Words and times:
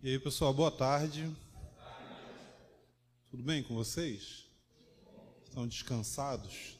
E 0.00 0.10
aí, 0.10 0.18
pessoal, 0.20 0.54
boa 0.54 0.70
tarde. 0.70 1.28
Tudo 3.28 3.42
bem 3.42 3.64
com 3.64 3.74
vocês? 3.74 4.44
Estão 5.44 5.66
descansados? 5.66 6.78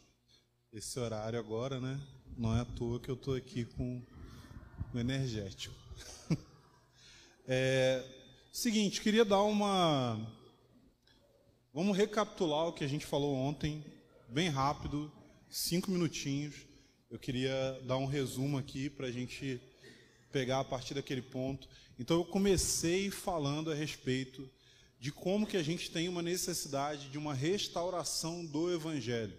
Esse 0.72 1.00
horário 1.00 1.36
agora, 1.36 1.80
né? 1.80 2.00
Não 2.36 2.56
é 2.56 2.60
à 2.60 2.64
toa 2.64 3.00
que 3.00 3.08
eu 3.08 3.16
estou 3.16 3.34
aqui 3.34 3.64
com 3.64 4.00
o 4.94 4.98
energético. 5.00 5.74
é, 7.48 8.04
seguinte, 8.52 9.00
queria 9.00 9.24
dar 9.24 9.42
uma. 9.42 10.16
Vamos 11.74 11.96
recapitular 11.96 12.68
o 12.68 12.72
que 12.72 12.84
a 12.84 12.88
gente 12.88 13.04
falou 13.04 13.34
ontem, 13.34 13.84
bem 14.28 14.48
rápido, 14.48 15.10
cinco 15.50 15.90
minutinhos. 15.90 16.54
Eu 17.10 17.18
queria 17.18 17.80
dar 17.84 17.96
um 17.96 18.06
resumo 18.06 18.56
aqui 18.56 18.88
para 18.88 19.08
a 19.08 19.10
gente 19.10 19.60
pegar 20.30 20.60
a 20.60 20.64
partir 20.64 20.94
daquele 20.94 21.22
ponto. 21.22 21.68
Então 21.98 22.18
eu 22.18 22.24
comecei 22.24 23.10
falando 23.10 23.72
a 23.72 23.74
respeito 23.74 24.48
de 25.00 25.10
como 25.12 25.46
que 25.46 25.56
a 25.56 25.62
gente 25.62 25.90
tem 25.90 26.08
uma 26.08 26.22
necessidade 26.22 27.08
de 27.08 27.18
uma 27.18 27.34
restauração 27.34 28.44
do 28.44 28.72
evangelho. 28.72 29.34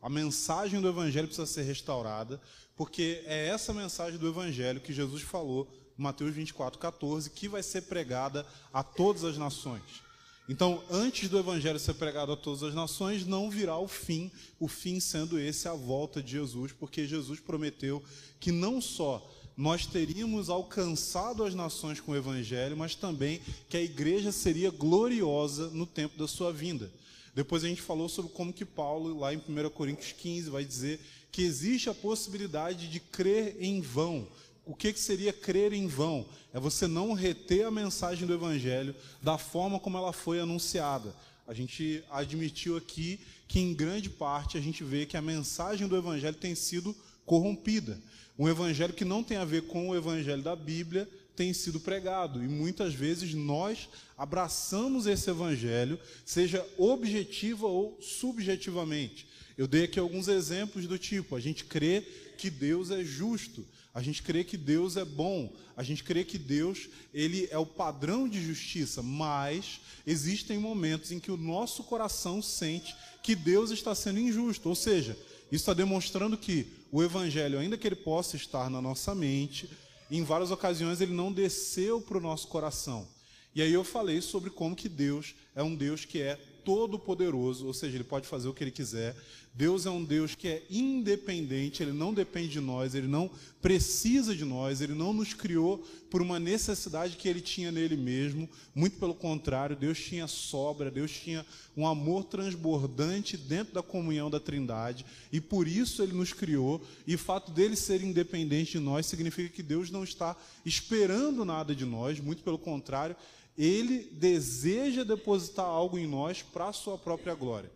A 0.00 0.08
mensagem 0.08 0.80
do 0.80 0.88
evangelho 0.88 1.26
precisa 1.26 1.46
ser 1.46 1.62
restaurada, 1.62 2.40
porque 2.76 3.22
é 3.24 3.48
essa 3.48 3.72
mensagem 3.72 4.18
do 4.18 4.28
evangelho 4.28 4.80
que 4.80 4.92
Jesus 4.92 5.22
falou 5.22 5.72
em 5.98 6.02
Mateus 6.02 6.34
24, 6.34 6.78
14, 6.78 7.30
que 7.30 7.48
vai 7.48 7.62
ser 7.62 7.82
pregada 7.82 8.46
a 8.72 8.82
todas 8.82 9.24
as 9.24 9.38
nações. 9.38 10.04
Então, 10.46 10.84
antes 10.90 11.28
do 11.28 11.38
evangelho 11.38 11.78
ser 11.78 11.94
pregado 11.94 12.32
a 12.32 12.36
todas 12.36 12.62
as 12.62 12.74
nações, 12.74 13.24
não 13.24 13.48
virá 13.48 13.78
o 13.78 13.88
fim, 13.88 14.30
o 14.60 14.68
fim 14.68 15.00
sendo 15.00 15.38
esse 15.38 15.66
a 15.68 15.72
volta 15.72 16.22
de 16.22 16.32
Jesus, 16.32 16.70
porque 16.72 17.06
Jesus 17.06 17.40
prometeu 17.40 18.02
que 18.38 18.52
não 18.52 18.80
só 18.82 19.26
nós 19.56 19.86
teríamos 19.86 20.48
alcançado 20.48 21.44
as 21.44 21.54
nações 21.54 22.00
com 22.00 22.12
o 22.12 22.16
Evangelho, 22.16 22.76
mas 22.76 22.94
também 22.94 23.40
que 23.68 23.76
a 23.76 23.82
igreja 23.82 24.32
seria 24.32 24.70
gloriosa 24.70 25.68
no 25.70 25.86
tempo 25.86 26.18
da 26.18 26.26
sua 26.26 26.52
vinda. 26.52 26.90
Depois 27.34 27.64
a 27.64 27.68
gente 27.68 27.82
falou 27.82 28.08
sobre 28.08 28.30
como 28.32 28.52
que 28.52 28.64
Paulo, 28.64 29.18
lá 29.18 29.32
em 29.32 29.38
1 29.38 29.70
Coríntios 29.70 30.12
15, 30.12 30.50
vai 30.50 30.64
dizer 30.64 31.00
que 31.30 31.42
existe 31.42 31.90
a 31.90 31.94
possibilidade 31.94 32.88
de 32.88 33.00
crer 33.00 33.56
em 33.60 33.80
vão. 33.80 34.26
O 34.64 34.74
que, 34.74 34.92
que 34.92 35.00
seria 35.00 35.32
crer 35.32 35.72
em 35.72 35.86
vão? 35.86 36.24
É 36.52 36.60
você 36.60 36.86
não 36.86 37.12
reter 37.12 37.66
a 37.66 37.70
mensagem 37.70 38.26
do 38.26 38.32
Evangelho 38.32 38.94
da 39.20 39.36
forma 39.36 39.78
como 39.78 39.98
ela 39.98 40.12
foi 40.12 40.40
anunciada. 40.40 41.14
A 41.46 41.52
gente 41.52 42.02
admitiu 42.10 42.76
aqui 42.76 43.20
que, 43.46 43.60
em 43.60 43.74
grande 43.74 44.08
parte, 44.08 44.56
a 44.56 44.60
gente 44.60 44.82
vê 44.82 45.04
que 45.04 45.16
a 45.16 45.22
mensagem 45.22 45.86
do 45.86 45.96
Evangelho 45.96 46.36
tem 46.36 46.54
sido 46.54 46.96
corrompida. 47.26 48.00
Um 48.38 48.48
evangelho 48.48 48.92
que 48.92 49.04
não 49.04 49.22
tem 49.22 49.36
a 49.36 49.44
ver 49.44 49.62
com 49.62 49.88
o 49.88 49.96
evangelho 49.96 50.42
da 50.42 50.56
Bíblia 50.56 51.08
tem 51.36 51.52
sido 51.52 51.80
pregado 51.80 52.42
e 52.42 52.48
muitas 52.48 52.94
vezes 52.94 53.34
nós 53.34 53.88
abraçamos 54.16 55.06
esse 55.06 55.28
evangelho, 55.30 55.98
seja 56.24 56.66
objetiva 56.76 57.66
ou 57.66 57.98
subjetivamente. 58.00 59.26
Eu 59.56 59.68
dei 59.68 59.84
aqui 59.84 59.98
alguns 59.98 60.26
exemplos 60.28 60.86
do 60.86 60.98
tipo: 60.98 61.36
a 61.36 61.40
gente 61.40 61.64
crê 61.64 62.04
que 62.36 62.50
Deus 62.50 62.90
é 62.90 63.04
justo, 63.04 63.64
a 63.92 64.02
gente 64.02 64.22
crê 64.22 64.42
que 64.42 64.56
Deus 64.56 64.96
é 64.96 65.04
bom, 65.04 65.52
a 65.76 65.82
gente 65.84 66.02
crê 66.02 66.24
que 66.24 66.38
Deus 66.38 66.88
ele 67.12 67.48
é 67.50 67.58
o 67.58 67.66
padrão 67.66 68.28
de 68.28 68.44
justiça, 68.44 69.00
mas 69.00 69.80
existem 70.04 70.58
momentos 70.58 71.12
em 71.12 71.20
que 71.20 71.30
o 71.30 71.36
nosso 71.36 71.84
coração 71.84 72.42
sente 72.42 72.94
que 73.22 73.36
Deus 73.36 73.70
está 73.70 73.94
sendo 73.94 74.18
injusto, 74.18 74.68
ou 74.68 74.74
seja, 74.74 75.16
isso 75.50 75.62
está 75.62 75.72
demonstrando 75.72 76.36
que 76.36 76.66
o 76.94 77.02
Evangelho, 77.02 77.58
ainda 77.58 77.76
que 77.76 77.88
ele 77.88 77.96
possa 77.96 78.36
estar 78.36 78.70
na 78.70 78.80
nossa 78.80 79.16
mente, 79.16 79.68
em 80.08 80.22
várias 80.22 80.52
ocasiões 80.52 81.00
ele 81.00 81.12
não 81.12 81.32
desceu 81.32 82.00
para 82.00 82.18
o 82.18 82.20
nosso 82.20 82.46
coração. 82.46 83.04
E 83.52 83.60
aí 83.60 83.72
eu 83.72 83.82
falei 83.82 84.20
sobre 84.20 84.48
como 84.48 84.76
que 84.76 84.88
Deus 84.88 85.34
é 85.56 85.62
um 85.64 85.74
Deus 85.74 86.04
que 86.04 86.22
é 86.22 86.38
todo-poderoso, 86.64 87.66
ou 87.66 87.74
seja, 87.74 87.96
ele 87.96 88.04
pode 88.04 88.26
fazer 88.26 88.48
o 88.48 88.54
que 88.54 88.64
ele 88.64 88.70
quiser. 88.70 89.16
Deus 89.56 89.86
é 89.86 89.90
um 89.90 90.02
Deus 90.02 90.34
que 90.34 90.48
é 90.48 90.62
independente, 90.68 91.80
ele 91.80 91.92
não 91.92 92.12
depende 92.12 92.48
de 92.48 92.60
nós, 92.60 92.92
ele 92.92 93.06
não 93.06 93.30
precisa 93.62 94.34
de 94.34 94.44
nós, 94.44 94.80
ele 94.80 94.94
não 94.94 95.12
nos 95.12 95.32
criou 95.32 95.78
por 96.10 96.20
uma 96.20 96.40
necessidade 96.40 97.16
que 97.16 97.28
ele 97.28 97.40
tinha 97.40 97.70
nele 97.70 97.96
mesmo. 97.96 98.48
Muito 98.74 98.98
pelo 98.98 99.14
contrário, 99.14 99.76
Deus 99.76 99.98
tinha 99.98 100.26
sobra, 100.26 100.90
Deus 100.90 101.12
tinha 101.12 101.46
um 101.76 101.86
amor 101.86 102.24
transbordante 102.24 103.36
dentro 103.36 103.72
da 103.74 103.82
comunhão 103.82 104.28
da 104.28 104.40
Trindade, 104.40 105.06
e 105.32 105.40
por 105.40 105.68
isso 105.68 106.02
ele 106.02 106.12
nos 106.12 106.32
criou. 106.32 106.82
E 107.06 107.14
o 107.14 107.18
fato 107.18 107.52
dele 107.52 107.76
ser 107.76 108.02
independente 108.02 108.72
de 108.72 108.80
nós 108.80 109.06
significa 109.06 109.54
que 109.54 109.62
Deus 109.62 109.88
não 109.88 110.02
está 110.02 110.36
esperando 110.64 111.44
nada 111.44 111.76
de 111.76 111.84
nós, 111.84 112.18
muito 112.18 112.42
pelo 112.42 112.58
contrário, 112.58 113.14
ele 113.56 114.10
deseja 114.12 115.04
depositar 115.04 115.66
algo 115.66 115.98
em 115.98 116.06
nós 116.06 116.42
para 116.42 116.68
a 116.68 116.72
sua 116.72 116.98
própria 116.98 117.34
glória. 117.34 117.70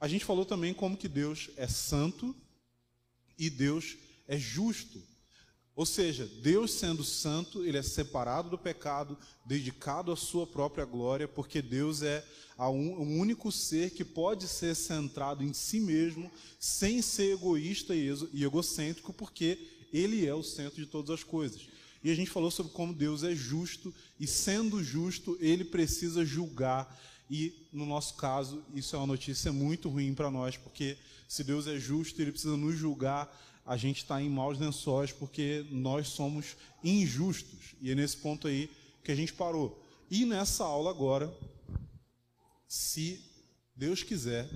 A 0.00 0.08
gente 0.08 0.24
falou 0.24 0.44
também 0.44 0.74
como 0.74 0.96
que 0.96 1.08
Deus 1.08 1.50
é 1.56 1.68
santo 1.68 2.34
e 3.38 3.48
Deus 3.48 3.96
é 4.26 4.38
justo. 4.38 5.02
Ou 5.74 5.86
seja, 5.86 6.26
Deus 6.42 6.72
sendo 6.72 7.02
santo, 7.02 7.64
ele 7.64 7.78
é 7.78 7.82
separado 7.82 8.50
do 8.50 8.58
pecado, 8.58 9.16
dedicado 9.46 10.12
à 10.12 10.16
sua 10.16 10.46
própria 10.46 10.84
glória, 10.84 11.26
porque 11.26 11.62
Deus 11.62 12.02
é 12.02 12.22
o 12.58 12.70
único 12.70 13.50
ser 13.50 13.90
que 13.90 14.04
pode 14.04 14.46
ser 14.46 14.74
centrado 14.74 15.42
em 15.42 15.54
si 15.54 15.80
mesmo, 15.80 16.30
sem 16.60 17.00
ser 17.00 17.32
egoísta 17.32 17.94
e 17.94 18.44
egocêntrico, 18.44 19.12
porque 19.14 19.58
ele 19.92 20.26
é 20.26 20.34
o 20.34 20.42
centro 20.42 20.80
de 20.80 20.86
todas 20.86 21.10
as 21.10 21.24
coisas. 21.24 21.66
E 22.02 22.10
a 22.10 22.14
gente 22.14 22.30
falou 22.30 22.50
sobre 22.50 22.72
como 22.72 22.92
Deus 22.92 23.22
é 23.22 23.34
justo 23.34 23.94
e, 24.18 24.26
sendo 24.26 24.82
justo, 24.82 25.36
ele 25.40 25.64
precisa 25.64 26.24
julgar. 26.24 27.00
E, 27.30 27.68
no 27.72 27.86
nosso 27.86 28.14
caso, 28.14 28.64
isso 28.74 28.96
é 28.96 28.98
uma 28.98 29.06
notícia 29.06 29.52
muito 29.52 29.88
ruim 29.88 30.14
para 30.14 30.30
nós, 30.30 30.56
porque 30.56 30.98
se 31.28 31.44
Deus 31.44 31.66
é 31.66 31.78
justo, 31.78 32.20
ele 32.20 32.32
precisa 32.32 32.56
nos 32.56 32.76
julgar. 32.76 33.32
A 33.64 33.76
gente 33.76 33.98
está 33.98 34.20
em 34.20 34.28
maus 34.28 34.58
lençóis 34.58 35.12
porque 35.12 35.64
nós 35.70 36.08
somos 36.08 36.56
injustos. 36.82 37.74
E 37.80 37.90
é 37.90 37.94
nesse 37.94 38.16
ponto 38.16 38.48
aí 38.48 38.68
que 39.04 39.12
a 39.12 39.14
gente 39.14 39.32
parou. 39.32 39.82
E 40.10 40.26
nessa 40.26 40.64
aula 40.64 40.90
agora, 40.90 41.32
se 42.68 43.22
Deus 43.74 44.02
quiser, 44.02 44.48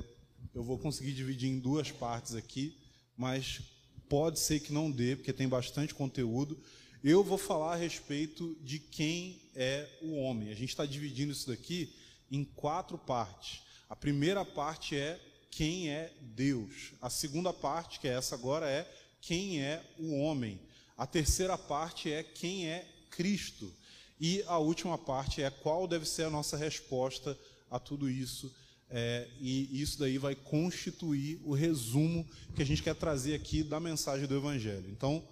eu 0.55 0.63
vou 0.63 0.79
conseguir 0.79 1.13
dividir 1.13 1.49
em 1.49 1.59
duas 1.59 1.91
partes 1.91 2.35
aqui, 2.35 2.77
mas 3.17 3.61
pode 4.09 4.39
ser 4.39 4.61
que 4.61 4.73
não 4.73 4.91
dê, 4.91 5.17
porque 5.17 5.33
tem 5.33 5.49
bastante 5.49 5.95
conteúdo. 5.95 6.59
Eu 7.05 7.23
vou 7.23 7.39
falar 7.39 7.75
a 7.75 7.77
respeito 7.77 8.57
de 8.63 8.79
quem 8.79 9.41
é 9.55 9.89
o 10.03 10.17
homem. 10.17 10.51
A 10.51 10.55
gente 10.55 10.71
está 10.71 10.87
dividindo 10.87 11.33
isso 11.33 11.49
daqui 11.49 11.93
em 12.31 12.45
quatro 12.45 12.99
partes. 12.99 13.63
A 13.89 13.95
primeira 13.95 14.45
parte 14.45 14.97
é 14.97 15.21
quem 15.51 15.91
é 15.91 16.13
Deus. 16.21 16.93
A 17.01 17.09
segunda 17.09 17.53
parte, 17.53 18.01
que 18.01 18.09
é 18.09 18.13
essa 18.13 18.35
agora, 18.35 18.69
é 18.69 18.91
quem 19.21 19.63
é 19.63 19.83
o 19.99 20.19
homem. 20.19 20.59
A 20.97 21.07
terceira 21.07 21.57
parte 21.57 22.11
é 22.11 22.23
quem 22.23 22.69
é 22.69 22.87
Cristo. 23.11 23.73
E 24.19 24.43
a 24.47 24.59
última 24.59 24.97
parte 24.97 25.43
é 25.43 25.51
qual 25.51 25.87
deve 25.87 26.07
ser 26.07 26.25
a 26.25 26.31
nossa 26.31 26.57
resposta 26.57 27.39
a 27.71 27.79
tudo 27.79 28.09
isso. 28.09 28.53
É, 28.89 29.29
e 29.41 29.81
isso 29.81 29.99
daí 29.99 30.17
vai 30.17 30.35
constituir 30.35 31.41
o 31.45 31.53
resumo 31.53 32.27
que 32.55 32.63
a 32.63 32.67
gente 32.67 32.83
quer 32.83 32.95
trazer 32.95 33.35
aqui 33.35 33.63
da 33.63 33.79
mensagem 33.79 34.27
do 34.27 34.37
Evangelho. 34.37 34.89
Então, 34.91 35.23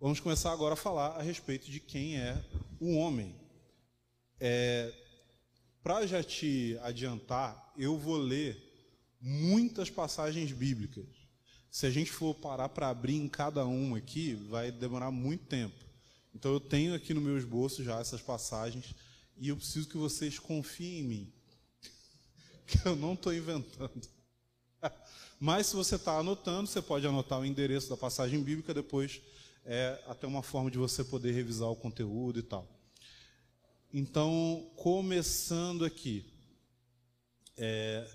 Vamos 0.00 0.20
começar 0.20 0.52
agora 0.52 0.74
a 0.74 0.76
falar 0.76 1.16
a 1.16 1.22
respeito 1.22 1.68
de 1.68 1.80
quem 1.80 2.18
é 2.18 2.40
o 2.78 2.94
homem. 2.94 3.34
É, 4.38 4.94
Para 5.82 6.06
já 6.06 6.22
te 6.22 6.78
adiantar, 6.82 7.72
eu 7.76 7.98
vou 7.98 8.16
ler 8.16 8.56
muitas 9.20 9.90
passagens 9.90 10.52
bíblicas. 10.52 11.04
Se 11.68 11.84
a 11.84 11.90
gente 11.90 12.12
for 12.12 12.32
parar 12.32 12.68
para 12.68 12.88
abrir 12.88 13.16
em 13.16 13.28
cada 13.28 13.66
uma 13.66 13.98
aqui, 13.98 14.34
vai 14.34 14.70
demorar 14.70 15.10
muito 15.10 15.46
tempo. 15.46 15.84
Então 16.32 16.52
eu 16.52 16.60
tenho 16.60 16.94
aqui 16.94 17.12
no 17.12 17.20
meu 17.20 17.36
esboço 17.36 17.82
já 17.82 17.98
essas 17.98 18.22
passagens 18.22 18.94
e 19.36 19.48
eu 19.48 19.56
preciso 19.56 19.88
que 19.88 19.96
vocês 19.96 20.38
confiem 20.38 21.00
em 21.00 21.04
mim, 21.04 21.32
que 22.68 22.86
eu 22.86 22.94
não 22.94 23.14
estou 23.14 23.34
inventando. 23.34 24.08
Mas 25.40 25.66
se 25.66 25.74
você 25.74 25.96
está 25.96 26.18
anotando, 26.18 26.68
você 26.68 26.80
pode 26.80 27.04
anotar 27.04 27.40
o 27.40 27.44
endereço 27.44 27.88
da 27.88 27.96
passagem 27.96 28.40
bíblica 28.40 28.72
depois 28.72 29.20
é 29.70 30.02
até 30.06 30.26
uma 30.26 30.42
forma 30.42 30.70
de 30.70 30.78
você 30.78 31.04
poder 31.04 31.32
revisar 31.32 31.68
o 31.68 31.76
conteúdo 31.76 32.38
e 32.38 32.42
tal. 32.42 32.66
Então, 33.92 34.66
começando 34.76 35.84
aqui, 35.84 36.24
é, 37.54 38.10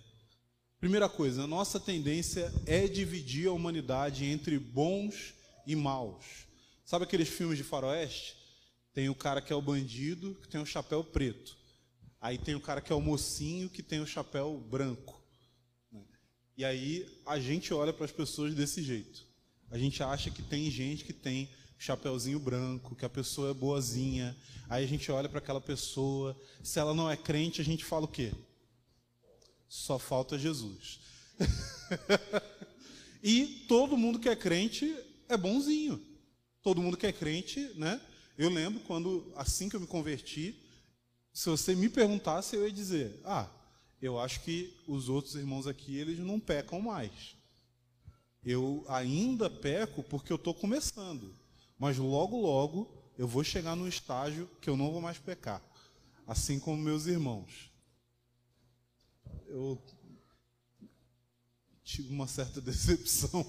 primeira 0.79 1.07
coisa, 1.07 1.43
a 1.43 1.47
nossa 1.47 1.79
tendência 1.79 2.51
é 2.65 2.87
dividir 2.87 3.47
a 3.47 3.51
humanidade 3.51 4.25
entre 4.25 4.57
bons 4.57 5.35
e 5.67 5.75
maus. 5.75 6.47
Sabe 6.83 7.03
aqueles 7.03 7.29
filmes 7.29 7.59
de 7.59 7.63
faroeste? 7.63 8.35
Tem 8.91 9.07
o 9.07 9.15
cara 9.15 9.39
que 9.39 9.53
é 9.53 9.55
o 9.55 9.61
bandido, 9.61 10.33
que 10.41 10.47
tem 10.47 10.59
o 10.59 10.65
chapéu 10.65 11.03
preto. 11.03 11.55
Aí 12.19 12.39
tem 12.39 12.55
o 12.55 12.61
cara 12.61 12.81
que 12.81 12.91
é 12.91 12.95
o 12.95 13.01
mocinho, 13.01 13.69
que 13.69 13.83
tem 13.83 13.99
o 13.99 14.07
chapéu 14.07 14.57
branco. 14.57 15.21
E 16.57 16.65
aí 16.65 17.21
a 17.27 17.39
gente 17.39 17.73
olha 17.75 17.93
para 17.93 18.05
as 18.05 18.11
pessoas 18.11 18.55
desse 18.55 18.81
jeito. 18.81 19.32
A 19.73 19.77
gente 19.79 20.03
acha 20.03 20.29
que 20.29 20.43
tem 20.43 20.69
gente 20.69 21.03
que 21.03 21.11
tem 21.11 21.49
chapeuzinho 21.79 22.37
branco, 22.37 22.95
que 22.95 23.05
a 23.05 23.09
pessoa 23.09 23.49
é 23.49 23.53
boazinha. 23.55 24.37
Aí 24.69 24.83
a 24.83 24.87
gente 24.87 25.11
olha 25.11 25.27
para 25.27 25.39
aquela 25.39 25.59
pessoa, 25.59 26.39
se 26.63 26.77
ela 26.77 26.93
não 26.93 27.09
é 27.09 27.17
crente, 27.17 27.59
a 27.59 27.63
gente 27.65 27.83
fala 27.83 28.05
o 28.05 28.07
quê? 28.07 28.31
Só 29.67 29.97
falta 29.97 30.37
Jesus. 30.37 30.99
e 33.23 33.65
todo 33.67 33.97
mundo 33.97 34.19
que 34.19 34.29
é 34.29 34.35
crente 34.35 34.95
é 35.27 35.35
bonzinho. 35.35 35.99
Todo 36.61 36.79
mundo 36.79 36.95
que 36.95 37.07
é 37.07 37.11
crente, 37.11 37.59
né? 37.73 37.99
Eu 38.37 38.51
lembro 38.51 38.79
quando, 38.81 39.33
assim 39.35 39.69
que 39.69 39.75
eu 39.75 39.79
me 39.79 39.87
converti, 39.87 40.55
se 41.33 41.49
você 41.49 41.73
me 41.73 41.89
perguntasse, 41.89 42.55
eu 42.55 42.67
ia 42.67 42.71
dizer: 42.71 43.19
Ah, 43.25 43.49
eu 43.99 44.19
acho 44.19 44.41
que 44.41 44.71
os 44.87 45.09
outros 45.09 45.33
irmãos 45.33 45.65
aqui, 45.65 45.97
eles 45.97 46.19
não 46.19 46.39
pecam 46.39 46.79
mais. 46.79 47.41
Eu 48.45 48.83
ainda 48.87 49.49
peco 49.49 50.03
porque 50.03 50.31
eu 50.31 50.35
estou 50.37 50.53
começando. 50.53 51.33
Mas 51.79 51.97
logo, 51.97 52.39
logo, 52.39 52.89
eu 53.17 53.27
vou 53.27 53.43
chegar 53.43 53.75
num 53.75 53.87
estágio 53.87 54.49
que 54.61 54.69
eu 54.69 54.77
não 54.77 54.91
vou 54.91 55.01
mais 55.01 55.17
pecar. 55.17 55.61
Assim 56.27 56.59
como 56.59 56.81
meus 56.81 57.05
irmãos. 57.05 57.71
Eu 59.47 59.81
tive 61.83 62.13
uma 62.13 62.27
certa 62.27 62.59
decepção. 62.61 63.45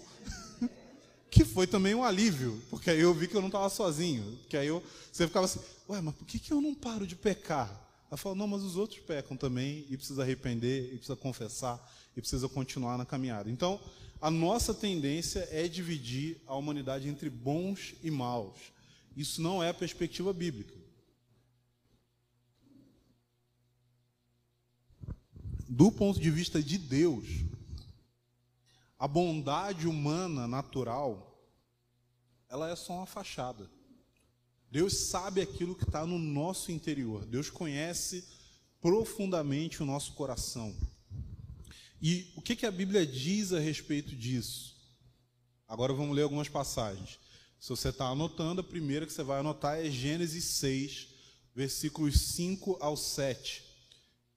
que 1.30 1.44
foi 1.44 1.66
também 1.66 1.94
um 1.94 2.04
alívio, 2.04 2.62
porque 2.70 2.90
aí 2.90 3.00
eu 3.00 3.12
vi 3.12 3.26
que 3.26 3.36
eu 3.36 3.40
não 3.40 3.48
estava 3.48 3.68
sozinho. 3.68 4.38
Que 4.48 4.56
aí 4.56 4.68
eu, 4.68 4.82
você 5.10 5.26
ficava 5.26 5.46
assim, 5.46 5.60
ué, 5.88 6.00
mas 6.00 6.14
por 6.14 6.24
que, 6.24 6.38
que 6.38 6.52
eu 6.52 6.60
não 6.60 6.74
paro 6.74 7.06
de 7.06 7.16
pecar? 7.16 7.68
Ela 8.08 8.16
falou, 8.16 8.36
não, 8.36 8.46
mas 8.46 8.62
os 8.62 8.76
outros 8.76 9.00
pecam 9.00 9.36
também, 9.36 9.84
e 9.90 9.96
precisa 9.96 10.22
arrepender, 10.22 10.92
e 10.92 10.96
precisa 10.98 11.16
confessar, 11.16 11.80
e 12.16 12.20
precisa 12.20 12.48
continuar 12.48 12.96
na 12.96 13.04
caminhada. 13.04 13.50
Então, 13.50 13.80
a 14.24 14.30
nossa 14.30 14.72
tendência 14.72 15.46
é 15.50 15.68
dividir 15.68 16.40
a 16.46 16.56
humanidade 16.56 17.06
entre 17.06 17.28
bons 17.28 17.94
e 18.02 18.10
maus. 18.10 18.72
Isso 19.14 19.42
não 19.42 19.62
é 19.62 19.68
a 19.68 19.74
perspectiva 19.74 20.32
bíblica. 20.32 20.74
Do 25.68 25.92
ponto 25.92 26.18
de 26.18 26.30
vista 26.30 26.62
de 26.62 26.78
Deus, 26.78 27.26
a 28.98 29.06
bondade 29.06 29.86
humana 29.86 30.48
natural, 30.48 31.38
ela 32.48 32.70
é 32.70 32.76
só 32.76 32.94
uma 32.94 33.06
fachada. 33.06 33.70
Deus 34.70 34.96
sabe 35.08 35.42
aquilo 35.42 35.74
que 35.74 35.84
está 35.84 36.06
no 36.06 36.18
nosso 36.18 36.72
interior. 36.72 37.26
Deus 37.26 37.50
conhece 37.50 38.24
profundamente 38.80 39.82
o 39.82 39.86
nosso 39.86 40.14
coração. 40.14 40.74
E 42.00 42.32
o 42.36 42.42
que, 42.42 42.56
que 42.56 42.66
a 42.66 42.70
Bíblia 42.70 43.06
diz 43.06 43.52
a 43.52 43.58
respeito 43.58 44.14
disso? 44.14 44.74
Agora 45.66 45.92
vamos 45.92 46.14
ler 46.14 46.22
algumas 46.22 46.48
passagens. 46.48 47.18
Se 47.58 47.70
você 47.70 47.88
está 47.88 48.08
anotando, 48.08 48.60
a 48.60 48.64
primeira 48.64 49.06
que 49.06 49.12
você 49.12 49.22
vai 49.22 49.40
anotar 49.40 49.78
é 49.78 49.90
Gênesis 49.90 50.44
6, 50.44 51.08
versículos 51.54 52.20
5 52.20 52.76
ao 52.80 52.96
7. 52.96 53.62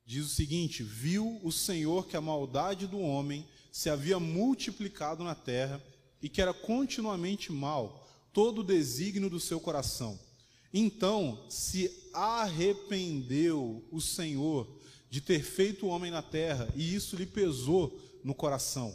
Diz 0.06 0.26
o 0.26 0.30
seguinte: 0.30 0.84
Viu 0.84 1.40
o 1.44 1.52
Senhor 1.52 2.08
que 2.08 2.16
a 2.16 2.22
maldade 2.22 2.88
do 2.88 3.00
homem 3.00 3.46
se 3.72 3.90
havia 3.90 4.20
multiplicado 4.20 5.24
na 5.24 5.36
terra 5.36 5.84
e 6.22 6.30
que 6.30 6.42
era 6.42 6.54
continuamente 6.54 7.52
mal 7.52 8.08
todo 8.32 8.60
o 8.60 8.64
desígnio 8.64 9.30
do 9.30 9.40
seu 9.40 9.60
coração. 9.60 10.18
Então 10.74 11.46
se 11.50 11.92
arrependeu 12.14 13.86
o 13.92 14.00
Senhor 14.00 14.77
de 15.10 15.22
ter 15.22 15.44
feito 15.44 15.86
o 15.86 15.90
homem 15.90 16.12
na 16.12 16.22
terra, 16.22 16.68
e 16.76 16.94
isso 16.94 17.16
lhe 17.16 17.26
pesou 17.26 17.98
no 18.24 18.36
coração. 18.36 18.94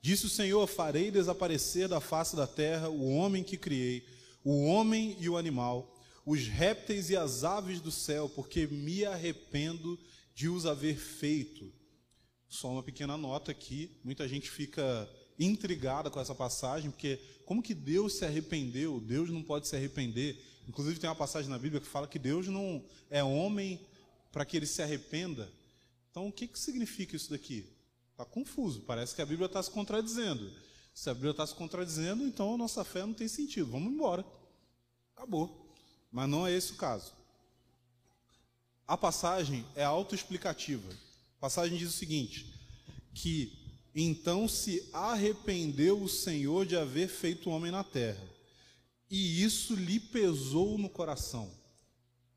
Disse 0.00 0.26
o 0.26 0.30
Senhor: 0.30 0.66
Farei 0.66 1.10
desaparecer 1.10 1.88
da 1.88 2.00
face 2.00 2.36
da 2.36 2.46
terra 2.46 2.88
o 2.88 3.08
homem 3.08 3.42
que 3.42 3.56
criei, 3.56 4.06
o 4.44 4.64
homem 4.64 5.16
e 5.20 5.28
o 5.28 5.36
animal, 5.36 5.94
os 6.24 6.46
répteis 6.46 7.10
e 7.10 7.16
as 7.16 7.44
aves 7.44 7.80
do 7.80 7.90
céu, 7.90 8.28
porque 8.28 8.66
me 8.66 9.04
arrependo 9.04 9.98
de 10.34 10.48
os 10.48 10.66
haver 10.66 10.96
feito. 10.96 11.72
Só 12.48 12.70
uma 12.70 12.82
pequena 12.82 13.16
nota 13.16 13.50
aqui, 13.50 13.90
muita 14.02 14.26
gente 14.26 14.50
fica 14.50 15.08
intrigada 15.38 16.10
com 16.10 16.20
essa 16.20 16.34
passagem, 16.34 16.90
porque 16.90 17.20
como 17.44 17.62
que 17.62 17.74
Deus 17.74 18.14
se 18.14 18.24
arrependeu? 18.24 19.00
Deus 19.00 19.30
não 19.30 19.42
pode 19.42 19.68
se 19.68 19.76
arrepender. 19.76 20.42
Inclusive 20.66 20.98
tem 20.98 21.08
uma 21.08 21.16
passagem 21.16 21.50
na 21.50 21.58
Bíblia 21.58 21.80
que 21.80 21.86
fala 21.86 22.06
que 22.06 22.18
Deus 22.18 22.46
não 22.48 22.84
é 23.10 23.22
homem 23.22 23.80
para 24.30 24.44
que 24.44 24.56
ele 24.56 24.66
se 24.66 24.82
arrependa. 24.82 25.50
Então, 26.10 26.28
o 26.28 26.32
que, 26.32 26.46
que 26.46 26.58
significa 26.58 27.16
isso 27.16 27.30
daqui? 27.30 27.66
Está 28.12 28.24
confuso, 28.24 28.80
parece 28.80 29.14
que 29.14 29.22
a 29.22 29.26
Bíblia 29.26 29.46
está 29.46 29.62
se 29.62 29.70
contradizendo. 29.70 30.50
Se 30.92 31.08
a 31.08 31.14
Bíblia 31.14 31.30
está 31.30 31.46
se 31.46 31.54
contradizendo, 31.54 32.24
então 32.24 32.54
a 32.54 32.58
nossa 32.58 32.82
fé 32.84 33.02
não 33.02 33.14
tem 33.14 33.28
sentido. 33.28 33.70
Vamos 33.70 33.92
embora. 33.92 34.24
Acabou. 35.14 35.72
Mas 36.10 36.28
não 36.28 36.46
é 36.46 36.52
esse 36.52 36.72
o 36.72 36.76
caso. 36.76 37.12
A 38.86 38.96
passagem 38.96 39.64
é 39.76 39.84
autoexplicativa. 39.84 40.88
A 41.36 41.40
passagem 41.40 41.78
diz 41.78 41.90
o 41.90 41.96
seguinte: 41.96 42.52
que 43.14 43.52
então 43.94 44.48
se 44.48 44.88
arrependeu 44.92 46.02
o 46.02 46.08
Senhor 46.08 46.64
de 46.66 46.76
haver 46.76 47.08
feito 47.08 47.48
o 47.48 47.52
homem 47.52 47.70
na 47.70 47.84
terra, 47.84 48.24
e 49.10 49.42
isso 49.42 49.74
lhe 49.74 50.00
pesou 50.00 50.78
no 50.78 50.88
coração. 50.88 51.50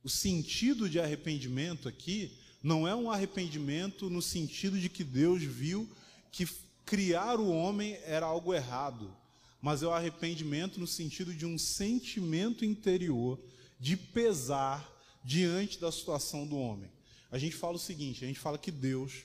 O 0.03 0.09
sentido 0.09 0.89
de 0.89 0.99
arrependimento 0.99 1.87
aqui 1.87 2.31
não 2.63 2.87
é 2.87 2.95
um 2.95 3.09
arrependimento 3.09 4.09
no 4.09 4.21
sentido 4.21 4.79
de 4.79 4.89
que 4.89 5.03
Deus 5.03 5.43
viu 5.43 5.89
que 6.31 6.47
criar 6.85 7.39
o 7.39 7.49
homem 7.49 7.97
era 8.03 8.25
algo 8.25 8.53
errado, 8.53 9.15
mas 9.61 9.83
é 9.83 9.87
o 9.87 9.91
arrependimento 9.91 10.79
no 10.79 10.87
sentido 10.87 11.33
de 11.33 11.45
um 11.45 11.57
sentimento 11.57 12.65
interior 12.65 13.39
de 13.79 13.95
pesar 13.95 14.89
diante 15.23 15.79
da 15.79 15.91
situação 15.91 16.47
do 16.47 16.57
homem. 16.57 16.91
A 17.31 17.37
gente 17.37 17.55
fala 17.55 17.75
o 17.75 17.79
seguinte: 17.79 18.23
a 18.23 18.27
gente 18.27 18.39
fala 18.39 18.57
que 18.57 18.71
Deus 18.71 19.23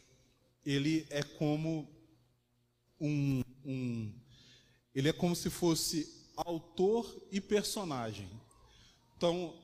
ele 0.65 1.07
é 1.11 1.23
como 1.23 1.89
um, 3.01 3.43
um 3.65 4.13
ele 4.95 5.09
é 5.09 5.13
como 5.13 5.37
se 5.37 5.51
fosse 5.51 6.11
autor 6.37 7.15
e 7.31 7.41
personagem. 7.41 8.29
Então, 9.17 9.55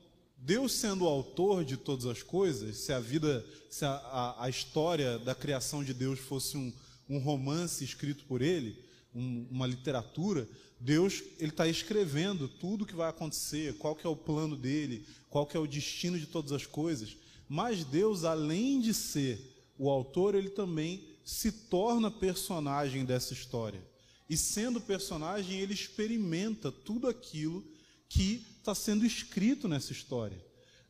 Deus 0.45 0.73
sendo 0.73 1.05
o 1.05 1.07
autor 1.07 1.63
de 1.63 1.77
todas 1.77 2.05
as 2.05 2.21
coisas, 2.21 2.75
se 2.75 2.91
a 2.91 2.99
vida, 2.99 3.45
se 3.69 3.85
a, 3.85 3.91
a, 3.91 4.43
a 4.43 4.49
história 4.49 5.17
da 5.17 5.33
criação 5.33 5.81
de 5.81 5.93
Deus 5.93 6.19
fosse 6.19 6.57
um, 6.57 6.73
um 7.09 7.17
romance 7.17 7.81
escrito 7.81 8.25
por 8.25 8.41
Ele, 8.41 8.77
um, 9.15 9.47
uma 9.49 9.65
literatura, 9.65 10.45
Deus 10.77 11.23
ele 11.39 11.51
está 11.51 11.65
escrevendo 11.65 12.49
tudo 12.49 12.83
o 12.83 12.85
que 12.85 12.93
vai 12.93 13.09
acontecer, 13.09 13.77
qual 13.77 13.95
que 13.95 14.05
é 14.05 14.09
o 14.09 14.17
plano 14.17 14.57
dele, 14.57 15.05
qual 15.29 15.45
que 15.45 15.55
é 15.55 15.59
o 15.59 15.65
destino 15.65 16.19
de 16.19 16.25
todas 16.25 16.51
as 16.51 16.65
coisas. 16.65 17.15
Mas 17.47 17.85
Deus, 17.85 18.25
além 18.25 18.81
de 18.81 18.93
ser 18.93 19.39
o 19.77 19.89
autor, 19.89 20.35
ele 20.35 20.49
também 20.49 21.05
se 21.23 21.53
torna 21.53 22.11
personagem 22.11 23.05
dessa 23.05 23.31
história. 23.31 23.81
E 24.29 24.35
sendo 24.35 24.81
personagem, 24.81 25.57
ele 25.57 25.73
experimenta 25.73 26.69
tudo 26.69 27.07
aquilo 27.07 27.63
que 28.09 28.45
está 28.63 28.73
sendo 28.73 29.05
escrito 29.05 29.67
nessa 29.67 29.91
história. 29.91 30.41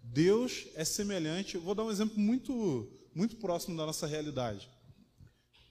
Deus 0.02 0.68
é 0.76 0.86
semelhante. 0.86 1.58
Vou 1.58 1.74
dar 1.74 1.84
um 1.84 1.92
exemplo 1.92 2.20
muito, 2.20 2.88
muito 3.16 3.36
próximo 3.38 3.76
da 3.76 3.86
nossa 3.86 4.06
realidade. 4.06 4.70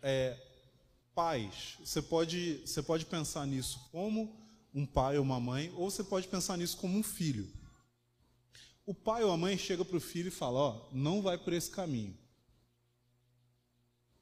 É, 0.02 0.36
pais, 1.14 1.76
você 1.78 2.02
pode, 2.02 2.60
você 2.66 2.82
pode 2.82 3.06
pensar 3.06 3.46
nisso 3.46 3.88
como 3.92 4.36
um 4.74 4.84
pai 4.84 5.16
ou 5.16 5.22
uma 5.22 5.38
mãe, 5.38 5.72
ou 5.76 5.90
você 5.90 6.02
pode 6.02 6.26
pensar 6.26 6.58
nisso 6.58 6.76
como 6.76 6.98
um 6.98 7.04
filho. 7.04 7.48
O 8.84 8.92
pai 8.92 9.22
ou 9.22 9.30
a 9.30 9.36
mãe 9.36 9.56
chega 9.56 9.84
para 9.84 9.96
o 9.96 10.00
filho 10.00 10.28
e 10.28 10.32
fala: 10.32 10.58
Ó, 10.58 10.88
não 10.92 11.22
vai 11.22 11.38
por 11.38 11.52
esse 11.52 11.70
caminho. 11.70 12.18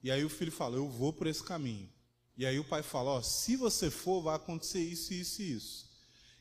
E 0.03 0.11
aí 0.11 0.23
o 0.23 0.29
filho 0.29 0.53
fala: 0.53 0.77
Eu 0.77 0.87
vou 0.87 1.15
por 1.15 1.27
esse 1.27 1.43
caminho. 1.43 1.89
E 2.37 2.45
aí 2.45 2.59
o 2.59 2.65
pai 2.65 2.83
fala: 2.83 3.13
Ó, 3.13 3.23
se 3.23 3.57
você 3.57 3.91
for, 3.91 4.21
vai 4.21 4.37
acontecer 4.37 4.83
isso, 4.83 5.15
isso 5.15 5.41
e 5.41 5.53
isso. 5.53 5.90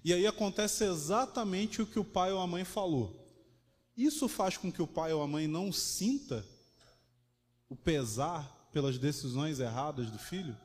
E 0.03 0.13
aí 0.13 0.25
acontece 0.25 0.85
exatamente 0.85 1.81
o 1.81 1.85
que 1.85 1.99
o 1.99 2.05
pai 2.05 2.31
ou 2.31 2.39
a 2.39 2.47
mãe 2.47 2.63
falou. 2.63 3.15
Isso 3.97 4.29
faz 4.29 4.55
com 4.55 4.71
que 4.71 4.81
o 4.81 4.87
pai 4.87 5.11
ou 5.11 5.21
a 5.21 5.27
mãe 5.27 5.47
não 5.47 5.71
sinta 5.73 6.45
o 7.67 7.75
pesar 7.75 8.69
pelas 8.71 8.97
decisões 8.97 9.59
erradas 9.59 10.09
do 10.09 10.17
filho? 10.17 10.55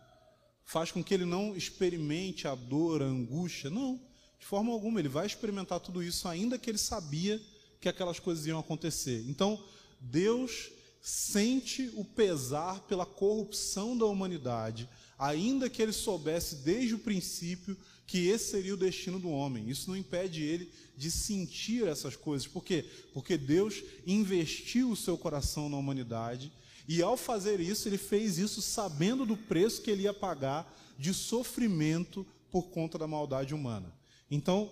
Faz 0.65 0.93
com 0.93 1.03
que 1.03 1.13
ele 1.13 1.25
não 1.25 1.57
experimente 1.57 2.47
a 2.47 2.55
dor, 2.55 3.03
a 3.03 3.07
angústia? 3.07 3.69
Não, 3.69 4.01
de 4.39 4.47
forma 4.47 4.73
alguma. 4.73 5.01
Ele 5.01 5.09
vai 5.09 5.27
experimentar 5.27 5.81
tudo 5.81 6.03
isso, 6.03 6.29
ainda 6.29 6.59
que 6.59 6.71
ele 6.71 6.79
sabia 6.79 7.41
que 7.81 7.89
aquelas 7.89 8.19
coisas 8.19 8.47
iam 8.47 8.59
acontecer. 8.59 9.25
Então, 9.29 9.63
Deus 10.01 10.71
sente 11.03 11.91
o 11.97 12.05
pesar 12.05 12.81
pela 12.83 13.05
corrupção 13.05 13.97
da 13.97 14.07
humanidade, 14.07 14.89
ainda 15.19 15.69
que 15.69 15.83
ele 15.83 15.93
soubesse 15.93 16.57
desde 16.57 16.95
o 16.95 16.99
princípio 16.99 17.77
que 18.07 18.29
esse 18.29 18.51
seria 18.51 18.75
o 18.75 18.79
destino 18.79 19.19
do 19.19 19.31
homem. 19.31 19.69
Isso 19.69 19.89
não 19.89 19.97
impede 19.97 20.43
ele 20.43 20.71
de 20.97 21.11
sentir 21.11 21.87
essas 21.87 22.17
coisas. 22.17 22.47
Por 22.47 22.65
quê? 22.65 22.85
Porque 23.13 23.37
Deus 23.37 23.83
investiu 24.07 24.91
o 24.91 24.97
seu 24.97 25.17
coração 25.17 25.69
na 25.69 25.77
humanidade 25.77 26.53
e 26.87 27.03
ao 27.03 27.17
fazer 27.17 27.61
isso, 27.61 27.89
ele 27.89 27.97
fez 27.97 28.37
isso 28.39 28.61
sabendo 28.61 29.25
do 29.25 29.37
preço 29.37 29.81
que 29.81 29.91
ele 29.91 30.03
ia 30.03 30.13
pagar 30.13 30.71
de 30.99 31.15
sofrimento 31.15 32.27
por 32.51 32.65
conta 32.65 32.99
da 32.99 33.07
maldade 33.07 33.55
humana. 33.55 33.93
Então, 34.31 34.71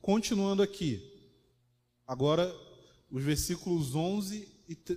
continuando 0.00 0.62
aqui, 0.62 1.02
agora 2.06 2.54
os 3.10 3.22
versículos 3.22 3.94
11 3.94 4.48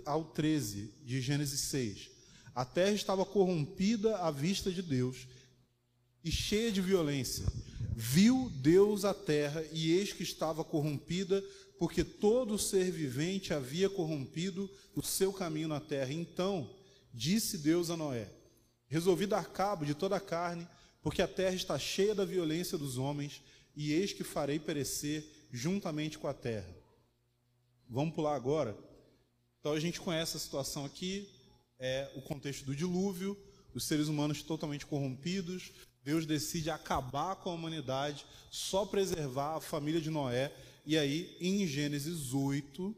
ao 0.06 0.26
13 0.26 0.94
de 1.04 1.22
Gênesis 1.22 1.62
6. 1.62 2.10
A 2.54 2.64
terra 2.64 2.92
estava 2.92 3.26
corrompida 3.26 4.18
à 4.18 4.32
vista 4.32 4.72
de 4.72 4.82
Deus 4.82 5.28
e 6.26 6.32
cheia 6.32 6.72
de 6.72 6.82
violência. 6.82 7.46
Viu 7.96 8.50
Deus 8.56 9.06
a 9.06 9.14
terra 9.14 9.64
e 9.72 9.92
eis 9.92 10.12
que 10.12 10.24
estava 10.24 10.64
corrompida, 10.64 11.42
porque 11.78 12.04
todo 12.04 12.58
ser 12.58 12.92
vivente 12.92 13.54
havia 13.54 13.88
corrompido 13.90 14.70
o 14.96 15.04
seu 15.04 15.32
caminho 15.32 15.68
na 15.68 15.80
terra. 15.80 16.12
Então 16.12 16.70
disse 17.14 17.60
Deus 17.60 17.92
a 17.92 17.96
Noé: 17.96 18.28
Resolvi 18.88 19.28
dar 19.28 19.46
cabo 19.46 19.86
de 19.86 19.94
toda 19.94 20.16
a 20.16 20.20
carne, 20.20 20.68
porque 21.02 21.22
a 21.22 21.28
terra 21.28 21.56
está 21.56 21.78
cheia 21.78 22.16
da 22.16 22.26
violência 22.26 22.78
dos 22.78 22.98
homens, 22.98 23.42
e 23.76 23.94
eis 23.94 24.12
que 24.12 24.24
farei 24.24 24.58
perecer 24.58 25.24
juntamente 25.52 26.18
com 26.18 26.28
a 26.28 26.34
terra. 26.34 26.76
Vamos 27.88 28.16
pular 28.16 28.36
agora. 28.36 28.76
Então 29.60 29.74
a 29.74 29.80
gente 29.80 30.02
conhece 30.02 30.36
a 30.36 30.40
situação 30.40 30.86
aqui, 30.86 31.30
é 31.78 32.12
o 32.16 32.22
contexto 32.22 32.66
do 32.66 32.76
dilúvio, 32.76 33.38
os 33.76 33.84
seres 33.84 34.08
humanos 34.08 34.42
totalmente 34.42 34.86
corrompidos. 34.86 35.72
Deus 36.06 36.28
decide 36.28 36.70
acabar 36.70 37.36
com 37.38 37.50
a 37.50 37.54
humanidade, 37.54 38.28
só 38.52 38.86
preservar 38.86 39.56
a 39.56 39.60
família 39.60 40.00
de 40.00 40.12
Noé. 40.12 40.54
E 40.86 40.96
aí, 41.00 41.36
em 41.42 41.66
Gênesis 41.66 42.32
8, 42.32 42.96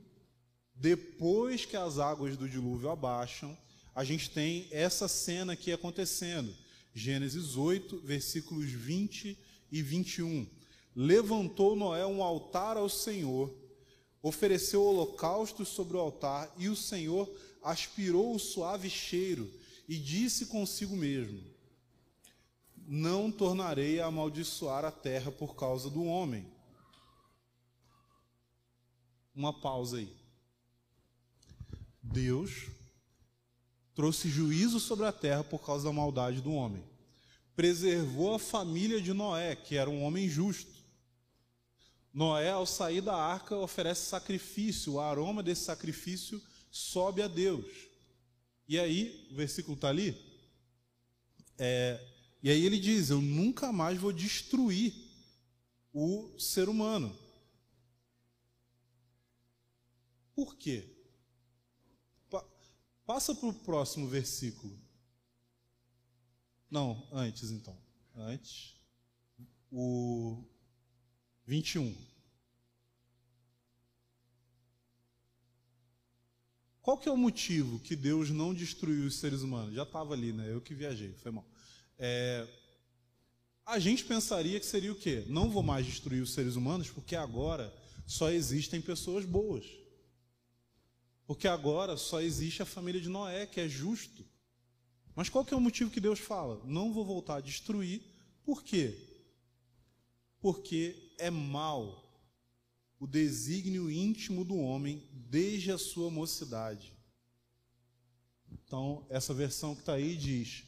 depois 0.75 1.63
que 1.63 1.77
as 1.77 1.99
águas 1.99 2.35
do 2.35 2.49
dilúvio 2.49 2.89
abaixam, 2.89 3.57
a 3.95 4.03
gente 4.03 4.29
tem 4.29 4.67
essa 4.71 5.07
cena 5.07 5.53
aqui 5.53 5.71
acontecendo. 5.71 6.53
Gênesis 6.93 7.55
8, 7.55 7.97
versículos 7.99 8.69
20 8.69 9.37
e 9.71 9.81
21. 9.81 10.45
Levantou 10.93 11.77
Noé 11.77 12.05
um 12.05 12.21
altar 12.21 12.75
ao 12.75 12.89
Senhor, 12.89 13.55
ofereceu 14.21 14.83
holocaustos 14.83 15.69
sobre 15.69 15.95
o 15.95 16.01
altar, 16.01 16.53
e 16.57 16.67
o 16.67 16.75
Senhor 16.75 17.33
aspirou 17.63 18.35
o 18.35 18.39
suave 18.39 18.89
cheiro 18.89 19.49
e 19.87 19.95
disse 19.95 20.47
consigo 20.47 20.93
mesmo: 20.93 21.55
Não 22.89 23.29
tornarei 23.29 23.99
a 23.99 24.05
amaldiçoar 24.05 24.85
a 24.85 24.91
terra 24.91 25.29
por 25.29 25.57
causa 25.57 25.89
do 25.89 26.05
homem. 26.05 26.47
Uma 29.35 29.51
pausa 29.51 29.97
aí. 29.97 30.15
Deus 32.01 32.69
trouxe 33.93 34.29
juízo 34.29 34.79
sobre 34.79 35.05
a 35.05 35.11
terra 35.11 35.43
por 35.43 35.59
causa 35.59 35.83
da 35.83 35.91
maldade 35.91 36.39
do 36.39 36.53
homem. 36.53 36.81
Preservou 37.57 38.35
a 38.35 38.39
família 38.39 39.01
de 39.01 39.11
Noé, 39.11 39.53
que 39.55 39.75
era 39.75 39.89
um 39.89 40.03
homem 40.03 40.29
justo. 40.29 40.71
Noé, 42.13 42.51
ao 42.51 42.65
sair 42.65 43.01
da 43.01 43.15
arca, 43.15 43.57
oferece 43.57 44.05
sacrifício, 44.05 44.93
o 44.93 44.99
aroma 45.01 45.43
desse 45.43 45.65
sacrifício 45.65 46.41
sobe 46.71 47.21
a 47.21 47.27
Deus. 47.27 47.65
E 48.67 48.79
aí, 48.79 49.27
o 49.31 49.35
versículo 49.35 49.75
está 49.75 49.89
ali, 49.89 50.15
é, 51.57 51.99
e 52.41 52.49
aí 52.49 52.65
ele 52.65 52.79
diz: 52.79 53.09
Eu 53.09 53.21
nunca 53.21 53.71
mais 53.71 53.97
vou 53.97 54.11
destruir 54.11 54.93
o 55.93 56.37
ser 56.39 56.69
humano. 56.69 57.17
Por 60.35 60.55
quê? 60.55 60.87
Pa 62.29 62.45
passa 63.05 63.33
para 63.33 63.49
o 63.49 63.53
próximo 63.53 64.07
versículo. 64.07 64.77
Não, 66.69 67.07
antes 67.11 67.49
então. 67.49 67.77
Antes. 68.15 68.75
O 69.71 70.43
21. 71.45 71.95
Qual 76.81 76.97
que 76.97 77.09
é 77.09 77.11
o 77.11 77.17
motivo 77.17 77.79
que 77.79 77.95
Deus 77.95 78.29
não 78.29 78.53
destruiu 78.53 79.07
os 79.07 79.15
seres 79.15 79.41
humanos? 79.41 79.73
Já 79.73 79.83
estava 79.83 80.13
ali, 80.13 80.31
né? 80.31 80.49
Eu 80.49 80.61
que 80.61 80.73
viajei, 80.73 81.13
foi 81.15 81.31
mal. 81.31 81.45
É, 81.99 82.47
a 83.65 83.79
gente 83.79 84.05
pensaria 84.05 84.59
que 84.59 84.65
seria 84.65 84.91
o 84.91 84.95
quê? 84.95 85.25
Não 85.27 85.49
vou 85.49 85.63
mais 85.63 85.85
destruir 85.85 86.21
os 86.21 86.33
seres 86.33 86.55
humanos 86.55 86.89
porque 86.89 87.15
agora 87.15 87.73
só 88.05 88.29
existem 88.29 88.81
pessoas 88.81 89.25
boas. 89.25 89.65
Porque 91.25 91.47
agora 91.47 91.97
só 91.97 92.21
existe 92.21 92.61
a 92.61 92.65
família 92.65 93.01
de 93.01 93.09
Noé, 93.09 93.45
que 93.45 93.59
é 93.59 93.67
justo. 93.67 94.25
Mas 95.13 95.27
qual 95.27 95.43
que 95.43 95.53
é 95.53 95.57
o 95.57 95.61
motivo 95.61 95.91
que 95.91 95.99
Deus 95.99 96.19
fala? 96.19 96.61
Não 96.63 96.93
vou 96.93 97.03
voltar 97.03 97.37
a 97.37 97.41
destruir. 97.41 98.01
Por 98.45 98.63
quê? 98.63 98.95
Porque 100.39 101.13
é 101.17 101.29
mal 101.29 102.07
o 102.99 103.05
desígnio 103.05 103.91
íntimo 103.91 104.45
do 104.45 104.55
homem 104.55 105.03
desde 105.11 105.71
a 105.71 105.77
sua 105.77 106.09
mocidade. 106.09 106.93
Então, 108.49 109.05
essa 109.09 109.33
versão 109.33 109.75
que 109.75 109.81
está 109.81 109.93
aí 109.93 110.15
diz: 110.15 110.63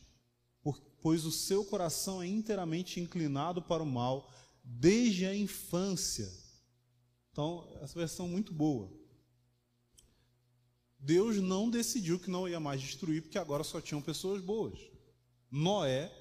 Pois 1.01 1.25
o 1.25 1.31
seu 1.31 1.63
coração 1.63 2.21
é 2.21 2.27
inteiramente 2.27 2.99
inclinado 2.99 3.61
para 3.61 3.83
o 3.83 3.85
mal 3.85 4.29
desde 4.63 5.25
a 5.25 5.35
infância. 5.35 6.29
Então, 7.31 7.67
essa 7.81 7.97
versão 7.97 8.25
é 8.25 8.29
muito 8.29 8.53
boa. 8.53 8.91
Deus 10.99 11.37
não 11.37 11.69
decidiu 11.69 12.19
que 12.19 12.29
não 12.29 12.47
ia 12.47 12.59
mais 12.59 12.81
destruir, 12.81 13.21
porque 13.21 13.37
agora 13.37 13.63
só 13.63 13.79
tinham 13.79 14.01
pessoas 14.01 14.41
boas. 14.41 14.77
Noé, 15.49 16.11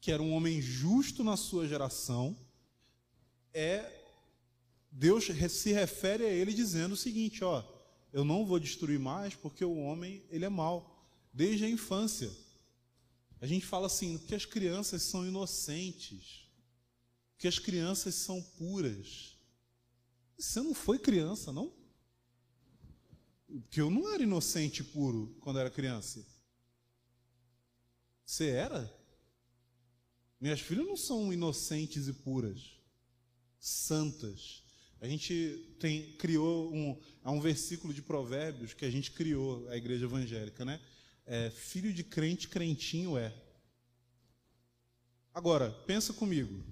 que 0.00 0.10
era 0.10 0.22
um 0.22 0.32
homem 0.32 0.60
justo 0.60 1.22
na 1.22 1.36
sua 1.36 1.68
geração, 1.68 2.36
é 3.52 3.90
Deus 4.90 5.24
se 5.24 5.72
refere 5.72 6.24
a 6.24 6.28
ele 6.28 6.52
dizendo 6.52 6.92
o 6.92 6.96
seguinte, 6.96 7.42
ó, 7.44 7.64
eu 8.12 8.24
não 8.24 8.44
vou 8.44 8.58
destruir 8.58 8.98
mais 8.98 9.34
porque 9.34 9.64
o 9.64 9.76
homem, 9.76 10.22
ele 10.30 10.44
é 10.44 10.48
mau, 10.48 11.08
desde 11.32 11.64
a 11.64 11.68
infância. 11.68 12.30
A 13.44 13.46
gente 13.46 13.66
fala 13.66 13.88
assim, 13.88 14.16
que 14.16 14.34
as 14.34 14.46
crianças 14.46 15.02
são 15.02 15.26
inocentes, 15.28 16.48
que 17.36 17.46
as 17.46 17.58
crianças 17.58 18.14
são 18.14 18.40
puras. 18.40 19.36
Você 20.38 20.62
não 20.62 20.72
foi 20.72 20.98
criança, 20.98 21.52
não? 21.52 21.70
Porque 23.46 23.82
eu 23.82 23.90
não 23.90 24.10
era 24.14 24.22
inocente 24.22 24.80
e 24.80 24.84
puro 24.84 25.36
quando 25.42 25.58
era 25.58 25.68
criança. 25.68 26.26
Você 28.24 28.48
era? 28.48 28.90
Minhas 30.40 30.60
filhas 30.60 30.86
não 30.86 30.96
são 30.96 31.30
inocentes 31.30 32.08
e 32.08 32.14
puras, 32.14 32.80
santas. 33.60 34.62
A 35.02 35.06
gente 35.06 35.76
tem, 35.78 36.16
criou 36.16 36.74
um, 36.74 36.98
há 37.22 37.30
um 37.30 37.42
versículo 37.42 37.92
de 37.92 38.00
Provérbios 38.00 38.72
que 38.72 38.86
a 38.86 38.90
gente 38.90 39.10
criou, 39.10 39.68
a 39.68 39.76
igreja 39.76 40.06
evangélica, 40.06 40.64
né? 40.64 40.80
É, 41.26 41.50
filho 41.50 41.92
de 41.92 42.04
crente, 42.04 42.48
crentinho 42.48 43.16
é. 43.16 43.34
Agora, 45.32 45.70
pensa 45.86 46.12
comigo. 46.12 46.62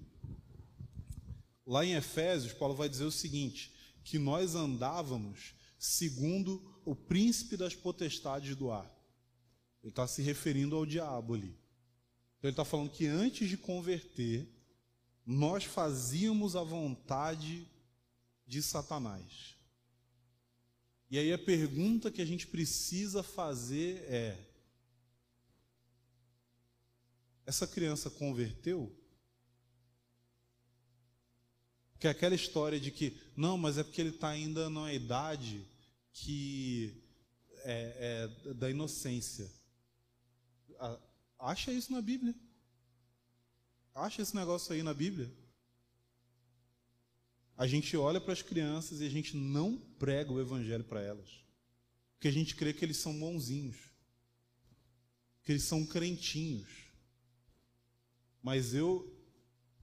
Lá 1.67 1.85
em 1.85 1.95
Efésios, 1.95 2.53
Paulo 2.53 2.75
vai 2.75 2.89
dizer 2.89 3.05
o 3.05 3.11
seguinte: 3.11 3.73
que 4.05 4.19
nós 4.19 4.55
andávamos 4.55 5.55
segundo 5.79 6.81
o 6.85 6.95
príncipe 6.95 7.57
das 7.57 7.75
potestades 7.75 8.55
do 8.55 8.71
ar. 8.71 8.91
Ele 9.83 9.91
está 9.91 10.07
se 10.07 10.23
referindo 10.23 10.77
ao 10.77 10.87
diabo 10.87 11.35
ali. 11.35 11.59
Então, 12.39 12.49
ele 12.49 12.51
está 12.51 12.65
falando 12.65 12.91
que 12.91 13.07
antes 13.07 13.49
de 13.49 13.57
converter, 13.57 14.49
nós 15.25 15.65
fazíamos 15.65 16.55
a 16.57 16.63
vontade 16.63 17.67
de 18.47 18.63
Satanás. 18.63 19.57
E 21.13 21.19
aí 21.19 21.31
a 21.31 21.37
pergunta 21.37 22.11
que 22.11 22.23
a 22.23 22.25
gente 22.25 22.47
precisa 22.47 23.23
fazer 23.23 24.03
é: 24.09 24.47
essa 27.45 27.67
criança 27.67 28.09
converteu? 28.09 28.91
Porque 31.93 32.09
aquela 32.09 32.35
história 32.35 32.81
de 32.81 32.91
que, 32.91 33.21
não, 33.37 33.59
mas 33.59 33.77
é 33.77 33.85
porque 33.85 34.01
ele 34.01 34.09
está 34.09 34.31
ainda 34.31 34.71
na 34.71 34.91
idade 34.91 35.63
que 36.15 37.05
é, 37.59 38.31
é 38.49 38.55
da 38.55 38.71
inocência. 38.71 39.53
Acha 41.39 41.71
isso 41.71 41.93
na 41.93 42.01
Bíblia? 42.01 42.35
Acha 43.95 44.23
esse 44.23 44.35
negócio 44.35 44.73
aí 44.73 44.83
na 44.83 44.95
Bíblia? 44.95 45.31
A 47.63 47.67
gente 47.69 47.97
olha 47.97 48.21
para 48.21 48.33
as 48.33 48.43
crianças 48.43 49.01
e 49.01 49.07
a 49.07 49.09
gente 49.09 49.37
não 49.37 49.77
prega 49.97 50.33
o 50.33 50.41
evangelho 50.41 50.83
para 50.83 51.01
elas. 51.01 51.31
Porque 52.15 52.27
a 52.27 52.33
gente 52.33 52.57
crê 52.57 52.73
que 52.73 52.85
eles 52.85 52.97
são 52.97 53.17
bonzinhos, 53.17 53.77
que 55.45 55.53
eles 55.53 55.63
são 55.63 55.87
crentinhos. 55.87 56.69
Mas 58.43 58.75
eu 58.75 59.17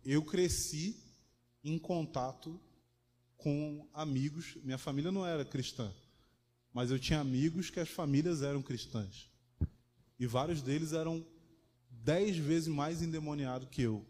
eu 0.03 0.21
cresci 0.21 1.01
em 1.63 1.79
contato 1.79 2.59
com 3.37 3.87
amigos, 3.93 4.57
minha 4.61 4.77
família 4.77 5.09
não 5.09 5.25
era 5.25 5.45
cristã, 5.45 5.89
mas 6.73 6.91
eu 6.91 6.99
tinha 6.99 7.21
amigos 7.21 7.69
que 7.69 7.79
as 7.79 7.87
famílias 7.87 8.41
eram 8.41 8.61
cristãs. 8.61 9.31
E 10.19 10.27
vários 10.27 10.61
deles 10.61 10.91
eram 10.91 11.25
dez 11.89 12.35
vezes 12.35 12.67
mais 12.67 13.01
endemoniados 13.01 13.69
que 13.69 13.83
eu. 13.83 14.05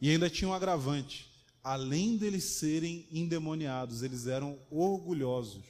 E 0.00 0.10
ainda 0.10 0.30
tinha 0.30 0.48
um 0.48 0.54
agravante. 0.54 1.29
Além 1.62 2.16
deles 2.16 2.44
serem 2.44 3.06
endemoniados, 3.10 4.02
eles 4.02 4.26
eram 4.26 4.58
orgulhosos 4.70 5.64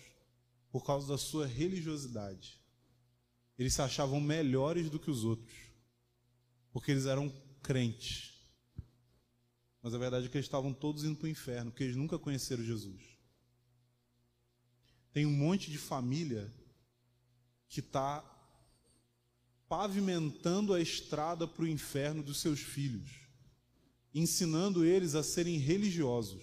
por 0.70 0.84
causa 0.84 1.08
da 1.08 1.18
sua 1.18 1.46
religiosidade. 1.46 2.60
Eles 3.58 3.74
se 3.74 3.82
achavam 3.82 4.20
melhores 4.20 4.88
do 4.88 4.98
que 4.98 5.10
os 5.10 5.24
outros, 5.24 5.54
porque 6.72 6.90
eles 6.90 7.06
eram 7.06 7.28
crentes. 7.62 8.32
Mas 9.82 9.94
a 9.94 9.98
verdade 9.98 10.26
é 10.26 10.28
que 10.28 10.36
eles 10.36 10.46
estavam 10.46 10.72
todos 10.72 11.04
indo 11.04 11.16
para 11.16 11.26
o 11.26 11.30
inferno, 11.30 11.70
porque 11.70 11.84
eles 11.84 11.96
nunca 11.96 12.18
conheceram 12.18 12.62
Jesus. 12.62 13.02
Tem 15.12 15.26
um 15.26 15.32
monte 15.32 15.70
de 15.70 15.78
família 15.78 16.52
que 17.68 17.80
está 17.80 18.24
pavimentando 19.68 20.74
a 20.74 20.80
estrada 20.80 21.46
para 21.46 21.62
o 21.62 21.68
inferno 21.68 22.22
dos 22.22 22.40
seus 22.40 22.60
filhos, 22.60 23.19
ensinando 24.14 24.84
eles 24.84 25.14
a 25.14 25.22
serem 25.22 25.56
religiosos. 25.56 26.42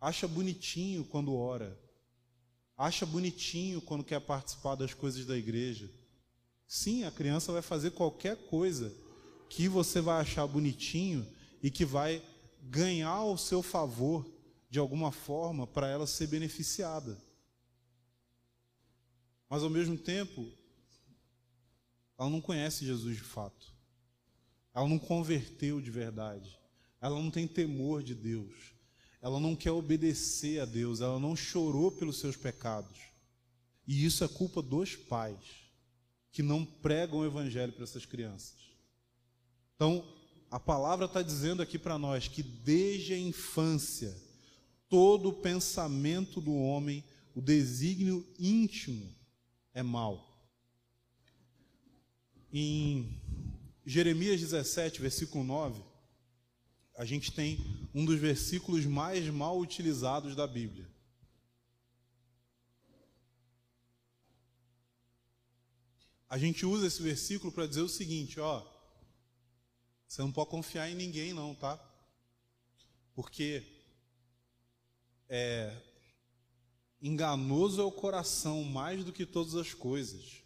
Acha 0.00 0.28
bonitinho 0.28 1.04
quando 1.04 1.34
ora, 1.34 1.78
acha 2.76 3.04
bonitinho 3.04 3.80
quando 3.80 4.04
quer 4.04 4.20
participar 4.20 4.76
das 4.76 4.94
coisas 4.94 5.26
da 5.26 5.36
igreja. 5.36 5.90
Sim, 6.66 7.04
a 7.04 7.10
criança 7.10 7.50
vai 7.50 7.62
fazer 7.62 7.90
qualquer 7.90 8.36
coisa 8.46 8.94
que 9.48 9.68
você 9.68 10.00
vai 10.00 10.20
achar 10.20 10.46
bonitinho 10.46 11.26
e 11.62 11.70
que 11.70 11.84
vai 11.84 12.22
ganhar 12.62 13.08
ao 13.08 13.36
seu 13.36 13.62
favor 13.62 14.24
de 14.70 14.78
alguma 14.78 15.10
forma 15.10 15.66
para 15.66 15.88
ela 15.88 16.06
ser 16.06 16.26
beneficiada. 16.26 17.18
Mas 19.48 19.62
ao 19.62 19.70
mesmo 19.70 19.96
tempo, 19.96 20.46
ela 22.18 22.28
não 22.28 22.40
conhece 22.40 22.84
Jesus 22.84 23.16
de 23.16 23.22
fato. 23.22 23.77
Ela 24.78 24.86
não 24.86 24.98
converteu 24.98 25.80
de 25.80 25.90
verdade. 25.90 26.56
Ela 27.00 27.20
não 27.20 27.32
tem 27.32 27.48
temor 27.48 28.00
de 28.00 28.14
Deus. 28.14 28.54
Ela 29.20 29.40
não 29.40 29.56
quer 29.56 29.72
obedecer 29.72 30.60
a 30.60 30.64
Deus. 30.64 31.00
Ela 31.00 31.18
não 31.18 31.34
chorou 31.34 31.90
pelos 31.90 32.20
seus 32.20 32.36
pecados. 32.36 32.96
E 33.88 34.04
isso 34.04 34.22
é 34.22 34.28
culpa 34.28 34.62
dos 34.62 34.94
pais 34.94 35.40
que 36.30 36.44
não 36.44 36.64
pregam 36.64 37.18
o 37.18 37.26
evangelho 37.26 37.72
para 37.72 37.82
essas 37.82 38.06
crianças. 38.06 38.54
Então, 39.74 40.04
a 40.48 40.60
palavra 40.60 41.06
está 41.06 41.22
dizendo 41.22 41.60
aqui 41.60 41.76
para 41.76 41.98
nós 41.98 42.28
que 42.28 42.44
desde 42.44 43.14
a 43.14 43.18
infância, 43.18 44.16
todo 44.88 45.30
o 45.30 45.40
pensamento 45.42 46.40
do 46.40 46.54
homem, 46.54 47.02
o 47.34 47.42
desígnio 47.42 48.24
íntimo, 48.38 49.12
é 49.74 49.82
mal. 49.82 50.24
Em 52.52 53.20
Jeremias 53.88 54.38
17, 54.38 55.00
versículo 55.00 55.42
9, 55.42 55.82
a 56.94 57.06
gente 57.06 57.32
tem 57.32 57.58
um 57.94 58.04
dos 58.04 58.20
versículos 58.20 58.84
mais 58.84 59.26
mal 59.30 59.58
utilizados 59.58 60.36
da 60.36 60.46
Bíblia. 60.46 60.86
A 66.28 66.36
gente 66.36 66.66
usa 66.66 66.86
esse 66.86 67.00
versículo 67.00 67.50
para 67.50 67.66
dizer 67.66 67.80
o 67.80 67.88
seguinte, 67.88 68.38
ó, 68.38 68.62
você 70.06 70.20
não 70.20 70.32
pode 70.32 70.50
confiar 70.50 70.90
em 70.90 70.94
ninguém 70.94 71.32
não, 71.32 71.54
tá? 71.54 71.82
Porque 73.14 73.66
é, 75.30 75.74
enganoso 77.00 77.80
é 77.80 77.84
o 77.84 77.90
coração 77.90 78.64
mais 78.64 79.02
do 79.02 79.14
que 79.14 79.24
todas 79.24 79.54
as 79.54 79.72
coisas, 79.72 80.42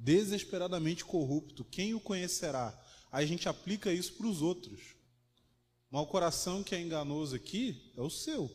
desesperadamente 0.00 1.04
corrupto, 1.04 1.64
quem 1.64 1.94
o 1.94 2.00
conhecerá? 2.00 2.76
Aí 3.12 3.24
a 3.24 3.28
gente 3.28 3.48
aplica 3.48 3.92
isso 3.92 4.14
para 4.14 4.26
os 4.26 4.40
outros. 4.40 4.80
Mas 5.90 6.02
o 6.02 6.06
coração 6.06 6.62
que 6.62 6.74
é 6.74 6.80
enganoso 6.80 7.36
aqui 7.36 7.92
é 7.96 8.00
o 8.00 8.08
seu. 8.08 8.50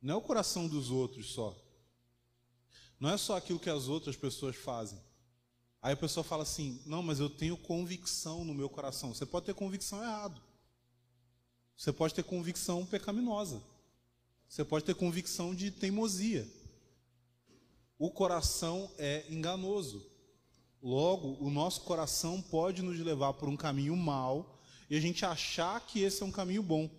Não 0.00 0.14
é 0.14 0.16
o 0.16 0.22
coração 0.22 0.68
dos 0.68 0.90
outros 0.90 1.32
só. 1.32 1.56
Não 3.00 3.10
é 3.10 3.16
só 3.16 3.36
aquilo 3.36 3.58
que 3.58 3.70
as 3.70 3.88
outras 3.88 4.16
pessoas 4.16 4.54
fazem. 4.54 5.00
Aí 5.82 5.94
a 5.94 5.96
pessoa 5.96 6.22
fala 6.22 6.42
assim: 6.42 6.80
não, 6.86 7.02
mas 7.02 7.18
eu 7.18 7.28
tenho 7.28 7.56
convicção 7.56 8.44
no 8.44 8.54
meu 8.54 8.68
coração. 8.68 9.12
Você 9.12 9.26
pode 9.26 9.46
ter 9.46 9.54
convicção 9.54 10.02
errado. 10.02 10.40
Você 11.76 11.92
pode 11.92 12.14
ter 12.14 12.22
convicção 12.22 12.86
pecaminosa. 12.86 13.62
Você 14.48 14.64
pode 14.64 14.84
ter 14.84 14.94
convicção 14.94 15.54
de 15.54 15.70
teimosia. 15.70 16.48
O 17.98 18.10
coração 18.10 18.90
é 18.98 19.24
enganoso. 19.28 20.04
Logo, 20.82 21.38
o 21.40 21.50
nosso 21.50 21.82
coração 21.82 22.42
pode 22.42 22.82
nos 22.82 22.98
levar 22.98 23.32
por 23.34 23.48
um 23.48 23.56
caminho 23.56 23.96
mau 23.96 24.60
e 24.90 24.96
a 24.96 25.00
gente 25.00 25.24
achar 25.24 25.80
que 25.86 26.00
esse 26.00 26.22
é 26.22 26.26
um 26.26 26.32
caminho 26.32 26.62
bom. 26.62 26.90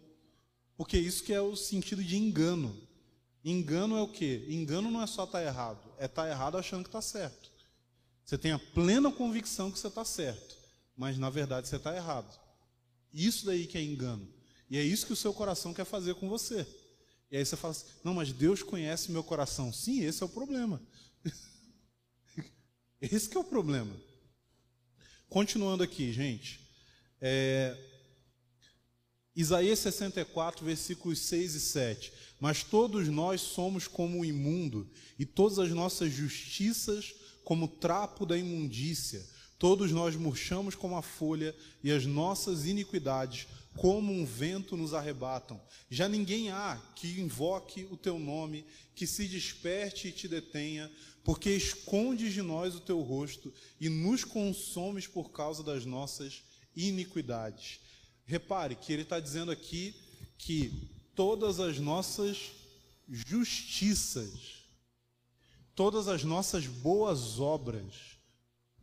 Porque 0.75 0.97
isso 0.97 1.23
que 1.23 1.33
é 1.33 1.41
o 1.41 1.55
sentido 1.55 2.03
de 2.03 2.17
engano. 2.17 2.75
Engano 3.43 3.95
é 3.95 4.01
o 4.01 4.07
quê? 4.07 4.45
Engano 4.49 4.89
não 4.89 5.01
é 5.01 5.07
só 5.07 5.25
estar 5.25 5.39
tá 5.39 5.45
errado, 5.45 5.79
é 5.99 6.05
estar 6.05 6.23
tá 6.23 6.29
errado 6.29 6.57
achando 6.57 6.83
que 6.83 6.89
está 6.89 7.01
certo. 7.01 7.51
Você 8.23 8.39
tem 8.39 8.51
a 8.51 8.57
plena 8.57 9.11
convicção 9.11 9.71
que 9.71 9.77
você 9.77 9.87
está 9.87 10.03
certo, 10.03 10.57
mas 10.97 11.17
na 11.19 11.29
verdade 11.29 11.67
você 11.67 11.75
está 11.75 11.95
errado. 11.95 12.39
Isso 13.13 13.45
daí 13.45 13.67
que 13.67 13.77
é 13.77 13.83
engano. 13.83 14.27
E 14.67 14.77
é 14.77 14.83
isso 14.83 15.05
que 15.05 15.13
o 15.13 15.15
seu 15.15 15.31
coração 15.31 15.73
quer 15.75 15.85
fazer 15.85 16.15
com 16.15 16.27
você. 16.27 16.65
E 17.31 17.37
aí 17.37 17.45
você 17.45 17.55
fala 17.55 17.71
assim: 17.71 17.85
não, 18.03 18.13
mas 18.13 18.31
Deus 18.31 18.61
conhece 18.63 19.11
meu 19.11 19.23
coração. 19.23 19.71
Sim, 19.73 20.01
esse 20.01 20.21
é 20.21 20.25
o 20.25 20.29
problema. 20.29 20.81
esse 23.01 23.29
que 23.29 23.37
é 23.37 23.39
o 23.39 23.43
problema. 23.43 23.95
Continuando 25.29 25.83
aqui, 25.83 26.13
gente. 26.13 26.59
É, 27.19 27.75
Isaías 29.35 29.79
64, 29.79 30.65
versículos 30.65 31.19
6 31.19 31.55
e 31.55 31.59
7. 31.59 32.13
Mas 32.39 32.63
todos 32.63 33.07
nós 33.09 33.41
somos 33.41 33.87
como 33.87 34.19
o 34.19 34.25
imundo, 34.25 34.89
e 35.19 35.25
todas 35.25 35.59
as 35.59 35.69
nossas 35.71 36.13
justiças 36.13 37.13
como 37.43 37.67
trapo 37.67 38.25
da 38.25 38.37
imundícia. 38.37 39.25
Todos 39.57 39.91
nós 39.91 40.15
murchamos 40.15 40.75
como 40.75 40.95
a 40.95 41.01
folha, 41.01 41.55
e 41.83 41.91
as 41.91 42.05
nossas 42.05 42.65
iniquidades, 42.65 43.47
como 43.75 44.11
um 44.11 44.25
vento, 44.25 44.77
nos 44.77 44.93
arrebatam. 44.93 45.61
Já 45.89 46.07
ninguém 46.07 46.49
há 46.49 46.81
que 46.95 47.19
invoque 47.19 47.85
o 47.91 47.97
teu 47.97 48.17
nome, 48.17 48.65
que 48.95 49.05
se 49.05 49.27
desperte 49.27 50.07
e 50.07 50.11
te 50.11 50.27
detenha, 50.27 50.91
porque 51.23 51.49
escondes 51.49 52.33
de 52.33 52.41
nós 52.41 52.75
o 52.75 52.79
teu 52.79 53.01
rosto 53.01 53.53
e 53.79 53.89
nos 53.89 54.23
consomes 54.23 55.07
por 55.07 55.31
causa 55.31 55.63
das 55.63 55.85
nossas 55.85 56.43
iniquidades. 56.75 57.79
Repare 58.25 58.75
que 58.75 58.93
ele 58.93 59.01
está 59.01 59.19
dizendo 59.19 59.51
aqui 59.51 59.93
que 60.37 60.89
todas 61.13 61.59
as 61.59 61.77
nossas 61.79 62.51
justiças, 63.07 64.63
todas 65.75 66.07
as 66.07 66.23
nossas 66.23 66.65
boas 66.65 67.39
obras, 67.39 67.93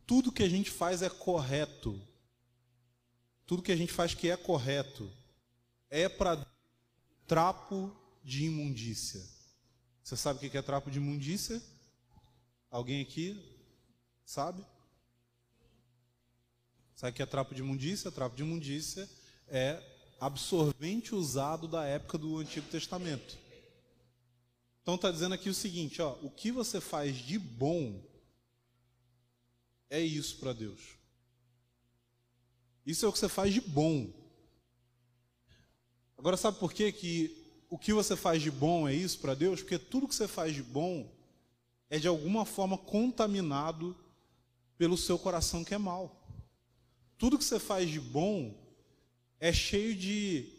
tudo 0.05 0.31
que 0.31 0.43
a 0.43 0.49
gente 0.49 0.69
faz 0.69 1.01
é 1.01 1.09
correto. 1.09 1.99
Tudo 3.45 3.63
que 3.63 3.71
a 3.71 3.75
gente 3.75 3.91
faz 3.91 4.13
que 4.13 4.29
é 4.29 4.37
correto 4.37 5.11
é 5.89 6.07
para 6.07 6.45
trapo 7.27 7.95
de 8.23 8.45
imundícia. 8.45 9.21
Você 10.03 10.15
sabe 10.17 10.45
o 10.45 10.49
que 10.49 10.57
é 10.57 10.61
trapo 10.61 10.91
de 10.91 10.97
imundícia? 10.97 11.61
Alguém 12.69 13.01
aqui 13.01 13.53
sabe? 14.25 14.65
Sabe 16.95 17.11
o 17.11 17.15
que 17.15 17.21
é 17.21 17.25
trapo 17.25 17.53
de 17.53 17.61
imundícia? 17.61 18.11
Trapo 18.11 18.35
de 18.35 18.43
imundícia 18.43 19.09
é 19.47 19.81
absorvente 20.19 21.13
usado 21.13 21.67
da 21.67 21.85
época 21.85 22.17
do 22.17 22.37
Antigo 22.37 22.67
Testamento. 22.69 23.37
Então 24.81 24.95
está 24.95 25.11
dizendo 25.11 25.33
aqui 25.33 25.49
o 25.49 25.53
seguinte, 25.53 26.01
ó, 26.01 26.13
o 26.21 26.29
que 26.29 26.51
você 26.51 26.79
faz 26.81 27.15
de 27.15 27.37
bom 27.37 28.01
é 29.89 30.01
isso 30.01 30.37
para 30.37 30.53
Deus. 30.53 30.81
Isso 32.85 33.05
é 33.05 33.09
o 33.09 33.13
que 33.13 33.19
você 33.19 33.29
faz 33.29 33.53
de 33.53 33.61
bom. 33.61 34.11
Agora 36.17 36.37
sabe 36.37 36.59
por 36.59 36.73
quê 36.73 36.91
que 36.91 37.35
o 37.69 37.77
que 37.77 37.93
você 37.93 38.15
faz 38.15 38.41
de 38.41 38.51
bom 38.51 38.87
é 38.87 38.93
isso 38.93 39.19
para 39.19 39.33
Deus? 39.33 39.61
Porque 39.61 39.79
tudo 39.79 40.07
que 40.07 40.15
você 40.15 40.27
faz 40.27 40.53
de 40.53 40.61
bom 40.61 41.11
é 41.89 41.97
de 41.97 42.07
alguma 42.07 42.45
forma 42.45 42.77
contaminado 42.77 43.95
pelo 44.77 44.97
seu 44.97 45.17
coração 45.17 45.63
que 45.63 45.73
é 45.73 45.77
mau. 45.77 46.19
Tudo 47.17 47.37
que 47.37 47.43
você 47.43 47.59
faz 47.59 47.89
de 47.89 47.99
bom 47.99 48.53
é 49.39 49.53
cheio 49.53 49.95
de 49.95 50.49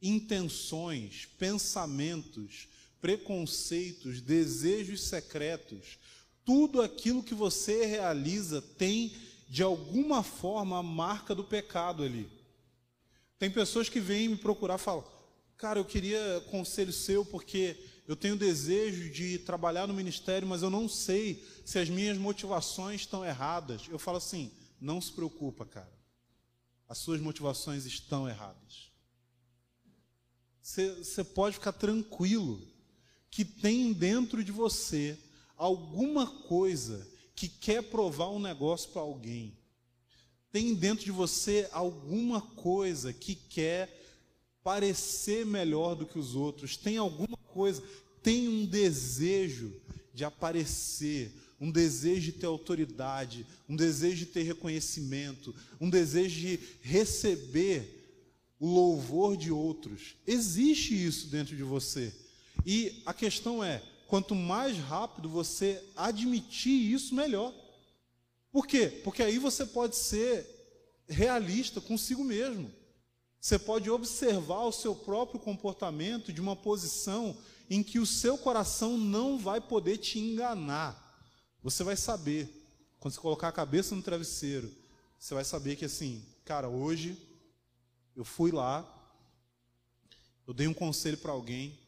intenções, 0.00 1.26
pensamentos, 1.38 2.68
preconceitos, 3.00 4.20
desejos 4.20 5.02
secretos, 5.02 5.98
tudo 6.44 6.82
aquilo 6.82 7.22
que 7.22 7.34
você 7.34 7.86
realiza 7.86 8.60
tem 8.60 9.14
de 9.52 9.62
alguma 9.62 10.22
forma 10.22 10.78
a 10.78 10.82
marca 10.82 11.34
do 11.34 11.44
pecado 11.44 12.02
ali. 12.02 12.26
Tem 13.38 13.50
pessoas 13.50 13.86
que 13.86 14.00
vêm 14.00 14.28
me 14.28 14.36
procurar 14.38 14.76
e 14.76 14.82
falam: 14.82 15.04
Cara, 15.58 15.78
eu 15.78 15.84
queria 15.84 16.42
conselho 16.50 16.90
seu 16.90 17.22
porque 17.22 17.76
eu 18.08 18.16
tenho 18.16 18.34
desejo 18.34 19.10
de 19.10 19.38
trabalhar 19.40 19.86
no 19.86 19.92
ministério, 19.92 20.48
mas 20.48 20.62
eu 20.62 20.70
não 20.70 20.88
sei 20.88 21.46
se 21.66 21.78
as 21.78 21.90
minhas 21.90 22.16
motivações 22.16 23.02
estão 23.02 23.22
erradas. 23.22 23.82
Eu 23.90 23.98
falo 23.98 24.16
assim: 24.16 24.50
Não 24.80 25.02
se 25.02 25.12
preocupa, 25.12 25.66
cara. 25.66 25.92
as 26.88 26.96
suas 26.96 27.20
motivações 27.20 27.84
estão 27.84 28.26
erradas. 28.26 28.90
Você 30.62 31.22
pode 31.22 31.56
ficar 31.56 31.72
tranquilo 31.72 32.66
que 33.30 33.44
tem 33.44 33.92
dentro 33.92 34.42
de 34.42 34.50
você 34.50 35.18
alguma 35.58 36.26
coisa 36.26 37.06
que 37.34 37.48
quer 37.48 37.82
provar 37.82 38.30
um 38.30 38.38
negócio 38.38 38.90
para 38.90 39.02
alguém. 39.02 39.56
Tem 40.50 40.74
dentro 40.74 41.04
de 41.04 41.10
você 41.10 41.68
alguma 41.72 42.40
coisa 42.40 43.12
que 43.12 43.34
quer 43.34 43.98
parecer 44.62 45.44
melhor 45.44 45.94
do 45.94 46.06
que 46.06 46.18
os 46.18 46.34
outros. 46.34 46.76
Tem 46.76 46.96
alguma 46.96 47.36
coisa, 47.36 47.82
tem 48.22 48.48
um 48.48 48.66
desejo 48.66 49.72
de 50.14 50.24
aparecer, 50.24 51.32
um 51.60 51.70
desejo 51.70 52.32
de 52.32 52.32
ter 52.32 52.46
autoridade, 52.46 53.46
um 53.68 53.74
desejo 53.74 54.16
de 54.16 54.26
ter 54.26 54.42
reconhecimento, 54.42 55.54
um 55.80 55.88
desejo 55.88 56.38
de 56.40 56.60
receber 56.82 58.02
o 58.60 58.66
louvor 58.66 59.36
de 59.36 59.50
outros. 59.50 60.14
Existe 60.26 60.94
isso 60.94 61.28
dentro 61.28 61.56
de 61.56 61.62
você. 61.62 62.12
E 62.64 63.02
a 63.06 63.14
questão 63.14 63.62
é: 63.64 63.82
quanto 64.12 64.34
mais 64.34 64.76
rápido 64.76 65.26
você 65.26 65.82
admitir 65.96 66.92
isso, 66.92 67.14
melhor. 67.14 67.50
Por 68.50 68.66
quê? 68.66 69.00
Porque 69.02 69.22
aí 69.22 69.38
você 69.38 69.64
pode 69.64 69.96
ser 69.96 70.46
realista 71.08 71.80
consigo 71.80 72.22
mesmo. 72.22 72.70
Você 73.40 73.58
pode 73.58 73.88
observar 73.88 74.64
o 74.64 74.70
seu 74.70 74.94
próprio 74.94 75.40
comportamento 75.40 76.30
de 76.30 76.42
uma 76.42 76.54
posição 76.54 77.34
em 77.70 77.82
que 77.82 77.98
o 77.98 78.04
seu 78.04 78.36
coração 78.36 78.98
não 78.98 79.38
vai 79.38 79.62
poder 79.62 79.96
te 79.96 80.18
enganar. 80.18 81.18
Você 81.62 81.82
vai 81.82 81.96
saber, 81.96 82.50
quando 83.00 83.14
você 83.14 83.20
colocar 83.20 83.48
a 83.48 83.52
cabeça 83.52 83.96
no 83.96 84.02
travesseiro, 84.02 84.70
você 85.18 85.32
vai 85.32 85.42
saber 85.42 85.74
que 85.74 85.86
assim, 85.86 86.22
cara, 86.44 86.68
hoje 86.68 87.16
eu 88.14 88.26
fui 88.26 88.52
lá, 88.52 88.86
eu 90.46 90.52
dei 90.52 90.68
um 90.68 90.74
conselho 90.74 91.16
para 91.16 91.32
alguém, 91.32 91.80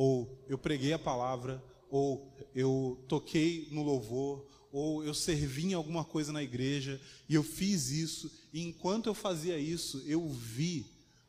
ou 0.00 0.44
eu 0.48 0.56
preguei 0.56 0.92
a 0.92 0.98
palavra, 0.98 1.60
ou 1.90 2.32
eu 2.54 3.04
toquei 3.08 3.66
no 3.72 3.82
louvor, 3.82 4.48
ou 4.70 5.02
eu 5.02 5.12
servi 5.12 5.66
em 5.66 5.74
alguma 5.74 6.04
coisa 6.04 6.32
na 6.32 6.40
igreja, 6.40 7.00
e 7.28 7.34
eu 7.34 7.42
fiz 7.42 7.90
isso, 7.90 8.30
e 8.52 8.62
enquanto 8.62 9.08
eu 9.08 9.14
fazia 9.14 9.58
isso, 9.58 10.00
eu 10.06 10.28
vi 10.28 10.86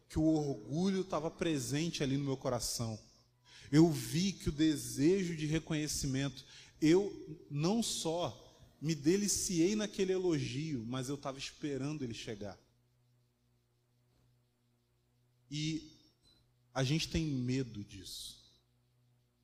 que 0.08 0.20
o 0.20 0.24
orgulho 0.24 1.02
estava 1.02 1.32
presente 1.32 2.04
ali 2.04 2.16
no 2.16 2.26
meu 2.26 2.38
coração. 2.38 3.00
Eu 3.72 3.90
vi 3.90 4.34
que 4.34 4.50
o 4.50 4.52
desejo 4.52 5.36
de 5.36 5.48
reconhecimento, 5.48 6.46
eu 6.80 7.12
não 7.50 7.82
só 7.82 8.38
me 8.80 8.94
deliciei 8.94 9.76
naquele 9.76 10.14
elogio, 10.14 10.86
mas 10.86 11.10
eu 11.10 11.16
estava 11.16 11.40
esperando 11.40 12.04
ele 12.04 12.14
chegar. 12.14 12.56
E 15.50 15.92
a 16.72 16.84
gente 16.84 17.10
tem 17.10 17.26
medo 17.26 17.84
disso. 17.84 18.39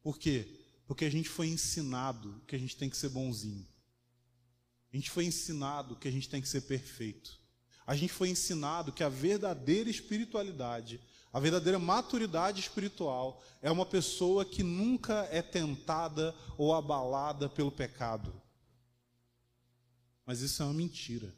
Por 0.06 0.20
quê? 0.20 0.48
Porque 0.86 1.04
a 1.04 1.10
gente 1.10 1.28
foi 1.28 1.48
ensinado 1.48 2.40
que 2.46 2.56
a 2.56 2.60
gente 2.60 2.78
tem 2.78 2.88
que 2.88 2.96
ser 2.96 3.10
bonzinho. 3.10 3.66
A 4.94 4.96
gente 4.96 5.10
foi 5.10 5.26
ensinado 5.26 5.96
que 5.96 6.08
a 6.08 6.12
gente 6.12 6.30
tem 6.30 6.40
que 6.40 6.48
ser 6.48 6.62
perfeito. 6.62 7.40
A 7.88 7.96
gente 7.96 8.14
foi 8.14 8.30
ensinado 8.30 8.92
que 8.92 9.04
a 9.04 9.10
verdadeira 9.10 9.90
espiritualidade, 9.90 11.02
a 11.34 11.40
verdadeira 11.40 11.80
maturidade 11.80 12.60
espiritual 12.60 13.44
é 13.64 13.72
uma 13.72 13.84
pessoa 13.84 14.46
que 14.46 14.62
nunca 14.62 15.28
é 15.32 15.42
tentada 15.42 16.36
ou 16.56 16.72
abalada 16.72 17.50
pelo 17.50 17.72
pecado. 17.72 18.40
Mas 20.24 20.42
isso 20.42 20.62
é 20.62 20.66
uma 20.68 20.74
mentira. 20.76 21.34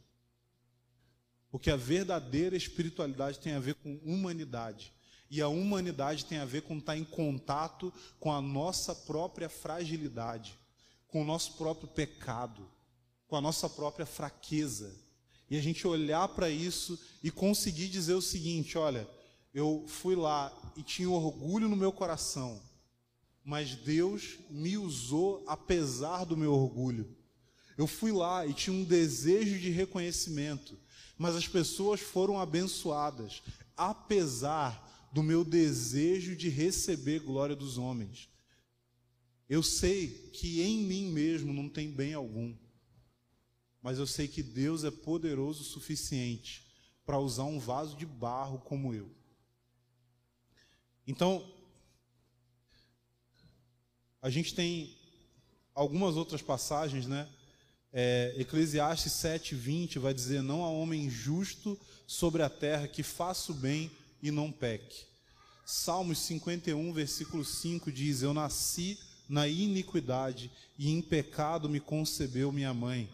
Porque 1.49 1.71
a 1.71 1.77
verdadeira 1.77 2.58
espiritualidade 2.58 3.39
tem 3.39 3.53
a 3.53 3.62
ver 3.62 3.75
com 3.75 3.95
humanidade. 4.03 4.93
E 5.29 5.41
a 5.41 5.47
humanidade 5.47 6.25
tem 6.25 6.37
a 6.37 6.45
ver 6.45 6.61
com 6.61 6.77
estar 6.77 6.97
em 6.97 7.03
contato 7.03 7.93
com 8.19 8.31
a 8.31 8.41
nossa 8.41 8.95
própria 8.95 9.49
fragilidade, 9.49 10.57
com 11.07 11.21
o 11.21 11.25
nosso 11.25 11.53
próprio 11.53 11.87
pecado, 11.87 12.67
com 13.27 13.35
a 13.35 13.41
nossa 13.41 13.69
própria 13.69 14.05
fraqueza. 14.05 14.95
E 15.49 15.57
a 15.57 15.61
gente 15.61 15.87
olhar 15.87 16.27
para 16.29 16.49
isso 16.49 16.99
e 17.23 17.29
conseguir 17.29 17.87
dizer 17.87 18.13
o 18.13 18.21
seguinte: 18.21 18.77
olha, 18.77 19.07
eu 19.53 19.85
fui 19.87 20.15
lá 20.15 20.53
e 20.75 20.83
tinha 20.83 21.09
orgulho 21.09 21.67
no 21.67 21.75
meu 21.75 21.91
coração, 21.91 22.61
mas 23.43 23.75
Deus 23.75 24.37
me 24.49 24.77
usou 24.77 25.43
apesar 25.47 26.25
do 26.25 26.37
meu 26.37 26.53
orgulho. 26.53 27.15
Eu 27.77 27.85
fui 27.85 28.11
lá 28.11 28.45
e 28.45 28.53
tinha 28.53 28.75
um 28.75 28.83
desejo 28.83 29.59
de 29.59 29.69
reconhecimento, 29.69 30.77
mas 31.17 31.35
as 31.35 31.47
pessoas 31.47 32.01
foram 32.01 32.39
abençoadas, 32.39 33.43
apesar 33.75 34.87
do 35.12 35.24
meu 35.24 35.43
desejo 35.43 36.36
de 36.36 36.50
receber 36.50 37.20
glória 37.20 37.56
dos 37.56 37.78
homens. 37.78 38.30
Eu 39.50 39.63
sei 39.63 40.30
que 40.34 40.62
em 40.62 40.84
mim 40.84 41.12
mesmo 41.12 41.54
não 41.54 41.70
tem 41.70 41.89
bem 41.89 42.13
algum, 42.13 42.54
mas 43.82 43.98
eu 43.98 44.06
sei 44.06 44.28
que 44.28 44.43
Deus 44.43 44.84
é 44.84 44.91
poderoso 44.91 45.62
o 45.62 45.65
suficiente 45.65 46.67
para 47.06 47.20
usar 47.20 47.46
um 47.46 47.58
vaso 47.58 47.96
de 47.96 48.06
barro 48.06 48.60
como 48.60 48.93
eu. 48.93 49.10
Então, 51.08 51.50
a 54.22 54.30
gente 54.30 54.54
tem 54.54 54.93
algumas 55.74 56.17
outras 56.17 56.41
passagens, 56.41 57.08
né? 57.08 57.30
É, 57.93 58.36
Eclesiastes 58.38 59.13
7, 59.13 59.56
20 59.56 60.00
vai 60.00 60.13
dizer: 60.13 60.41
Não 60.41 60.65
há 60.65 60.70
homem 60.70 61.10
justo 61.10 61.80
sobre 62.06 62.43
a 62.43 62.50
terra 62.50 62.89
que 62.89 63.04
faça 63.04 63.54
o 63.54 63.56
bem 63.56 63.89
e 64.21 64.32
não 64.32 64.51
peque. 64.51 65.06
Salmos 65.65 66.19
51, 66.19 66.93
versículo 66.93 67.43
5 67.43 67.91
diz: 67.91 68.21
Eu 68.21 68.34
nasci 68.34 68.97
na 69.27 69.47
iniquidade 69.47 70.49
e 70.77 70.89
em 70.89 71.01
pecado 71.01 71.67
me 71.67 71.80
concebeu 71.80 72.51
minha 72.51 72.73
mãe. 72.73 73.10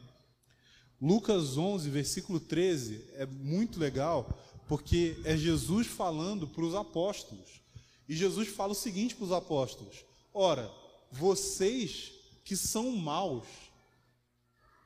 Lucas 1.02 1.58
11, 1.58 1.90
versículo 1.90 2.40
13 2.40 3.04
é 3.14 3.26
muito 3.26 3.80
legal, 3.80 4.40
porque 4.68 5.20
é 5.26 5.36
Jesus 5.36 5.88
falando 5.88 6.48
para 6.48 6.64
os 6.64 6.76
apóstolos. 6.76 7.62
E 8.08 8.16
Jesus 8.16 8.50
fala 8.50 8.74
o 8.74 8.76
seguinte 8.76 9.16
para 9.16 9.26
os 9.26 9.32
apóstolos: 9.32 10.06
Ora, 10.34 10.72
vocês 11.12 12.12
que 12.44 12.56
são 12.56 12.92
maus, 12.92 13.48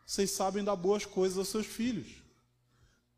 vocês 0.06 0.32
sabem 0.32 0.64
dar 0.64 0.76
boas 0.76 1.06
coisas 1.06 1.38
aos 1.38 1.50
seus 1.50 1.66
filhos. 1.66 2.08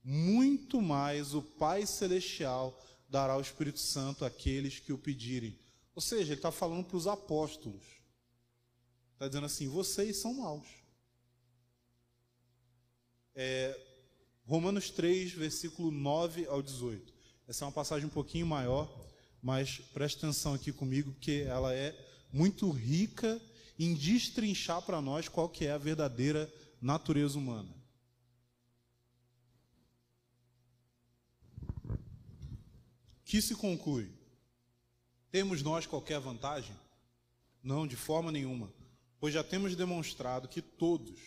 Muito 0.03 0.81
mais 0.81 1.35
o 1.35 1.41
Pai 1.41 1.85
Celestial 1.85 2.79
dará 3.09 3.37
o 3.37 3.41
Espírito 3.41 3.79
Santo 3.79 4.23
àqueles 4.23 4.79
que 4.79 4.93
o 4.93 4.97
pedirem. 4.97 5.57
Ou 5.95 6.01
seja, 6.01 6.31
ele 6.31 6.39
está 6.39 6.51
falando 6.51 6.85
para 6.85 6.97
os 6.97 7.07
apóstolos. 7.07 7.83
Está 9.13 9.27
dizendo 9.27 9.45
assim: 9.45 9.67
vocês 9.67 10.17
são 10.17 10.35
maus. 10.35 10.67
É, 13.35 13.77
Romanos 14.45 14.89
3, 14.89 15.31
versículo 15.31 15.91
9 15.91 16.45
ao 16.47 16.61
18. 16.61 17.13
Essa 17.47 17.63
é 17.63 17.67
uma 17.67 17.71
passagem 17.71 18.05
um 18.05 18.11
pouquinho 18.11 18.45
maior 18.45 18.87
mas 19.41 19.79
preste 19.93 20.17
atenção 20.17 20.53
aqui 20.53 20.71
comigo, 20.71 21.11
porque 21.11 21.45
ela 21.47 21.73
é 21.73 21.95
muito 22.31 22.69
rica 22.69 23.41
em 23.77 23.95
destrinchar 23.95 24.81
para 24.81 25.01
nós 25.01 25.27
qual 25.27 25.47
que 25.47 25.65
é 25.65 25.71
a 25.71 25.77
verdadeira 25.77 26.51
natureza 26.81 27.37
humana. 27.37 27.73
Que 33.29 33.43
se 33.43 33.53
conclui? 33.53 34.09
Temos 35.29 35.61
nós 35.61 35.85
qualquer 35.85 36.19
vantagem? 36.19 36.75
Não, 37.61 37.85
de 37.85 37.95
forma 37.95 38.31
nenhuma, 38.31 38.73
pois 39.19 39.35
já 39.35 39.43
temos 39.43 39.75
demonstrado 39.75 40.47
que 40.47 40.63
todos, 40.63 41.19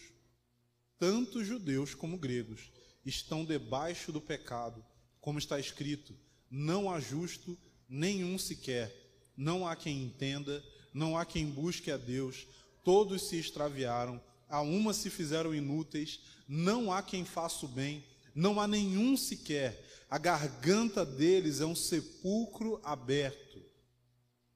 tanto 0.98 1.44
judeus 1.44 1.94
como 1.94 2.18
gregos, 2.18 2.72
estão 3.06 3.44
debaixo 3.44 4.10
do 4.10 4.20
pecado, 4.20 4.84
como 5.20 5.38
está 5.38 5.60
escrito: 5.60 6.12
não 6.50 6.90
há 6.90 6.98
justo 6.98 7.56
nenhum 7.88 8.36
sequer. 8.36 8.92
Não 9.36 9.64
há 9.64 9.76
quem 9.76 10.02
entenda, 10.02 10.60
não 10.92 11.16
há 11.16 11.24
quem 11.24 11.46
busque 11.46 11.88
a 11.92 11.96
Deus. 11.96 12.48
Todos 12.82 13.28
se 13.28 13.36
extraviaram, 13.36 14.20
a 14.48 14.60
uma 14.60 14.92
se 14.92 15.08
fizeram 15.08 15.54
inúteis, 15.54 16.18
não 16.48 16.92
há 16.92 17.00
quem 17.00 17.24
faça 17.24 17.64
o 17.64 17.68
bem, 17.68 18.02
não 18.34 18.60
há 18.60 18.66
nenhum 18.66 19.16
sequer. 19.16 19.91
A 20.12 20.18
garganta 20.18 21.06
deles 21.06 21.62
é 21.62 21.64
um 21.64 21.74
sepulcro 21.74 22.78
aberto. 22.84 23.62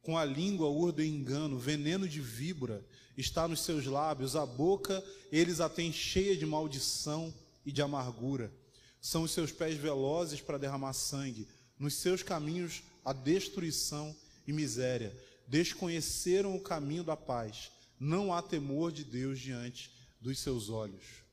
Com 0.03 0.19
a 0.19 0.23
língua 0.23 0.69
urdo 0.69 1.03
engano, 1.03 1.59
veneno 1.59 2.07
de 2.07 2.21
víbora 2.21 2.87
está 3.17 3.49
nos 3.49 3.63
seus 3.63 3.87
lábios, 3.87 4.37
a 4.37 4.45
boca 4.45 5.03
eles 5.33 5.59
a 5.59 5.67
têm 5.67 5.91
cheia 5.91 6.37
de 6.37 6.45
maldição 6.45 7.33
e 7.65 7.73
de 7.73 7.81
amargura. 7.81 8.53
São 9.01 9.23
os 9.23 9.31
seus 9.31 9.51
pés 9.51 9.79
velozes 9.79 10.43
para 10.43 10.59
derramar 10.59 10.93
sangue, 10.93 11.49
nos 11.79 11.95
seus 11.95 12.23
caminhos 12.23 12.83
a 13.03 13.15
destruição 13.15 14.15
e 14.47 14.53
miséria. 14.53 15.19
Desconheceram 15.49 16.55
o 16.55 16.61
caminho 16.61 17.03
da 17.03 17.17
paz. 17.17 17.71
Não 17.99 18.31
há 18.31 18.43
temor 18.43 18.93
de 18.93 19.05
Deus 19.05 19.41
diante 19.41 19.91
dos 20.21 20.39
seus 20.39 20.69
olhos. 20.69 21.26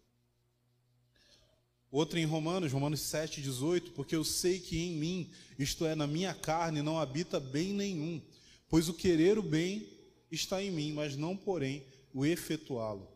Outra 1.93 2.19
em 2.19 2.25
Romanos, 2.25 2.71
Romanos 2.71 3.01
7, 3.01 3.39
18, 3.39 3.91
porque 3.91 4.15
eu 4.15 4.23
sei 4.23 4.59
que 4.59 4.79
em 4.79 4.93
mim, 4.93 5.29
isto 5.59 5.85
é, 5.85 5.93
na 5.93 6.07
minha 6.07 6.33
carne, 6.33 6.81
não 6.81 6.97
habita 6.97 7.39
bem 7.39 7.71
nenhum, 7.71 8.19
pois 8.67 8.89
o 8.89 8.95
querer 8.95 9.37
o 9.37 9.43
bem 9.43 9.87
está 10.31 10.59
em 10.59 10.71
mim, 10.71 10.91
mas 10.91 11.15
não, 11.15 11.37
porém, 11.37 11.85
o 12.11 12.25
efetuá-lo. 12.25 13.07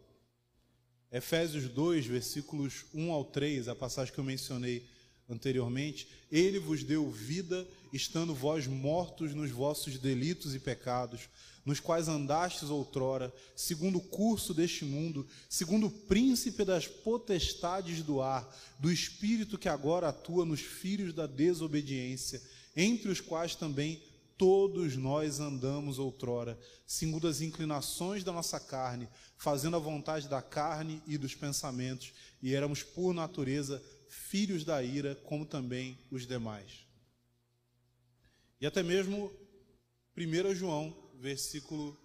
Efésios 1.12 1.68
2, 1.68 2.06
versículos 2.06 2.86
1 2.94 3.12
ao 3.12 3.26
3, 3.26 3.68
a 3.68 3.74
passagem 3.74 4.14
que 4.14 4.20
eu 4.20 4.24
mencionei 4.24 4.86
anteriormente, 5.28 6.08
ele 6.32 6.60
vos 6.60 6.84
deu 6.84 7.10
vida, 7.10 7.68
estando 7.92 8.36
vós 8.36 8.68
mortos 8.68 9.34
nos 9.34 9.50
vossos 9.50 9.98
delitos 9.98 10.54
e 10.54 10.60
pecados, 10.60 11.28
nos 11.68 11.82
quais 11.82 12.08
andastes 12.08 12.70
outrora, 12.70 13.34
segundo 13.54 13.98
o 13.98 14.02
curso 14.02 14.54
deste 14.54 14.86
mundo, 14.86 15.28
segundo 15.50 15.88
o 15.88 15.92
príncipe 15.92 16.64
das 16.64 16.88
potestades 16.88 18.02
do 18.02 18.22
ar, 18.22 18.50
do 18.80 18.90
espírito 18.90 19.58
que 19.58 19.68
agora 19.68 20.08
atua 20.08 20.46
nos 20.46 20.62
filhos 20.62 21.12
da 21.12 21.28
desobediência, 21.28 22.42
entre 22.74 23.10
os 23.12 23.20
quais 23.20 23.54
também 23.54 24.02
todos 24.38 24.96
nós 24.96 25.42
andamos 25.42 26.00
outrora, 26.00 26.58
segundo 26.86 27.28
as 27.28 27.42
inclinações 27.42 28.24
da 28.24 28.32
nossa 28.32 28.62
carne, 28.62 29.10
fazendo 29.36 29.76
a 29.76 29.80
vontade 29.80 30.30
da 30.30 30.42
carne 30.42 31.04
e 31.06 31.18
dos 31.18 31.36
pensamentos, 31.36 32.14
e 32.42 32.56
éramos 32.56 32.82
por 32.82 33.14
natureza 33.14 33.84
filhos 34.08 34.64
da 34.64 34.82
ira, 34.82 35.16
como 35.26 35.46
também 35.46 36.00
os 36.10 36.26
demais. 36.26 36.88
E 38.62 38.66
até 38.66 38.82
mesmo 38.82 39.30
1 40.16 40.56
João, 40.56 41.07
versículo 41.20 41.98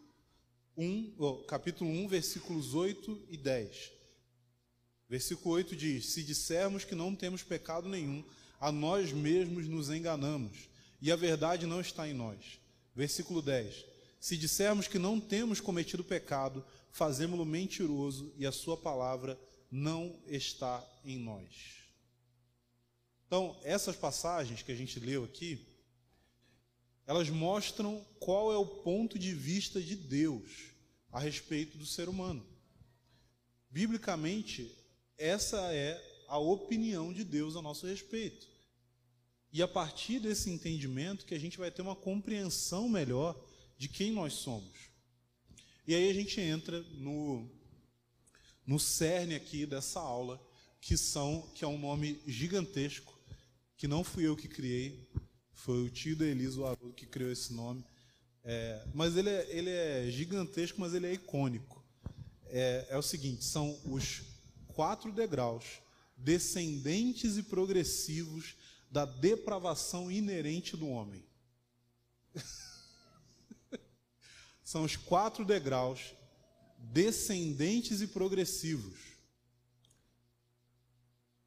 1, 0.76 1.14
oh, 1.18 1.36
capítulo 1.44 1.90
1, 1.90 2.08
versículos 2.08 2.74
8 2.74 3.26
e 3.28 3.36
10. 3.36 3.92
Versículo 5.08 5.54
8 5.54 5.76
diz: 5.76 6.06
Se 6.06 6.22
dissermos 6.22 6.84
que 6.84 6.94
não 6.94 7.14
temos 7.14 7.42
pecado 7.42 7.88
nenhum, 7.88 8.24
a 8.58 8.72
nós 8.72 9.12
mesmos 9.12 9.68
nos 9.68 9.90
enganamos, 9.90 10.68
e 11.00 11.12
a 11.12 11.16
verdade 11.16 11.66
não 11.66 11.80
está 11.80 12.08
em 12.08 12.14
nós. 12.14 12.58
Versículo 12.94 13.42
10: 13.42 13.84
Se 14.18 14.36
dissermos 14.36 14.88
que 14.88 14.98
não 14.98 15.20
temos 15.20 15.60
cometido 15.60 16.02
pecado, 16.02 16.64
fazemos-lo 16.90 17.44
mentiroso, 17.44 18.32
e 18.36 18.46
a 18.46 18.52
sua 18.52 18.76
palavra 18.76 19.38
não 19.70 20.18
está 20.26 20.84
em 21.04 21.18
nós. 21.18 21.82
Então, 23.26 23.58
essas 23.62 23.96
passagens 23.96 24.62
que 24.62 24.72
a 24.72 24.76
gente 24.76 25.00
leu 25.00 25.24
aqui, 25.24 25.66
elas 27.06 27.30
mostram 27.30 28.04
qual 28.24 28.52
é 28.52 28.56
o 28.56 28.66
ponto 28.66 29.18
de 29.18 29.34
vista 29.34 29.82
de 29.82 29.96
Deus 29.96 30.72
a 31.10 31.18
respeito 31.18 31.76
do 31.76 31.84
ser 31.84 32.08
humano. 32.08 32.46
Biblicamente, 33.68 34.70
essa 35.18 35.58
é 35.74 36.00
a 36.28 36.38
opinião 36.38 37.12
de 37.12 37.24
Deus 37.24 37.56
a 37.56 37.62
nosso 37.62 37.86
respeito. 37.86 38.46
E 39.52 39.60
a 39.60 39.66
partir 39.66 40.20
desse 40.20 40.48
entendimento 40.50 41.26
que 41.26 41.34
a 41.34 41.38
gente 41.38 41.58
vai 41.58 41.70
ter 41.70 41.82
uma 41.82 41.96
compreensão 41.96 42.88
melhor 42.88 43.38
de 43.76 43.88
quem 43.88 44.12
nós 44.12 44.34
somos. 44.34 44.92
E 45.86 45.94
aí 45.94 46.08
a 46.08 46.14
gente 46.14 46.40
entra 46.40 46.80
no, 46.94 47.50
no 48.64 48.78
cerne 48.78 49.34
aqui 49.34 49.66
dessa 49.66 49.98
aula, 49.98 50.40
que 50.80 50.96
são 50.96 51.50
que 51.54 51.64
é 51.64 51.68
um 51.68 51.78
nome 51.78 52.22
gigantesco, 52.26 53.18
que 53.76 53.88
não 53.88 54.04
fui 54.04 54.26
eu 54.26 54.36
que 54.36 54.48
criei, 54.48 55.10
foi 55.52 55.82
o 55.82 55.90
tio 55.90 56.16
da 56.16 56.24
Elisa, 56.24 56.60
que 56.96 57.04
criou 57.04 57.30
esse 57.32 57.52
nome. 57.52 57.84
É, 58.44 58.84
mas 58.92 59.16
ele 59.16 59.30
é, 59.30 59.46
ele 59.50 59.70
é 59.70 60.10
gigantesco, 60.10 60.80
mas 60.80 60.94
ele 60.94 61.06
é 61.06 61.12
icônico. 61.12 61.82
É, 62.46 62.86
é 62.90 62.98
o 62.98 63.02
seguinte: 63.02 63.44
são 63.44 63.78
os 63.84 64.22
quatro 64.68 65.12
degraus 65.12 65.80
descendentes 66.16 67.36
e 67.36 67.42
progressivos 67.42 68.56
da 68.90 69.04
depravação 69.04 70.10
inerente 70.10 70.76
do 70.76 70.88
homem. 70.88 71.24
são 74.62 74.84
os 74.84 74.96
quatro 74.96 75.44
degraus 75.44 76.14
descendentes 76.78 78.00
e 78.00 78.06
progressivos 78.06 78.98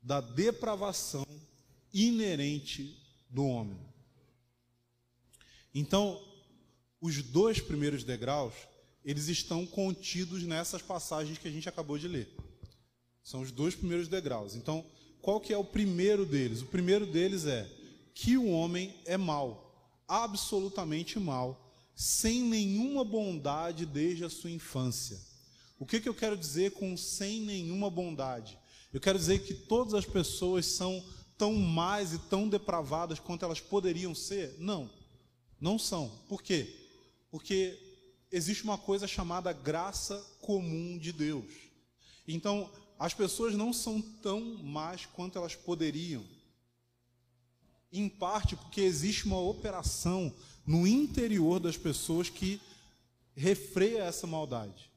da 0.01 0.21
depravação 0.21 1.25
inerente 1.93 2.97
do 3.29 3.45
homem. 3.45 3.79
Então, 5.73 6.23
os 7.01 7.21
dois 7.21 7.59
primeiros 7.59 8.03
degraus, 8.03 8.53
eles 9.03 9.27
estão 9.27 9.65
contidos 9.65 10.43
nessas 10.43 10.81
passagens 10.81 11.37
que 11.37 11.47
a 11.47 11.51
gente 11.51 11.69
acabou 11.69 11.97
de 11.97 12.07
ler. 12.07 12.29
São 13.23 13.41
os 13.41 13.51
dois 13.51 13.75
primeiros 13.75 14.07
degraus. 14.07 14.55
Então, 14.55 14.85
qual 15.21 15.39
que 15.39 15.53
é 15.53 15.57
o 15.57 15.63
primeiro 15.63 16.25
deles? 16.25 16.61
O 16.61 16.67
primeiro 16.67 17.05
deles 17.05 17.45
é 17.45 17.69
que 18.13 18.37
o 18.37 18.49
homem 18.49 18.95
é 19.05 19.17
mau, 19.17 20.01
absolutamente 20.07 21.19
mau, 21.19 21.61
sem 21.95 22.41
nenhuma 22.41 23.03
bondade 23.03 23.85
desde 23.85 24.23
a 24.23 24.29
sua 24.29 24.51
infância. 24.51 25.19
O 25.79 25.85
que, 25.85 25.99
que 25.99 26.07
eu 26.07 26.13
quero 26.13 26.37
dizer 26.37 26.71
com 26.71 26.95
sem 26.95 27.41
nenhuma 27.41 27.89
bondade? 27.89 28.57
Eu 28.93 29.01
quero 29.01 29.17
dizer 29.17 29.39
que 29.39 29.53
todas 29.53 29.93
as 29.93 30.05
pessoas 30.05 30.65
são 30.65 31.03
tão 31.37 31.53
más 31.53 32.13
e 32.13 32.19
tão 32.19 32.47
depravadas 32.47 33.19
quanto 33.19 33.43
elas 33.43 33.59
poderiam 33.59 34.15
ser? 34.15 34.55
Não, 34.57 34.89
não 35.59 35.77
são. 35.77 36.09
Por 36.29 36.41
quê? 36.41 36.84
Porque 37.35 37.77
existe 38.31 38.63
uma 38.63 38.77
coisa 38.77 39.05
chamada 39.05 39.51
graça 39.51 40.25
comum 40.39 40.97
de 40.97 41.11
Deus. 41.11 41.53
Então, 42.25 42.71
as 42.97 43.13
pessoas 43.13 43.53
não 43.53 43.73
são 43.73 44.01
tão 44.01 44.39
más 44.63 45.05
quanto 45.05 45.37
elas 45.37 45.53
poderiam. 45.53 46.23
Em 47.91 48.07
parte 48.07 48.55
porque 48.55 48.79
existe 48.79 49.25
uma 49.25 49.37
operação 49.37 50.33
no 50.65 50.87
interior 50.87 51.59
das 51.59 51.75
pessoas 51.75 52.29
que 52.29 52.61
refreia 53.35 54.03
essa 54.03 54.25
maldade. 54.25 54.89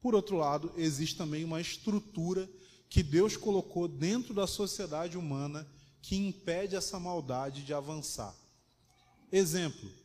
Por 0.00 0.14
outro 0.14 0.38
lado, 0.38 0.72
existe 0.74 1.18
também 1.18 1.44
uma 1.44 1.60
estrutura 1.60 2.48
que 2.88 3.02
Deus 3.02 3.36
colocou 3.36 3.86
dentro 3.86 4.32
da 4.32 4.46
sociedade 4.46 5.18
humana 5.18 5.68
que 6.00 6.16
impede 6.16 6.74
essa 6.74 6.98
maldade 6.98 7.62
de 7.62 7.74
avançar. 7.74 8.34
Exemplo. 9.30 10.02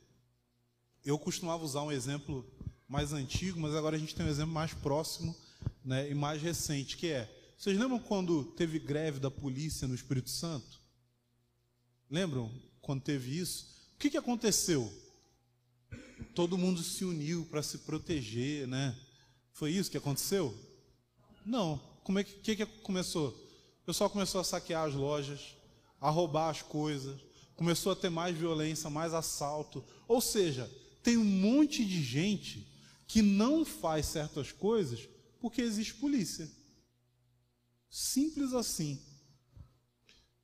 Eu 1.04 1.18
costumava 1.18 1.64
usar 1.64 1.82
um 1.84 1.92
exemplo 1.92 2.46
mais 2.88 3.14
antigo, 3.14 3.60
mas 3.60 3.76
agora 3.76 3.96
a 3.96 4.00
gente 4.00 4.16
tem 4.16 4.26
um 4.26 4.30
exemplo 4.30 4.54
mais 4.54 4.74
próximo 4.74 5.36
né, 5.84 6.10
e 6.10 6.16
mais 6.16 6.42
recente, 6.42 6.98
que 6.98 7.08
é. 7.08 7.30
Vocês 7.58 7.78
lembram 7.78 8.00
quando 8.00 8.44
teve 8.44 8.80
greve 8.80 9.20
da 9.20 9.30
polícia 9.30 9.88
no 9.88 9.96
Espírito 9.96 10.30
Santo? 10.30 10.80
Lembram 12.10 12.52
quando 12.82 13.02
teve 13.02 13.38
isso? 13.38 13.92
O 13.96 14.00
que, 14.00 14.10
que 14.10 14.18
aconteceu? 14.18 14.92
Todo 16.34 16.58
mundo 16.58 16.82
se 16.82 17.04
uniu 17.04 17.46
para 17.46 17.62
se 17.62 17.80
proteger, 17.80 18.68
né? 18.68 18.98
Foi 19.52 19.72
isso 19.72 19.92
que 19.92 19.98
aconteceu? 19.98 20.56
Não 21.46 21.90
como 22.10 22.18
é 22.18 22.24
que, 22.24 22.56
que, 22.56 22.66
começou? 22.66 23.30
O 23.84 23.86
pessoal 23.86 24.10
começou 24.10 24.42
a 24.42 24.44
saquear 24.44 24.88
as 24.88 24.96
lojas, 24.96 25.56
a 26.02 26.10
roubar 26.10 26.50
as 26.50 26.64
coisas, 26.64 27.22
começou 27.56 27.92
a 27.92 27.96
ter 27.96 28.10
mais 28.10 28.36
violência, 28.36 28.90
mais 28.90 29.14
assalto. 29.14 29.86
Ou 30.08 30.20
seja, 30.20 30.68
tem 31.04 31.18
um 31.18 31.24
monte 31.24 31.86
de 31.86 32.04
gente 32.04 32.68
que 33.08 33.22
não 33.22 33.66
faz 33.66 34.06
certas 34.06 34.52
coisas 34.52 35.08
porque 35.40 35.62
existe 35.62 35.96
polícia. 35.96 36.50
Simples 37.90 38.54
assim. 38.54 39.02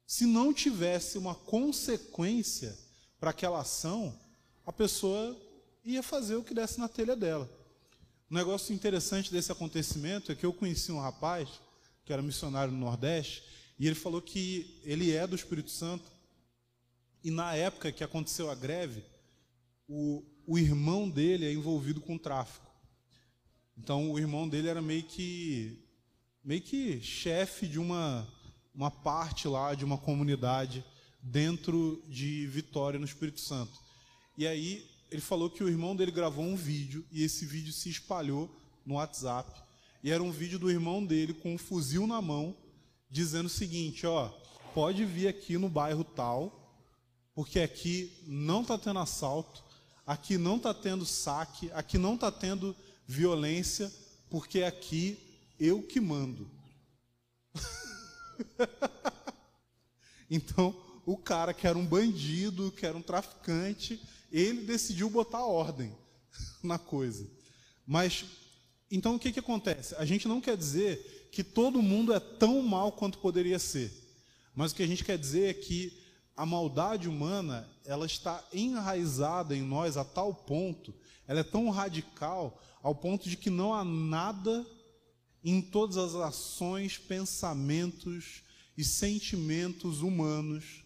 Se 0.05 0.25
não 0.25 0.53
tivesse 0.53 1.17
uma 1.17 1.35
consequência 1.35 2.77
para 3.19 3.31
aquela 3.31 3.61
ação, 3.61 4.17
a 4.65 4.71
pessoa 4.71 5.39
ia 5.83 6.01
fazer 6.01 6.35
o 6.35 6.43
que 6.43 6.53
desse 6.53 6.79
na 6.79 6.87
telha 6.87 7.15
dela. 7.15 7.49
Um 8.29 8.35
negócio 8.35 8.73
interessante 8.73 9.31
desse 9.31 9.51
acontecimento 9.51 10.31
é 10.31 10.35
que 10.35 10.45
eu 10.45 10.53
conheci 10.53 10.91
um 10.91 10.99
rapaz 10.99 11.49
que 12.03 12.11
era 12.11 12.21
missionário 12.21 12.73
no 12.73 12.79
Nordeste 12.79 13.43
e 13.77 13.85
ele 13.85 13.95
falou 13.95 14.21
que 14.21 14.81
ele 14.83 15.11
é 15.11 15.27
do 15.27 15.35
Espírito 15.35 15.69
Santo 15.69 16.11
e 17.23 17.29
na 17.29 17.55
época 17.55 17.91
que 17.91 18.03
aconteceu 18.03 18.49
a 18.49 18.55
greve, 18.55 19.03
o, 19.87 20.23
o 20.47 20.57
irmão 20.57 21.09
dele 21.09 21.45
é 21.45 21.53
envolvido 21.53 21.99
com 21.99 22.17
tráfico. 22.17 22.65
Então 23.77 24.11
o 24.11 24.19
irmão 24.19 24.47
dele 24.47 24.67
era 24.67 24.81
meio 24.81 25.03
que 25.03 25.77
meio 26.43 26.61
que 26.61 27.01
chefe 27.01 27.67
de 27.67 27.79
uma 27.79 28.27
uma 28.73 28.91
parte 28.91 29.47
lá 29.47 29.73
de 29.73 29.85
uma 29.85 29.97
comunidade 29.97 30.83
dentro 31.21 32.03
de 32.07 32.45
Vitória 32.47 32.99
no 32.99 33.05
Espírito 33.05 33.39
Santo. 33.39 33.79
E 34.37 34.45
aí 34.45 34.85
ele 35.09 35.21
falou 35.21 35.49
que 35.49 35.63
o 35.63 35.69
irmão 35.69 35.95
dele 35.95 36.11
gravou 36.11 36.43
um 36.43 36.55
vídeo 36.55 37.05
e 37.11 37.23
esse 37.23 37.45
vídeo 37.45 37.73
se 37.73 37.89
espalhou 37.89 38.49
no 38.85 38.95
WhatsApp. 38.95 39.63
E 40.03 40.11
era 40.11 40.21
um 40.21 40.31
vídeo 40.31 40.59
do 40.59 40.69
irmão 40.69 41.03
dele 41.03 41.33
com 41.33 41.55
um 41.55 41.57
fuzil 41.57 42.05
na 42.05 42.21
mão, 42.21 42.55
dizendo 43.09 43.47
o 43.47 43.49
seguinte: 43.49 44.05
ó, 44.05 44.27
pode 44.73 45.03
vir 45.05 45.27
aqui 45.27 45.57
no 45.57 45.69
bairro 45.69 46.03
tal, 46.03 46.77
porque 47.33 47.59
aqui 47.59 48.11
não 48.27 48.61
está 48.61 48.77
tendo 48.77 48.99
assalto, 48.99 49.63
aqui 50.05 50.37
não 50.37 50.57
está 50.57 50.73
tendo 50.73 51.05
saque, 51.05 51.71
aqui 51.73 51.97
não 51.97 52.15
está 52.15 52.31
tendo 52.31 52.75
violência, 53.07 53.91
porque 54.29 54.63
aqui 54.63 55.17
eu 55.59 55.81
que 55.81 55.99
mando. 55.99 56.49
então, 60.29 60.75
o 61.05 61.17
cara 61.17 61.53
que 61.53 61.67
era 61.67 61.77
um 61.77 61.85
bandido, 61.85 62.71
que 62.71 62.85
era 62.85 62.97
um 62.97 63.01
traficante, 63.01 64.01
ele 64.31 64.61
decidiu 64.61 65.09
botar 65.09 65.45
ordem 65.45 65.95
na 66.63 66.77
coisa. 66.77 67.27
Mas, 67.85 68.25
então 68.91 69.15
o 69.15 69.19
que, 69.19 69.31
que 69.31 69.39
acontece? 69.39 69.95
A 69.95 70.05
gente 70.05 70.27
não 70.27 70.41
quer 70.41 70.57
dizer 70.57 71.29
que 71.31 71.43
todo 71.43 71.81
mundo 71.81 72.13
é 72.13 72.19
tão 72.19 72.61
mal 72.61 72.91
quanto 72.91 73.19
poderia 73.19 73.59
ser. 73.59 73.91
Mas 74.55 74.71
o 74.71 74.75
que 74.75 74.83
a 74.83 74.87
gente 74.87 75.03
quer 75.03 75.17
dizer 75.17 75.49
é 75.49 75.53
que 75.53 76.04
a 76.35 76.45
maldade 76.45 77.07
humana, 77.07 77.67
ela 77.85 78.05
está 78.05 78.43
enraizada 78.53 79.55
em 79.55 79.61
nós 79.61 79.95
a 79.95 80.03
tal 80.03 80.33
ponto, 80.33 80.93
ela 81.27 81.39
é 81.39 81.43
tão 81.43 81.69
radical, 81.69 82.61
ao 82.83 82.93
ponto 82.93 83.29
de 83.29 83.37
que 83.37 83.49
não 83.49 83.73
há 83.73 83.83
nada 83.83 84.65
em 85.43 85.61
todas 85.61 85.97
as 85.97 86.15
ações, 86.15 86.97
pensamentos 86.97 88.43
e 88.77 88.83
sentimentos 88.83 90.01
humanos 90.01 90.83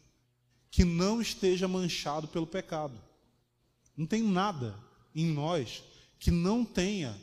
que 0.69 0.85
não 0.85 1.21
esteja 1.21 1.67
manchado 1.67 2.27
pelo 2.27 2.45
pecado. 2.45 3.01
Não 3.97 4.05
tem 4.05 4.21
nada 4.21 4.77
em 5.15 5.25
nós 5.25 5.83
que 6.19 6.29
não 6.29 6.63
tenha 6.63 7.19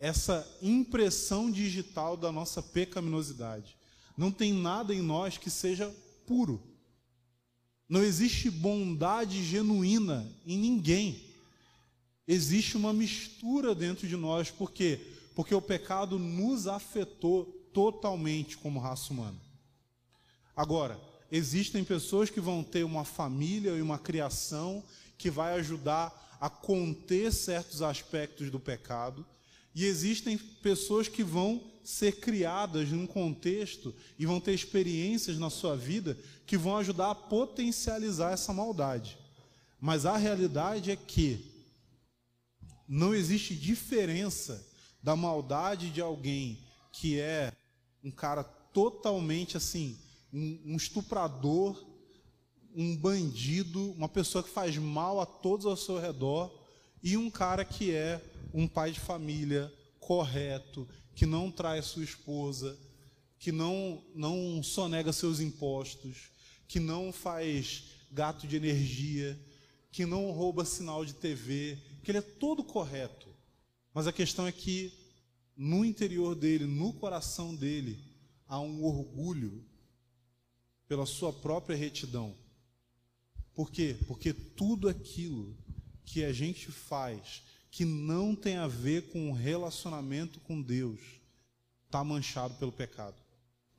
essa 0.00 0.46
impressão 0.60 1.50
digital 1.50 2.16
da 2.16 2.32
nossa 2.32 2.62
pecaminosidade. 2.62 3.76
Não 4.16 4.30
tem 4.30 4.52
nada 4.52 4.94
em 4.94 5.00
nós 5.00 5.38
que 5.38 5.50
seja 5.50 5.94
puro. 6.26 6.62
Não 7.88 8.02
existe 8.02 8.50
bondade 8.50 9.42
genuína 9.42 10.30
em 10.46 10.58
ninguém. 10.58 11.24
Existe 12.26 12.76
uma 12.76 12.92
mistura 12.92 13.74
dentro 13.74 14.06
de 14.06 14.16
nós, 14.16 14.50
por 14.50 14.70
quê? 14.70 15.00
Porque 15.34 15.54
o 15.54 15.62
pecado 15.62 16.18
nos 16.18 16.66
afetou 16.66 17.46
totalmente 17.72 18.58
como 18.58 18.78
raça 18.78 19.12
humana. 19.12 19.38
Agora, 20.54 21.00
existem 21.32 21.82
pessoas 21.82 22.28
que 22.28 22.40
vão 22.40 22.62
ter 22.62 22.84
uma 22.84 23.04
família 23.04 23.70
e 23.70 23.80
uma 23.80 23.98
criação 23.98 24.84
que 25.16 25.30
vai 25.30 25.54
ajudar 25.54 26.36
a 26.40 26.50
conter 26.50 27.32
certos 27.32 27.80
aspectos 27.80 28.50
do 28.50 28.60
pecado, 28.60 29.24
e 29.74 29.84
existem 29.84 30.36
pessoas 30.36 31.08
que 31.08 31.22
vão 31.22 31.62
ser 31.84 32.20
criadas 32.20 32.90
num 32.90 33.06
contexto 33.06 33.94
e 34.18 34.26
vão 34.26 34.40
ter 34.40 34.52
experiências 34.52 35.38
na 35.38 35.48
sua 35.48 35.76
vida 35.76 36.18
que 36.46 36.56
vão 36.56 36.76
ajudar 36.76 37.10
a 37.10 37.14
potencializar 37.14 38.32
essa 38.32 38.52
maldade. 38.52 39.18
Mas 39.80 40.04
a 40.04 40.16
realidade 40.16 40.90
é 40.90 40.96
que 40.96 41.44
não 42.88 43.14
existe 43.14 43.54
diferença 43.54 44.66
da 45.02 45.14
maldade 45.14 45.90
de 45.90 46.00
alguém 46.00 46.58
que 46.92 47.18
é 47.18 47.52
um 48.02 48.10
cara 48.10 48.42
totalmente 48.42 49.56
assim, 49.56 49.98
um, 50.32 50.60
um 50.66 50.76
estuprador, 50.76 51.82
um 52.74 52.96
bandido, 52.96 53.92
uma 53.92 54.08
pessoa 54.08 54.42
que 54.42 54.50
faz 54.50 54.76
mal 54.76 55.20
a 55.20 55.26
todos 55.26 55.66
ao 55.66 55.76
seu 55.76 55.98
redor, 55.98 56.52
e 57.02 57.16
um 57.16 57.30
cara 57.30 57.64
que 57.64 57.92
é 57.92 58.22
um 58.52 58.66
pai 58.66 58.92
de 58.92 59.00
família 59.00 59.72
correto, 59.98 60.88
que 61.14 61.26
não 61.26 61.50
trai 61.50 61.82
sua 61.82 62.04
esposa, 62.04 62.78
que 63.38 63.52
não, 63.52 64.02
não 64.14 64.62
sonega 64.62 65.12
seus 65.12 65.40
impostos, 65.40 66.30
que 66.66 66.80
não 66.80 67.12
faz 67.12 67.84
gato 68.10 68.46
de 68.46 68.56
energia, 68.56 69.38
que 69.90 70.06
não 70.06 70.30
rouba 70.30 70.64
sinal 70.64 71.04
de 71.04 71.14
TV, 71.14 71.78
que 72.02 72.10
ele 72.10 72.18
é 72.18 72.22
todo 72.22 72.64
correto. 72.64 73.28
Mas 73.92 74.06
a 74.06 74.12
questão 74.12 74.46
é 74.46 74.52
que 74.52 74.92
no 75.56 75.84
interior 75.84 76.34
dele, 76.34 76.66
no 76.66 76.92
coração 76.92 77.54
dele, 77.54 77.98
há 78.46 78.60
um 78.60 78.84
orgulho 78.84 79.64
pela 80.86 81.04
sua 81.04 81.32
própria 81.32 81.76
retidão. 81.76 82.34
Por 83.54 83.70
quê? 83.70 83.98
Porque 84.06 84.32
tudo 84.32 84.88
aquilo 84.88 85.56
que 86.04 86.24
a 86.24 86.32
gente 86.32 86.70
faz 86.70 87.42
que 87.70 87.84
não 87.84 88.34
tem 88.34 88.56
a 88.56 88.66
ver 88.66 89.10
com 89.10 89.30
o 89.30 89.34
relacionamento 89.34 90.40
com 90.40 90.60
Deus 90.60 91.00
está 91.86 92.02
manchado 92.04 92.54
pelo 92.54 92.72
pecado. 92.72 93.16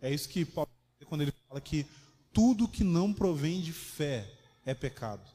É 0.01 0.13
isso 0.13 0.29
que 0.29 0.45
Paulo 0.45 0.69
quando 1.05 1.21
ele 1.21 1.33
fala 1.47 1.59
que 1.59 1.85
tudo 2.31 2.67
que 2.67 2.83
não 2.83 3.11
provém 3.11 3.61
de 3.61 3.73
fé 3.73 4.31
é 4.65 4.73
pecado. 4.73 5.27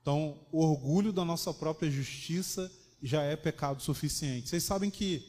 Então, 0.00 0.38
o 0.50 0.62
orgulho 0.62 1.12
da 1.12 1.24
nossa 1.24 1.54
própria 1.54 1.90
justiça 1.90 2.70
já 3.02 3.22
é 3.22 3.36
pecado 3.36 3.82
suficiente. 3.82 4.48
Vocês 4.48 4.62
sabem 4.62 4.90
que 4.90 5.24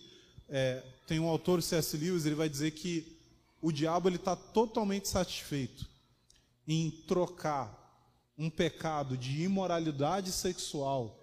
é, 0.49 0.83
tem 1.07 1.19
um 1.19 1.27
autor, 1.27 1.61
C.S. 1.61 1.95
Lewis, 1.95 2.25
ele 2.25 2.35
vai 2.35 2.49
dizer 2.49 2.71
que 2.71 3.17
o 3.61 3.71
diabo 3.71 4.09
ele 4.09 4.17
está 4.17 4.35
totalmente 4.35 5.07
satisfeito 5.07 5.87
em 6.67 6.91
trocar 7.07 7.79
um 8.37 8.49
pecado 8.49 9.17
de 9.17 9.43
imoralidade 9.43 10.31
sexual 10.31 11.22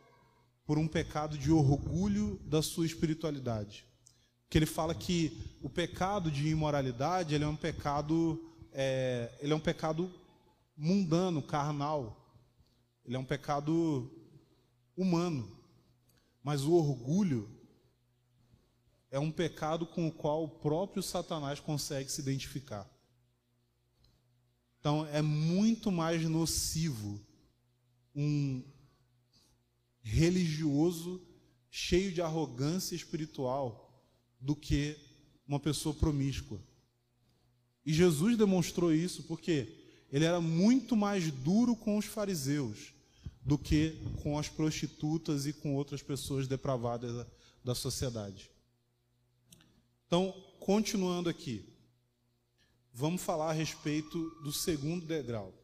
por 0.71 0.79
um 0.79 0.87
pecado 0.87 1.37
de 1.37 1.51
orgulho 1.51 2.39
da 2.45 2.63
sua 2.63 2.87
espiritualidade. 2.87 3.85
Que 4.49 4.57
ele 4.57 4.67
fala 4.67 4.95
que 4.95 5.37
o 5.61 5.69
pecado 5.69 6.31
de 6.31 6.47
imoralidade 6.47 7.35
ele 7.35 7.43
é 7.43 7.49
um 7.49 7.57
pecado 7.57 8.41
é, 8.73 9.37
ele 9.41 9.53
é 9.53 9.57
um 9.57 9.59
pecado 9.59 10.09
mundano, 10.77 11.43
carnal. 11.43 12.25
Ele 13.05 13.17
é 13.17 13.19
um 13.19 13.25
pecado 13.25 14.09
humano. 14.97 15.51
Mas 16.41 16.63
o 16.63 16.73
orgulho 16.75 17.51
é 19.11 19.19
um 19.19 19.33
pecado 19.33 19.85
com 19.85 20.07
o 20.07 20.13
qual 20.13 20.45
o 20.45 20.49
próprio 20.49 21.03
Satanás 21.03 21.59
consegue 21.59 22.13
se 22.13 22.21
identificar. 22.21 22.89
Então 24.79 25.05
é 25.09 25.21
muito 25.21 25.91
mais 25.91 26.23
nocivo 26.23 27.21
um 28.15 28.63
religioso 30.03 31.21
cheio 31.71 32.13
de 32.13 32.21
arrogância 32.21 32.95
espiritual 32.95 34.05
do 34.41 34.57
que 34.57 34.97
uma 35.47 35.61
pessoa 35.61 35.95
promíscua. 35.95 36.61
E 37.85 37.93
Jesus 37.93 38.37
demonstrou 38.37 38.93
isso 38.93 39.23
porque 39.25 39.73
ele 40.11 40.25
era 40.25 40.41
muito 40.41 40.97
mais 40.97 41.31
duro 41.31 41.77
com 41.77 41.97
os 41.97 42.05
fariseus 42.05 42.93
do 43.43 43.57
que 43.57 43.97
com 44.23 44.39
as 44.39 44.49
prostitutas 44.49 45.47
e 45.47 45.53
com 45.53 45.75
outras 45.75 46.03
pessoas 46.03 46.47
depravadas 46.47 47.15
da, 47.15 47.27
da 47.65 47.75
sociedade. 47.75 48.51
Então, 50.07 50.33
continuando 50.59 51.29
aqui 51.29 51.65
vamos 52.93 53.23
falar 53.23 53.51
a 53.51 53.55
respeito 53.55 54.31
do 54.43 54.53
segundo 54.53 55.07
degrau. 55.07 55.55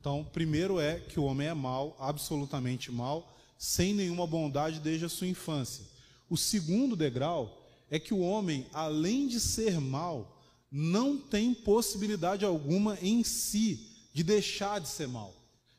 Então, 0.00 0.24
primeiro 0.24 0.78
é 0.78 1.00
que 1.00 1.18
o 1.18 1.24
homem 1.24 1.48
é 1.48 1.54
mau, 1.54 1.96
absolutamente 1.98 2.90
mau, 2.90 3.36
sem 3.58 3.92
nenhuma 3.92 4.26
bondade 4.26 4.78
desde 4.78 5.04
a 5.04 5.08
sua 5.08 5.26
infância. 5.26 5.84
O 6.30 6.36
segundo 6.36 6.94
degrau 6.94 7.66
é 7.90 7.98
que 7.98 8.14
o 8.14 8.20
homem, 8.20 8.66
além 8.72 9.26
de 9.26 9.40
ser 9.40 9.80
mau, 9.80 10.40
não 10.70 11.18
tem 11.18 11.52
possibilidade 11.52 12.44
alguma 12.44 12.96
em 13.02 13.24
si 13.24 14.08
de 14.12 14.22
deixar 14.22 14.80
de 14.80 14.88
ser 14.88 15.08
mal, 15.08 15.34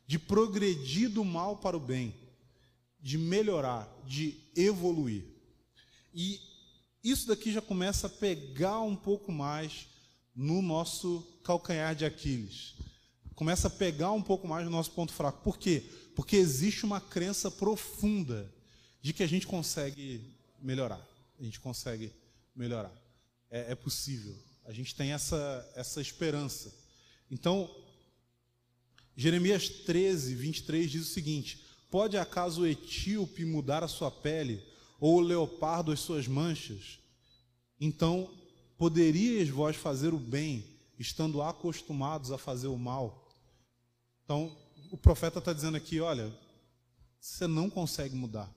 de 0.05 0.19
progredir 0.19 1.09
do 1.09 1.23
mal 1.23 1.57
para 1.57 1.77
o 1.77 1.79
bem, 1.79 2.13
de 2.99 3.17
melhorar, 3.17 3.87
de 4.05 4.37
evoluir. 4.55 5.23
E 6.13 6.39
isso 7.03 7.27
daqui 7.27 7.51
já 7.51 7.61
começa 7.61 8.07
a 8.07 8.09
pegar 8.09 8.81
um 8.81 8.95
pouco 8.95 9.31
mais 9.31 9.87
no 10.35 10.61
nosso 10.61 11.25
calcanhar 11.43 11.95
de 11.95 12.05
Aquiles. 12.05 12.75
Começa 13.35 13.67
a 13.67 13.71
pegar 13.71 14.11
um 14.11 14.21
pouco 14.21 14.47
mais 14.47 14.65
no 14.65 14.71
nosso 14.71 14.91
ponto 14.91 15.13
fraco. 15.13 15.41
Por 15.43 15.57
quê? 15.57 15.83
Existe 16.36 16.86
uma 16.86 16.99
crença 16.99 17.49
profunda 17.49 18.51
de 19.01 19.13
que 19.13 19.23
a 19.23 19.27
gente 19.27 19.47
consegue 19.47 20.21
melhorar. 20.62 21.05
A 21.39 21.43
gente 21.43 21.60
consegue 21.60 22.12
melhorar. 22.55 22.91
É, 23.49 23.71
é 23.71 23.75
possível. 23.75 24.36
A 24.65 24.73
gente 24.73 24.95
tem 24.95 25.12
essa, 25.12 25.71
essa 25.75 26.02
esperança. 26.02 26.73
Então, 27.31 27.69
Jeremias 29.15 29.69
13, 29.69 30.35
23 30.35 30.91
diz 30.91 31.02
o 31.04 31.13
seguinte: 31.13 31.65
Pode 31.89 32.17
acaso 32.17 32.62
o 32.62 32.67
etíope 32.67 33.46
mudar 33.46 33.83
a 33.83 33.87
sua 33.87 34.12
pele, 34.12 34.63
ou 35.00 35.17
o 35.17 35.21
leopardo 35.21 35.91
as 35.91 36.00
suas 36.00 36.27
manchas? 36.27 37.00
Então 37.79 38.29
Poderíeis 38.79 39.50
vós 39.50 39.75
fazer 39.75 40.13
o 40.13 40.17
bem, 40.17 40.63
estando 40.98 41.41
acostumados 41.41 42.31
a 42.31 42.37
fazer 42.37 42.67
o 42.67 42.77
mal? 42.77 43.29
Então, 44.23 44.56
o 44.92 44.98
profeta 44.98 45.40
está 45.40 45.54
dizendo 45.54 45.77
aqui: 45.77 46.00
olha, 46.00 46.33
você 47.19 47.48
não 47.48 47.69
consegue 47.69 48.15
mudar. 48.15 48.54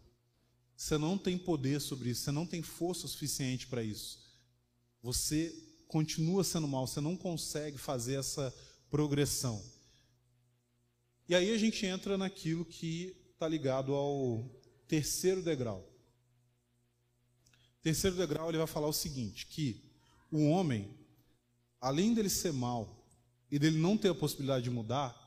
Você 0.77 0.99
não 0.99 1.17
tem 1.17 1.39
poder 1.39 1.81
sobre 1.81 2.11
isso, 2.11 2.23
você 2.23 2.33
não 2.33 2.47
tem 2.47 2.63
força 2.63 3.07
suficiente 3.07 3.67
para 3.67 3.83
isso. 3.83 4.19
Você 5.03 5.55
continua 5.87 6.43
sendo 6.43 6.67
mal, 6.67 6.87
você 6.87 7.01
não 7.01 7.17
consegue 7.17 7.79
fazer 7.79 8.15
essa 8.15 8.53
progressão. 8.91 9.63
E 11.29 11.35
aí 11.35 11.53
a 11.53 11.59
gente 11.59 11.87
entra 11.87 12.19
naquilo 12.19 12.65
que 12.65 13.17
está 13.33 13.47
ligado 13.47 13.95
ao 13.95 14.45
terceiro 14.89 15.43
degrau. 15.43 15.89
Terceiro 17.81 18.17
degrau 18.17 18.49
ele 18.49 18.59
vai 18.59 18.67
falar 18.67 18.89
o 18.89 18.93
seguinte, 18.93 19.47
que 19.47 19.85
o 20.31 20.49
homem, 20.49 20.97
além 21.81 22.15
dele 22.15 22.29
ser 22.29 22.53
mal 22.53 23.07
e 23.51 23.59
dele 23.59 23.79
não 23.79 23.97
ter 23.97 24.09
a 24.09 24.15
possibilidade 24.15 24.65
de 24.65 24.71
mudar, 24.71 25.22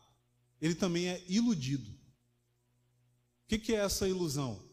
ele 0.61 0.75
também 0.75 1.07
é 1.07 1.23
iludido. 1.27 1.89
O 1.91 3.47
que, 3.47 3.73
é 3.73 3.77
essa 3.77 4.07
ilusão? 4.07 4.63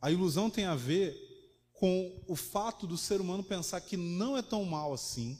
A 0.00 0.10
ilusão 0.10 0.50
tem 0.50 0.64
a 0.64 0.74
ver 0.74 1.16
com 1.72 2.24
o 2.26 2.34
fato 2.34 2.86
do 2.86 2.98
ser 2.98 3.20
humano 3.20 3.44
pensar 3.44 3.80
que 3.80 3.96
não 3.96 4.36
é 4.36 4.42
tão 4.42 4.64
mal 4.64 4.92
assim. 4.92 5.38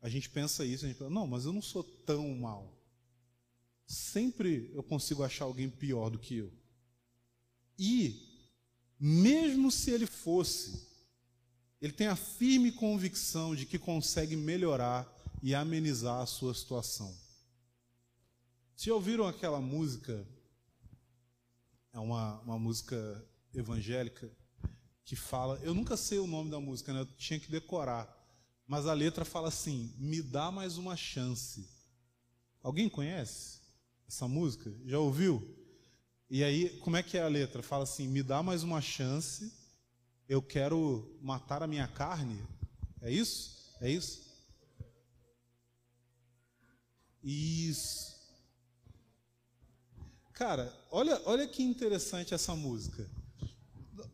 A 0.00 0.08
gente 0.08 0.30
pensa 0.30 0.64
isso, 0.64 0.84
a 0.84 0.88
gente 0.88 0.96
pensa, 0.96 1.10
não, 1.10 1.26
mas 1.26 1.44
eu 1.44 1.52
não 1.52 1.60
sou 1.60 1.82
tão 1.82 2.34
mal. 2.34 2.78
Sempre 3.86 4.70
eu 4.72 4.82
consigo 4.82 5.22
achar 5.22 5.44
alguém 5.44 5.68
pior 5.68 6.08
do 6.08 6.18
que 6.18 6.36
eu. 6.36 6.52
E, 7.78 8.46
mesmo 8.98 9.70
se 9.70 9.90
ele 9.90 10.06
fosse, 10.06 10.88
ele 11.80 11.92
tem 11.92 12.06
a 12.06 12.16
firme 12.16 12.72
convicção 12.72 13.54
de 13.54 13.66
que 13.66 13.78
consegue 13.78 14.36
melhorar 14.36 15.06
e 15.42 15.54
amenizar 15.54 16.20
a 16.20 16.26
sua 16.26 16.54
situação. 16.54 17.14
Já 18.82 18.94
ouviram 18.94 19.26
aquela 19.26 19.60
música? 19.60 20.26
É 21.92 21.98
uma, 21.98 22.40
uma 22.40 22.58
música 22.58 23.22
evangélica 23.52 24.32
que 25.04 25.14
fala. 25.14 25.60
Eu 25.62 25.74
nunca 25.74 25.98
sei 25.98 26.18
o 26.18 26.26
nome 26.26 26.50
da 26.50 26.58
música, 26.58 26.90
né? 26.90 27.00
Eu 27.00 27.06
tinha 27.18 27.38
que 27.38 27.50
decorar. 27.50 28.08
Mas 28.66 28.86
a 28.86 28.94
letra 28.94 29.22
fala 29.22 29.48
assim: 29.48 29.94
Me 29.98 30.22
dá 30.22 30.50
mais 30.50 30.78
uma 30.78 30.96
chance. 30.96 31.68
Alguém 32.62 32.88
conhece 32.88 33.60
essa 34.08 34.26
música? 34.26 34.74
Já 34.86 34.98
ouviu? 34.98 35.46
E 36.30 36.42
aí, 36.42 36.70
como 36.78 36.96
é 36.96 37.02
que 37.02 37.18
é 37.18 37.22
a 37.22 37.28
letra? 37.28 37.62
Fala 37.62 37.84
assim: 37.84 38.08
Me 38.08 38.22
dá 38.22 38.42
mais 38.42 38.62
uma 38.62 38.80
chance. 38.80 39.52
Eu 40.26 40.40
quero 40.40 41.18
matar 41.20 41.62
a 41.62 41.66
minha 41.66 41.86
carne. 41.86 42.42
É 43.02 43.12
isso? 43.12 43.76
É 43.78 43.90
isso? 43.90 44.22
Isso. 47.22 48.19
Cara, 50.40 50.74
olha, 50.90 51.20
olha 51.26 51.46
que 51.46 51.62
interessante 51.62 52.32
essa 52.32 52.56
música. 52.56 53.06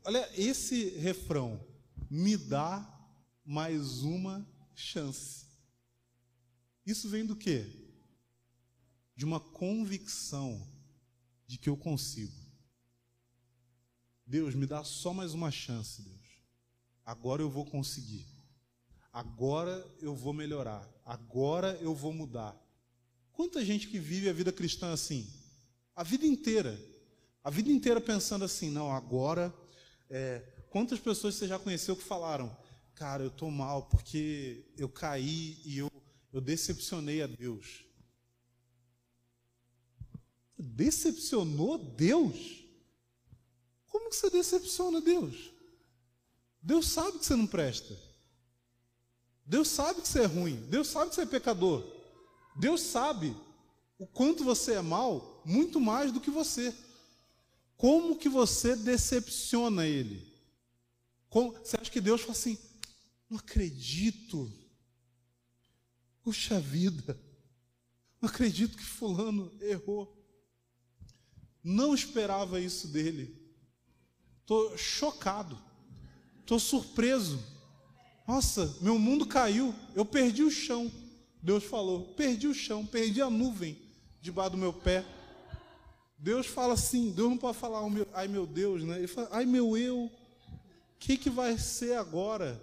Olha 0.03 0.29
esse 0.35 0.89
refrão. 0.99 1.65
Me 2.11 2.37
dá 2.37 2.85
mais 3.45 4.03
uma 4.03 4.45
chance. 4.75 5.47
Isso 6.85 7.09
vem 7.09 7.25
do 7.25 7.37
quê? 7.37 7.65
De 9.15 9.25
uma 9.25 9.39
convicção 9.39 10.67
de 11.47 11.59
que 11.59 11.69
eu 11.69 11.77
consigo. 11.77 12.35
Deus, 14.27 14.53
me 14.57 14.67
dá 14.67 14.83
só 14.83 15.15
mais 15.15 15.33
uma 15.33 15.53
chance, 15.53 16.03
Deus. 16.03 16.43
Agora 17.05 17.41
eu 17.41 17.49
vou 17.49 17.65
conseguir. 17.65 18.27
Agora 19.13 19.89
eu 20.01 20.13
vou 20.13 20.33
melhorar. 20.33 20.93
Agora 21.05 21.79
eu 21.81 21.95
vou 21.95 22.13
mudar. 22.13 22.61
Quanta 23.33 23.65
gente 23.65 23.87
que 23.87 24.01
vive 24.01 24.29
a 24.29 24.33
vida 24.33 24.53
cristã 24.53 24.93
assim? 24.93 25.46
A 25.97 26.03
vida 26.03 26.27
inteira. 26.27 26.79
A 27.43 27.49
vida 27.49 27.71
inteira 27.71 28.01
pensando 28.01 28.45
assim, 28.45 28.71
não, 28.71 28.93
agora 28.93 29.53
é, 30.11 30.41
quantas 30.69 31.01
pessoas 31.01 31.35
você 31.35 31.49
já 31.49 31.59
conheceu 31.59 31.97
que 31.97 32.03
falaram, 32.03 32.55
cara, 32.95 33.23
eu 33.23 33.29
estou 33.29 33.51
mal 33.51 33.87
porque 33.87 34.67
eu 34.77 34.91
caí 34.91 35.59
e 35.65 35.79
eu, 35.79 35.91
eu 36.33 36.41
decepcionei 36.41 37.23
a 37.23 37.27
Deus? 37.27 37.85
Decepcionou 40.59 41.79
Deus? 41.79 42.65
Como 43.87 44.11
que 44.11 44.17
você 44.17 44.29
decepciona 44.29 45.01
Deus? 45.01 45.51
Deus 46.61 46.89
sabe 46.89 47.19
que 47.19 47.25
você 47.25 47.37
não 47.37 47.47
presta. 47.47 47.97
Deus 49.47 49.69
sabe 49.69 50.03
que 50.03 50.09
você 50.09 50.23
é 50.23 50.27
ruim. 50.27 50.57
Deus 50.69 50.89
sabe 50.89 51.11
que 51.11 51.15
você 51.15 51.23
é 51.23 51.27
pecador. 51.27 51.85
Deus 52.57 52.81
sabe 52.81 53.35
o 53.99 54.07
quanto 54.07 54.43
você 54.43 54.75
é 54.75 54.83
mal, 54.83 55.36
muito 55.47 55.81
mais 55.81 56.13
do 56.13 56.21
que 56.21 56.31
você. 56.31 56.75
Como 57.77 58.17
que 58.17 58.29
você 58.29 58.75
decepciona 58.75 59.87
ele? 59.87 60.27
Como, 61.29 61.53
você 61.53 61.77
acha 61.81 61.91
que 61.91 62.01
Deus 62.01 62.21
fala 62.21 62.33
assim, 62.33 62.59
não 63.31 63.39
acredito. 63.39 64.53
Puxa 66.23 66.59
vida, 66.59 67.19
não 68.21 68.29
acredito 68.29 68.77
que 68.77 68.83
fulano 68.83 69.53
errou. 69.61 70.13
Não 71.63 71.95
esperava 71.95 72.61
isso 72.61 72.89
dele. 72.89 73.37
Estou 74.41 74.77
chocado. 74.77 75.59
Estou 76.41 76.59
surpreso. 76.59 77.43
Nossa, 78.27 78.77
meu 78.81 78.99
mundo 78.99 79.27
caiu. 79.27 79.75
Eu 79.95 80.05
perdi 80.05 80.43
o 80.43 80.51
chão. 80.51 80.91
Deus 81.43 81.63
falou: 81.65 82.15
perdi 82.15 82.49
o 82.49 82.55
chão, 82.55 82.85
perdi 82.85 83.23
a 83.23 83.31
nuvem 83.31 83.81
debaixo 84.21 84.53
do 84.53 84.57
meu 84.57 84.73
pé. 84.73 85.05
Deus 86.19 86.47
fala 86.47 86.75
assim, 86.75 87.11
Deus 87.11 87.31
não 87.31 87.37
pode 87.37 87.59
falar, 87.59 87.81
ai 88.13 88.27
meu 88.27 88.47
Deus, 88.47 88.83
né? 88.83 88.99
Ele 88.99 89.07
fala, 89.07 89.29
ai 89.31 89.45
meu 89.45 89.77
eu, 89.77 90.05
o 90.05 90.99
que, 90.99 91.17
que 91.17 91.29
vai 91.29 91.59
ser 91.59 91.97
agora? 91.97 92.61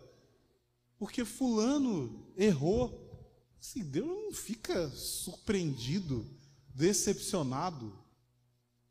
Porque 0.98 1.24
fulano 1.24 2.26
errou. 2.36 3.00
Assim, 3.60 3.84
Deus 3.84 4.08
não 4.08 4.34
fica 4.34 4.90
surpreendido, 4.90 6.26
decepcionado. 6.74 7.94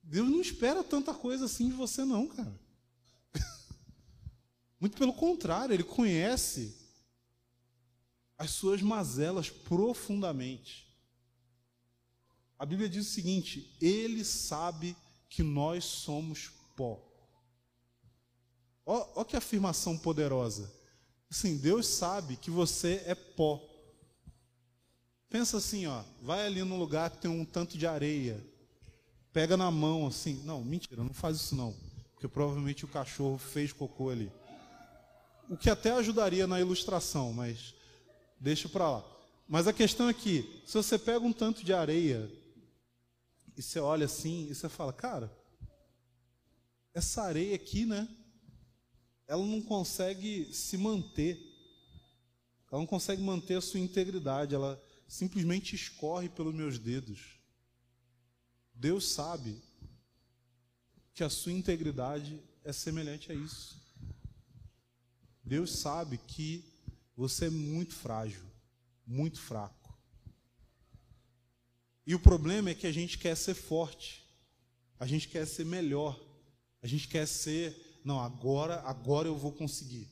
Deus 0.02 0.28
não 0.28 0.40
espera 0.40 0.84
tanta 0.84 1.12
coisa 1.12 1.46
assim 1.46 1.68
de 1.68 1.74
você, 1.74 2.04
não, 2.04 2.28
cara. 2.28 2.60
Muito 4.80 4.96
pelo 4.96 5.12
contrário, 5.12 5.74
Ele 5.74 5.82
conhece 5.82 6.76
as 8.38 8.50
suas 8.50 8.80
mazelas 8.82 9.50
profundamente. 9.50 10.91
A 12.62 12.64
Bíblia 12.64 12.88
diz 12.88 13.08
o 13.08 13.10
seguinte: 13.10 13.76
Ele 13.80 14.24
sabe 14.24 14.96
que 15.28 15.42
nós 15.42 15.84
somos 15.84 16.52
pó. 16.76 17.02
Olha 18.86 19.24
que 19.24 19.36
afirmação 19.36 19.98
poderosa. 19.98 20.72
Assim, 21.28 21.56
Deus 21.56 21.88
sabe 21.88 22.36
que 22.36 22.52
você 22.52 23.02
é 23.04 23.16
pó. 23.16 23.60
Pensa 25.28 25.56
assim, 25.56 25.88
ó, 25.88 26.04
vai 26.20 26.46
ali 26.46 26.62
num 26.62 26.78
lugar 26.78 27.10
que 27.10 27.18
tem 27.18 27.28
um 27.28 27.44
tanto 27.44 27.76
de 27.76 27.84
areia, 27.84 28.40
pega 29.32 29.56
na 29.56 29.68
mão 29.68 30.06
assim, 30.06 30.40
não, 30.44 30.62
mentira, 30.62 31.02
não 31.02 31.12
faz 31.12 31.38
isso 31.38 31.56
não, 31.56 31.74
porque 32.12 32.28
provavelmente 32.28 32.84
o 32.84 32.88
cachorro 32.88 33.38
fez 33.38 33.72
cocô 33.72 34.08
ali. 34.08 34.30
O 35.48 35.56
que 35.56 35.68
até 35.68 35.90
ajudaria 35.90 36.46
na 36.46 36.60
ilustração, 36.60 37.32
mas 37.32 37.74
deixa 38.38 38.68
para 38.68 38.88
lá. 38.88 39.04
Mas 39.48 39.66
a 39.66 39.72
questão 39.72 40.08
é 40.08 40.14
que, 40.14 40.62
se 40.64 40.74
você 40.74 40.96
pega 40.96 41.26
um 41.26 41.32
tanto 41.32 41.64
de 41.64 41.72
areia 41.72 42.30
e 43.56 43.62
você 43.62 43.78
olha 43.78 44.06
assim 44.06 44.48
e 44.48 44.54
você 44.54 44.68
fala, 44.68 44.92
cara, 44.92 45.30
essa 46.94 47.22
areia 47.22 47.54
aqui, 47.54 47.86
né? 47.86 48.08
Ela 49.26 49.44
não 49.44 49.62
consegue 49.62 50.52
se 50.52 50.76
manter. 50.76 51.38
Ela 52.70 52.80
não 52.80 52.86
consegue 52.86 53.22
manter 53.22 53.56
a 53.56 53.60
sua 53.60 53.80
integridade. 53.80 54.54
Ela 54.54 54.82
simplesmente 55.08 55.74
escorre 55.74 56.28
pelos 56.28 56.54
meus 56.54 56.78
dedos. 56.78 57.38
Deus 58.74 59.12
sabe 59.12 59.62
que 61.14 61.22
a 61.22 61.30
sua 61.30 61.52
integridade 61.52 62.42
é 62.64 62.72
semelhante 62.72 63.30
a 63.30 63.34
isso. 63.34 63.80
Deus 65.44 65.72
sabe 65.72 66.18
que 66.18 66.64
você 67.16 67.46
é 67.46 67.50
muito 67.50 67.94
frágil, 67.94 68.42
muito 69.06 69.40
fraco. 69.40 69.81
E 72.06 72.14
o 72.14 72.20
problema 72.20 72.70
é 72.70 72.74
que 72.74 72.86
a 72.86 72.92
gente 72.92 73.16
quer 73.18 73.36
ser 73.36 73.54
forte, 73.54 74.22
a 74.98 75.06
gente 75.06 75.28
quer 75.28 75.46
ser 75.46 75.64
melhor, 75.64 76.18
a 76.82 76.86
gente 76.86 77.06
quer 77.06 77.26
ser, 77.26 78.00
não, 78.04 78.20
agora, 78.20 78.80
agora 78.80 79.28
eu 79.28 79.36
vou 79.36 79.52
conseguir. 79.52 80.08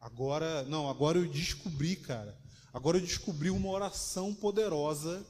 Agora, 0.00 0.64
não, 0.64 0.88
agora 0.88 1.18
eu 1.18 1.26
descobri, 1.26 1.94
cara. 1.96 2.36
Agora 2.72 2.98
eu 2.98 3.02
descobri 3.02 3.50
uma 3.50 3.68
oração 3.68 4.34
poderosa 4.34 5.24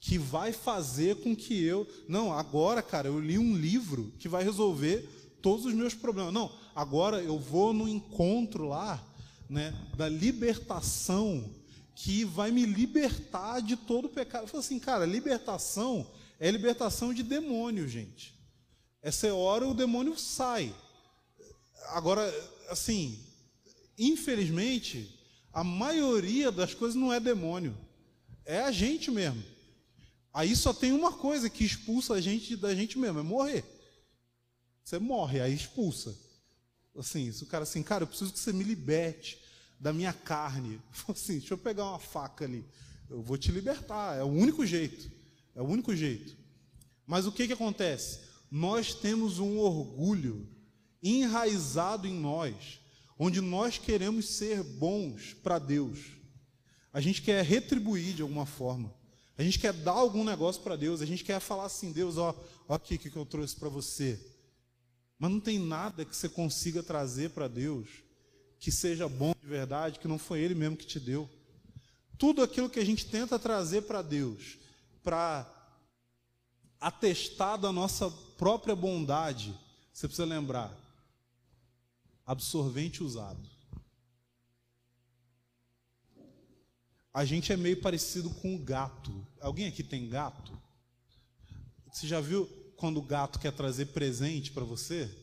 que 0.00 0.18
vai 0.18 0.52
fazer 0.52 1.16
com 1.16 1.34
que 1.34 1.62
eu, 1.62 1.86
não, 2.06 2.32
agora, 2.32 2.82
cara, 2.82 3.08
eu 3.08 3.18
li 3.18 3.38
um 3.38 3.56
livro 3.56 4.12
que 4.18 4.28
vai 4.28 4.44
resolver 4.44 5.08
todos 5.40 5.64
os 5.64 5.74
meus 5.74 5.94
problemas. 5.94 6.32
Não, 6.32 6.50
agora 6.74 7.22
eu 7.22 7.38
vou 7.38 7.72
no 7.72 7.88
encontro 7.88 8.66
lá, 8.66 9.02
né, 9.48 9.74
da 9.96 10.08
libertação 10.08 11.50
que 11.94 12.24
vai 12.24 12.50
me 12.50 12.66
libertar 12.66 13.60
de 13.60 13.76
todo 13.76 14.06
o 14.06 14.10
pecado. 14.10 14.44
Eu 14.44 14.48
falo 14.48 14.60
assim, 14.60 14.78
cara, 14.78 15.06
libertação 15.06 16.06
é 16.38 16.50
libertação 16.50 17.14
de 17.14 17.22
demônio, 17.22 17.88
gente. 17.88 18.34
Essa 19.00 19.32
hora 19.34 19.66
o 19.66 19.74
demônio 19.74 20.18
sai. 20.18 20.74
Agora, 21.88 22.22
assim, 22.68 23.18
infelizmente, 23.98 25.18
a 25.52 25.62
maioria 25.62 26.50
das 26.50 26.74
coisas 26.74 26.96
não 26.96 27.12
é 27.12 27.20
demônio, 27.20 27.76
é 28.44 28.60
a 28.60 28.72
gente 28.72 29.10
mesmo. 29.10 29.42
Aí 30.32 30.56
só 30.56 30.72
tem 30.74 30.92
uma 30.92 31.12
coisa 31.12 31.48
que 31.48 31.64
expulsa 31.64 32.14
a 32.14 32.20
gente 32.20 32.56
da 32.56 32.74
gente 32.74 32.98
mesmo, 32.98 33.20
é 33.20 33.22
morrer. 33.22 33.64
Você 34.82 34.98
morre, 34.98 35.40
aí 35.40 35.54
expulsa. 35.54 36.18
Assim, 36.96 37.30
se 37.30 37.42
o 37.42 37.46
cara 37.46 37.62
assim, 37.62 37.82
cara, 37.82 38.02
eu 38.02 38.08
preciso 38.08 38.32
que 38.32 38.38
você 38.38 38.52
me 38.52 38.64
liberte 38.64 39.38
da 39.84 39.92
minha 39.92 40.14
carne. 40.14 40.80
Assim, 41.06 41.38
deixa 41.38 41.52
eu 41.52 41.58
pegar 41.58 41.84
uma 41.84 41.98
faca 41.98 42.46
ali. 42.46 42.64
Eu 43.10 43.20
vou 43.20 43.36
te 43.36 43.52
libertar. 43.52 44.16
É 44.16 44.24
o 44.24 44.28
único 44.28 44.64
jeito. 44.64 45.12
É 45.54 45.60
o 45.60 45.66
único 45.66 45.94
jeito. 45.94 46.34
Mas 47.06 47.26
o 47.26 47.32
que, 47.32 47.46
que 47.46 47.52
acontece? 47.52 48.20
Nós 48.50 48.94
temos 48.94 49.38
um 49.38 49.58
orgulho 49.58 50.48
enraizado 51.02 52.06
em 52.06 52.14
nós, 52.14 52.80
onde 53.18 53.42
nós 53.42 53.76
queremos 53.76 54.26
ser 54.26 54.62
bons 54.62 55.34
para 55.34 55.58
Deus. 55.58 55.98
A 56.90 56.98
gente 56.98 57.20
quer 57.20 57.44
retribuir 57.44 58.14
de 58.14 58.22
alguma 58.22 58.46
forma. 58.46 58.94
A 59.36 59.42
gente 59.42 59.58
quer 59.58 59.74
dar 59.74 59.92
algum 59.92 60.24
negócio 60.24 60.62
para 60.62 60.76
Deus. 60.76 61.02
A 61.02 61.06
gente 61.06 61.22
quer 61.22 61.40
falar 61.40 61.66
assim: 61.66 61.92
Deus, 61.92 62.16
ó, 62.16 62.34
ó 62.66 62.74
aqui 62.74 62.94
o 62.94 62.98
que 62.98 63.14
eu 63.14 63.26
trouxe 63.26 63.54
para 63.54 63.68
você. 63.68 64.18
Mas 65.18 65.30
não 65.30 65.40
tem 65.40 65.58
nada 65.58 66.06
que 66.06 66.16
você 66.16 66.28
consiga 66.28 66.82
trazer 66.82 67.30
para 67.30 67.48
Deus 67.48 68.03
que 68.64 68.72
seja 68.72 69.06
bom 69.06 69.34
de 69.38 69.46
verdade, 69.46 69.98
que 69.98 70.08
não 70.08 70.18
foi 70.18 70.40
Ele 70.40 70.54
mesmo 70.54 70.74
que 70.74 70.86
te 70.86 70.98
deu. 70.98 71.28
Tudo 72.16 72.42
aquilo 72.42 72.70
que 72.70 72.80
a 72.80 72.84
gente 72.84 73.04
tenta 73.04 73.38
trazer 73.38 73.82
para 73.82 74.00
Deus, 74.00 74.56
para 75.02 75.46
atestar 76.80 77.58
da 77.58 77.70
nossa 77.70 78.10
própria 78.38 78.74
bondade, 78.74 79.54
você 79.92 80.08
precisa 80.08 80.26
lembrar: 80.26 80.74
absorvente 82.24 83.04
usado. 83.04 83.50
A 87.12 87.22
gente 87.26 87.52
é 87.52 87.58
meio 87.58 87.82
parecido 87.82 88.30
com 88.30 88.56
o 88.56 88.58
gato. 88.58 89.26
Alguém 89.42 89.68
aqui 89.68 89.82
tem 89.82 90.08
gato? 90.08 90.58
Você 91.92 92.06
já 92.06 92.18
viu 92.18 92.46
quando 92.78 92.96
o 92.96 93.02
gato 93.02 93.38
quer 93.38 93.52
trazer 93.52 93.88
presente 93.88 94.50
para 94.52 94.64
você? 94.64 95.14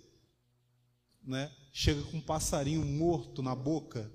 Né? 1.24 1.52
Chega 1.72 2.02
com 2.04 2.18
um 2.18 2.22
passarinho 2.22 2.86
morto 2.86 3.42
na 3.42 3.56
boca. 3.56 4.12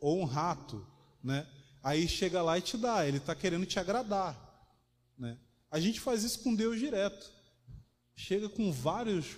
Ou 0.00 0.20
um 0.20 0.24
rato, 0.24 0.86
né? 1.22 1.46
Aí 1.82 2.06
chega 2.06 2.42
lá 2.42 2.58
e 2.58 2.62
te 2.62 2.76
dá, 2.76 3.06
ele 3.06 3.16
está 3.16 3.34
querendo 3.34 3.66
te 3.66 3.78
agradar. 3.78 4.38
Né? 5.18 5.36
A 5.70 5.80
gente 5.80 6.00
faz 6.00 6.22
isso 6.22 6.40
com 6.40 6.54
Deus 6.54 6.78
direto. 6.78 7.30
Chega 8.14 8.48
com 8.48 8.70
vários 8.70 9.36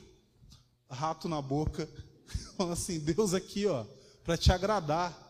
ratos 0.91 1.31
na 1.31 1.41
boca, 1.41 1.89
falando 2.57 2.73
assim, 2.73 2.99
Deus 2.99 3.33
aqui, 3.33 3.67
ó, 3.67 3.85
para 4.23 4.37
te 4.37 4.53
agradar. 4.53 5.23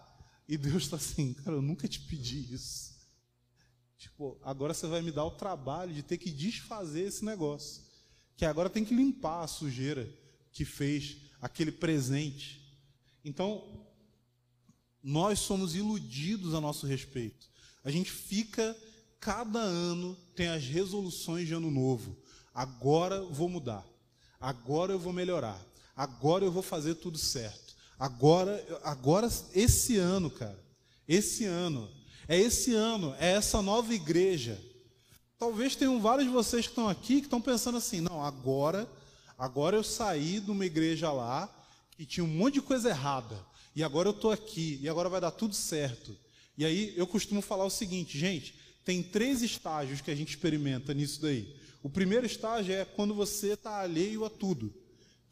E 0.48 0.58
Deus 0.58 0.84
está 0.84 0.96
assim, 0.96 1.32
cara, 1.34 1.56
eu 1.56 1.62
nunca 1.62 1.88
te 1.88 2.00
pedi 2.00 2.52
isso. 2.52 2.94
Tipo, 3.96 4.38
agora 4.42 4.74
você 4.74 4.86
vai 4.86 5.00
me 5.00 5.10
dar 5.10 5.24
o 5.24 5.30
trabalho 5.30 5.94
de 5.94 6.02
ter 6.02 6.18
que 6.18 6.30
desfazer 6.30 7.02
esse 7.02 7.24
negócio. 7.24 7.82
Que 8.36 8.44
agora 8.44 8.68
tem 8.68 8.84
que 8.84 8.94
limpar 8.94 9.44
a 9.44 9.46
sujeira 9.46 10.12
que 10.54 10.64
fez 10.64 11.16
aquele 11.42 11.70
presente. 11.70 12.62
Então, 13.22 13.86
nós 15.02 15.40
somos 15.40 15.74
iludidos 15.74 16.54
a 16.54 16.60
nosso 16.60 16.86
respeito. 16.86 17.46
A 17.84 17.90
gente 17.90 18.10
fica, 18.10 18.74
cada 19.20 19.58
ano, 19.58 20.16
tem 20.34 20.48
as 20.48 20.64
resoluções 20.64 21.46
de 21.46 21.52
ano 21.52 21.70
novo. 21.70 22.16
Agora 22.54 23.20
vou 23.20 23.48
mudar. 23.48 23.84
Agora 24.40 24.92
eu 24.92 24.98
vou 24.98 25.12
melhorar. 25.12 25.60
Agora 25.94 26.44
eu 26.44 26.52
vou 26.52 26.62
fazer 26.62 26.94
tudo 26.94 27.18
certo. 27.18 27.74
Agora, 27.98 28.80
agora 28.82 29.28
esse 29.54 29.96
ano, 29.96 30.30
cara, 30.30 30.58
esse 31.06 31.44
ano, 31.44 31.90
é 32.28 32.38
esse 32.38 32.74
ano, 32.74 33.14
é 33.18 33.32
essa 33.32 33.60
nova 33.60 33.92
igreja. 33.92 34.60
Talvez 35.38 35.76
tenham 35.76 36.00
vários 36.00 36.26
de 36.26 36.32
vocês 36.32 36.66
que 36.66 36.72
estão 36.72 36.88
aqui 36.88 37.20
que 37.20 37.26
estão 37.26 37.40
pensando 37.40 37.78
assim: 37.78 38.00
não, 38.00 38.24
agora, 38.24 38.88
agora 39.38 39.76
eu 39.76 39.82
saí 39.82 40.40
de 40.40 40.50
uma 40.50 40.66
igreja 40.66 41.10
lá 41.12 41.48
que 41.90 42.04
tinha 42.04 42.24
um 42.24 42.28
monte 42.28 42.54
de 42.54 42.62
coisa 42.62 42.88
errada, 42.88 43.38
e 43.74 43.82
agora 43.82 44.08
eu 44.08 44.14
estou 44.14 44.30
aqui, 44.30 44.78
e 44.82 44.88
agora 44.88 45.08
vai 45.08 45.20
dar 45.20 45.30
tudo 45.30 45.54
certo. 45.54 46.16
E 46.56 46.64
aí 46.64 46.92
eu 46.96 47.06
costumo 47.06 47.42
falar 47.42 47.64
o 47.64 47.70
seguinte, 47.70 48.18
gente: 48.18 48.54
tem 48.84 49.02
três 49.02 49.42
estágios 49.42 50.00
que 50.00 50.10
a 50.10 50.14
gente 50.14 50.30
experimenta 50.30 50.92
nisso 50.94 51.20
daí. 51.22 51.56
O 51.82 51.90
primeiro 51.90 52.24
estágio 52.24 52.74
é 52.74 52.84
quando 52.84 53.14
você 53.14 53.52
está 53.52 53.80
alheio 53.80 54.24
a 54.24 54.30
tudo. 54.30 54.72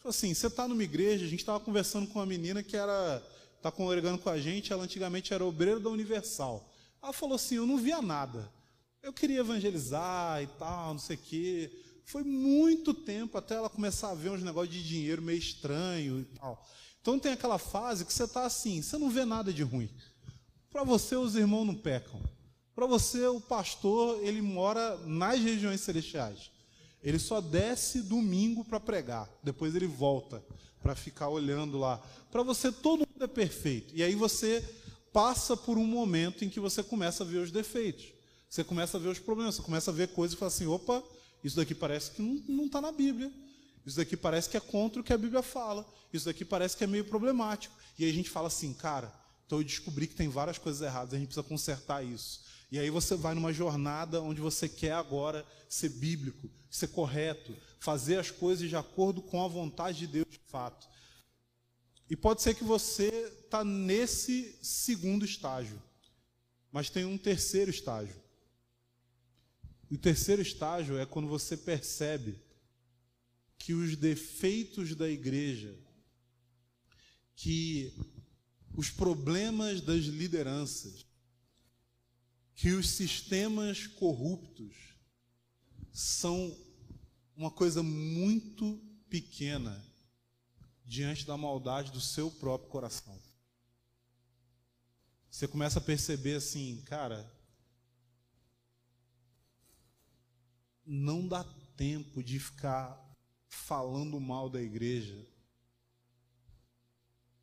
Assim, 0.05 0.34
você 0.34 0.48
está 0.48 0.66
numa 0.66 0.82
igreja, 0.82 1.24
a 1.24 1.28
gente 1.28 1.40
estava 1.40 1.61
conversando 1.61 2.09
com 2.09 2.18
uma 2.18 2.26
menina 2.26 2.62
que 2.62 2.76
era 2.76 3.22
está 3.57 3.70
congregando 3.70 4.18
com 4.18 4.28
a 4.28 4.40
gente, 4.40 4.72
ela 4.72 4.82
antigamente 4.82 5.32
era 5.32 5.44
obreira 5.44 5.78
da 5.78 5.88
Universal. 5.88 6.68
Ela 7.00 7.12
falou 7.12 7.36
assim: 7.36 7.57
Eu 7.57 7.66
não 7.66 7.78
via 7.78 8.03
nada. 8.03 8.50
Eu 9.03 9.12
queria 9.12 9.40
evangelizar 9.40 10.42
e 10.42 10.46
tal, 10.59 10.94
não 10.94 11.00
sei 11.00 11.16
o 11.16 11.18
quê. 11.18 11.70
Foi 12.05 12.22
muito 12.22 12.92
tempo 12.92 13.38
até 13.38 13.55
ela 13.55 13.70
começar 13.70 14.11
a 14.11 14.14
ver 14.14 14.30
uns 14.30 14.42
negócios 14.42 14.74
de 14.74 14.86
dinheiro 14.86 15.22
meio 15.22 15.38
estranho 15.38 16.20
e 16.20 16.24
tal. 16.24 16.66
Então 17.00 17.18
tem 17.18 17.32
aquela 17.32 17.59
fase 17.59 18.05
que 18.05 18.12
você 18.12 18.24
está 18.24 18.44
assim, 18.44 18.80
você 18.80 18.96
não 18.96 19.11
vê 19.11 19.24
nada 19.24 19.53
de 19.53 19.62
ruim. 19.62 19.90
Para 20.70 20.84
você, 20.84 21.16
os 21.16 21.34
irmãos 21.34 21.64
não 21.64 21.74
pecam. 21.74 22.20
Para 22.74 22.86
você, 22.86 23.26
o 23.26 23.40
pastor, 23.40 24.22
ele 24.22 24.40
mora 24.40 24.96
nas 24.98 25.38
regiões 25.38 25.80
celestiais. 25.80 26.50
Ele 27.03 27.18
só 27.18 27.40
desce 27.40 28.00
domingo 28.03 28.64
para 28.64 28.78
pregar, 28.78 29.28
depois 29.42 29.74
ele 29.74 29.86
volta 29.86 30.42
para 30.80 30.94
ficar 30.94 31.28
olhando 31.28 31.78
lá. 31.78 32.00
Para 32.30 32.42
você, 32.42 32.70
todo 32.72 33.07
mundo 33.07 33.24
é 33.24 33.26
perfeito. 33.26 33.94
E 33.94 34.03
aí 34.03 34.14
você 34.14 34.64
passa 35.12 35.57
por 35.57 35.76
um 35.76 35.86
momento 35.86 36.44
em 36.44 36.48
que 36.48 36.61
você 36.61 36.82
começa 36.82 37.22
a 37.22 37.26
ver 37.26 37.38
os 37.38 37.50
defeitos. 37.50 38.07
Você 38.48 38.62
começa 38.62 38.96
a 38.96 39.00
ver 39.00 39.09
os 39.09 39.18
problemas, 39.18 39.57
você 39.57 39.62
começa 39.62 39.90
a 39.90 39.94
ver 39.94 40.09
coisas 40.09 40.34
e 40.34 40.38
fala 40.38 40.48
assim: 40.48 40.66
opa, 40.66 41.03
isso 41.43 41.57
daqui 41.57 41.74
parece 41.74 42.11
que 42.12 42.22
não 42.22 42.66
está 42.66 42.80
na 42.80 42.93
Bíblia. 42.93 43.32
Isso 43.84 43.97
daqui 43.97 44.16
parece 44.16 44.49
que 44.49 44.57
é 44.57 44.61
contra 44.61 45.01
o 45.01 45.05
que 45.05 45.12
a 45.12 45.18
Bíblia 45.18 45.43
fala. 45.43 45.86
Isso 46.12 46.26
daqui 46.26 46.45
parece 46.45 46.76
que 46.76 46.84
é 46.84 46.86
meio 46.86 47.05
problemático. 47.05 47.74
E 47.99 48.05
aí 48.05 48.11
a 48.11 48.14
gente 48.14 48.30
fala 48.30 48.47
assim, 48.47 48.72
cara, 48.72 49.12
então 49.47 49.59
eu 49.59 49.64
descobri 49.64 50.07
que 50.07 50.14
tem 50.14 50.28
várias 50.28 50.57
coisas 50.57 50.80
erradas, 50.80 51.14
a 51.14 51.18
gente 51.18 51.26
precisa 51.26 51.47
consertar 51.47 52.05
isso. 52.05 52.43
E 52.70 52.78
aí 52.78 52.88
você 52.88 53.14
vai 53.16 53.34
numa 53.34 53.53
jornada 53.53 54.22
onde 54.22 54.40
você 54.40 54.68
quer 54.68 54.93
agora 54.93 55.45
ser 55.68 55.90
bíblico, 55.90 56.49
ser 56.70 56.88
correto, 56.88 57.55
fazer 57.78 58.18
as 58.18 58.30
coisas 58.30 58.68
de 58.68 58.76
acordo 58.76 59.20
com 59.20 59.45
a 59.45 59.49
vontade 59.49 59.99
de 59.99 60.07
Deus 60.07 60.26
de 60.30 60.40
fato. 60.47 60.88
E 62.09 62.16
pode 62.16 62.40
ser 62.40 62.55
que 62.55 62.64
você 62.64 63.09
está 63.45 63.64
nesse 63.64 64.59
segundo 64.62 65.24
estágio, 65.24 65.82
mas 66.70 66.88
tem 66.88 67.05
um 67.05 67.18
terceiro 67.18 67.70
estágio. 67.70 68.21
O 69.93 69.99
terceiro 69.99 70.40
estágio 70.40 70.97
é 70.97 71.05
quando 71.05 71.28
você 71.28 71.55
percebe 71.55 72.40
que 73.59 73.74
os 73.74 73.95
defeitos 73.95 74.95
da 74.95 75.07
igreja, 75.07 75.78
que 77.36 77.95
os 78.74 78.88
problemas 78.88 79.82
das 79.82 80.05
lideranças, 80.05 81.05
que 82.55 82.70
os 82.70 82.88
sistemas 82.88 83.86
corruptos 83.86 84.74
são 85.93 86.57
uma 87.36 87.51
coisa 87.51 87.82
muito 87.82 88.82
pequena 89.11 89.84
diante 90.86 91.26
da 91.26 91.36
maldade 91.36 91.93
do 91.93 92.01
seu 92.01 92.30
próprio 92.30 92.70
coração. 92.70 93.20
Você 95.30 95.47
começa 95.47 95.80
a 95.80 95.82
perceber 95.82 96.36
assim, 96.36 96.80
cara, 96.86 97.30
não 100.85 101.26
dá 101.26 101.45
tempo 101.76 102.22
de 102.22 102.39
ficar 102.39 103.01
falando 103.49 104.20
mal 104.20 104.49
da 104.49 104.61
igreja, 104.61 105.26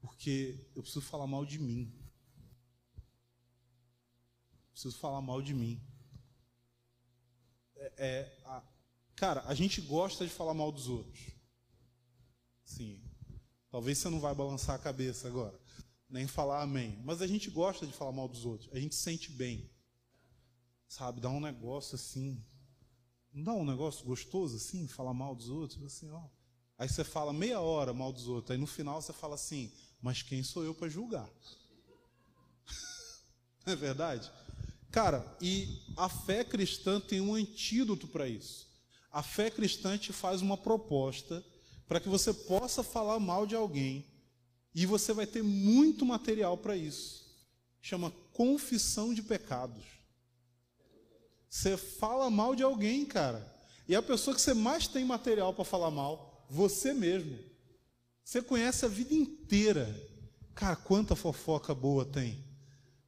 porque 0.01 0.67
eu 0.75 0.81
preciso 0.81 1.01
falar 1.01 1.27
mal 1.27 1.45
de 1.45 1.59
mim 1.59 1.99
preciso 4.79 4.97
falar 4.97 5.21
mal 5.21 5.41
de 5.41 5.53
mim. 5.53 5.81
É, 7.75 7.93
é, 7.97 8.41
a, 8.45 8.63
cara, 9.13 9.43
a 9.45 9.53
gente 9.53 9.81
gosta 9.81 10.25
de 10.25 10.31
falar 10.31 10.53
mal 10.53 10.71
dos 10.71 10.87
outros. 10.87 11.31
Sim. 12.63 13.01
Talvez 13.69 13.97
você 13.97 14.09
não 14.09 14.21
vai 14.21 14.33
balançar 14.33 14.75
a 14.75 14.79
cabeça 14.79 15.27
agora, 15.27 15.59
nem 16.09 16.25
falar 16.27 16.61
amém. 16.61 16.97
Mas 17.03 17.21
a 17.21 17.27
gente 17.27 17.51
gosta 17.51 17.85
de 17.85 17.91
falar 17.91 18.13
mal 18.13 18.29
dos 18.29 18.45
outros. 18.45 18.71
A 18.73 18.79
gente 18.79 18.95
sente 18.95 19.31
bem. 19.31 19.69
Sabe, 20.87 21.19
dá 21.19 21.29
um 21.29 21.41
negócio 21.41 21.95
assim. 21.95 22.43
Não 23.33 23.43
dá 23.43 23.53
um 23.53 23.65
negócio 23.65 24.05
gostoso 24.05 24.55
assim, 24.55 24.87
falar 24.87 25.13
mal 25.13 25.35
dos 25.35 25.49
outros? 25.49 25.83
Assim, 25.83 26.09
ó. 26.09 26.23
Aí 26.77 26.87
você 26.87 27.03
fala 27.03 27.33
meia 27.33 27.59
hora 27.59 27.93
mal 27.93 28.11
dos 28.11 28.27
outros. 28.27 28.51
Aí 28.51 28.57
no 28.57 28.67
final 28.67 29.01
você 29.01 29.13
fala 29.13 29.35
assim, 29.35 29.71
mas 30.01 30.21
quem 30.21 30.41
sou 30.43 30.63
eu 30.63 30.73
para 30.73 30.89
julgar? 30.89 31.29
Não 33.65 33.73
é 33.73 33.75
verdade? 33.75 34.31
Cara, 34.91 35.37
e 35.41 35.81
a 35.95 36.09
fé 36.09 36.43
cristã 36.43 36.99
tem 36.99 37.21
um 37.21 37.35
antídoto 37.35 38.07
para 38.07 38.27
isso. 38.27 38.67
A 39.11 39.21
fé 39.21 39.51
cristã 39.51 39.97
te 39.97 40.11
faz 40.13 40.41
uma 40.41 40.57
proposta 40.57 41.43
para 41.87 41.99
que 41.99 42.09
você 42.09 42.33
possa 42.33 42.83
falar 42.83 43.19
mal 43.19 43.45
de 43.45 43.55
alguém 43.55 44.05
e 44.73 44.85
você 44.85 45.11
vai 45.13 45.27
ter 45.27 45.43
muito 45.43 46.05
material 46.05 46.57
para 46.57 46.75
isso. 46.75 47.25
Chama 47.81 48.11
confissão 48.33 49.13
de 49.13 49.21
pecados. 49.21 49.98
Você 51.49 51.75
fala 51.75 52.29
mal 52.29 52.55
de 52.55 52.63
alguém, 52.63 53.05
cara, 53.05 53.51
e 53.87 53.95
a 53.95 54.01
pessoa 54.01 54.35
que 54.35 54.41
você 54.41 54.53
mais 54.53 54.87
tem 54.87 55.03
material 55.03 55.53
para 55.53 55.65
falar 55.65 55.89
mal, 55.89 56.45
você 56.49 56.93
mesmo. 56.93 57.37
Você 58.23 58.41
conhece 58.41 58.85
a 58.85 58.87
vida 58.87 59.13
inteira 59.13 60.09
Cara, 60.59 60.75
quanta 60.75 61.15
fofoca 61.15 61.73
boa 61.73 62.03
tem 62.03 62.43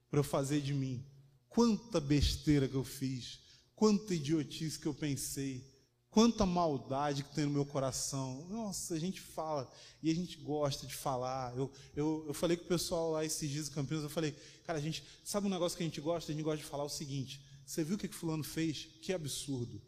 para 0.10 0.22
eu 0.22 0.24
fazer 0.24 0.62
de 0.62 0.74
mim. 0.74 1.06
Quanta 1.50 2.00
besteira 2.00 2.66
que 2.66 2.76
eu 2.76 2.84
fiz, 2.86 3.42
quanta 3.76 4.16
idiotice 4.16 4.80
que 4.80 4.86
eu 4.86 4.94
pensei, 4.94 5.70
quanta 6.10 6.46
maldade 6.46 7.24
que 7.24 7.36
tem 7.36 7.44
no 7.44 7.52
meu 7.52 7.66
coração. 7.66 8.48
Nossa, 8.50 8.94
a 8.94 9.00
gente 9.00 9.20
fala 9.20 9.70
e 10.02 10.10
a 10.10 10.16
gente 10.16 10.38
gosta 10.38 10.88
de 10.88 10.96
falar. 10.96 11.54
Eu, 11.58 11.70
eu, 11.94 12.24
eu 12.30 12.34
falei 12.34 12.56
com 12.56 12.64
o 12.64 12.70
pessoal 12.70 13.12
lá 13.12 13.26
esses 13.26 13.50
dias 13.50 13.68
em 13.68 13.72
Campinas, 13.72 14.04
eu 14.04 14.10
falei, 14.10 14.34
cara, 14.66 14.80
a 14.80 14.82
gente 14.82 15.04
sabe 15.22 15.46
um 15.46 15.50
negócio 15.50 15.78
que 15.78 15.84
a 15.84 15.88
gente 15.88 16.00
gosta? 16.00 16.32
A 16.32 16.34
gente 16.34 16.46
gosta 16.46 16.64
de 16.64 16.70
falar 16.70 16.86
o 16.86 16.90
seguinte: 16.90 17.44
você 17.72 17.86
viu 17.86 17.96
o 17.96 17.98
que, 17.98 18.10
que 18.10 18.16
fulano 18.16 18.44
fez? 18.44 18.90
Que 19.02 19.14
absurdo. 19.14 19.82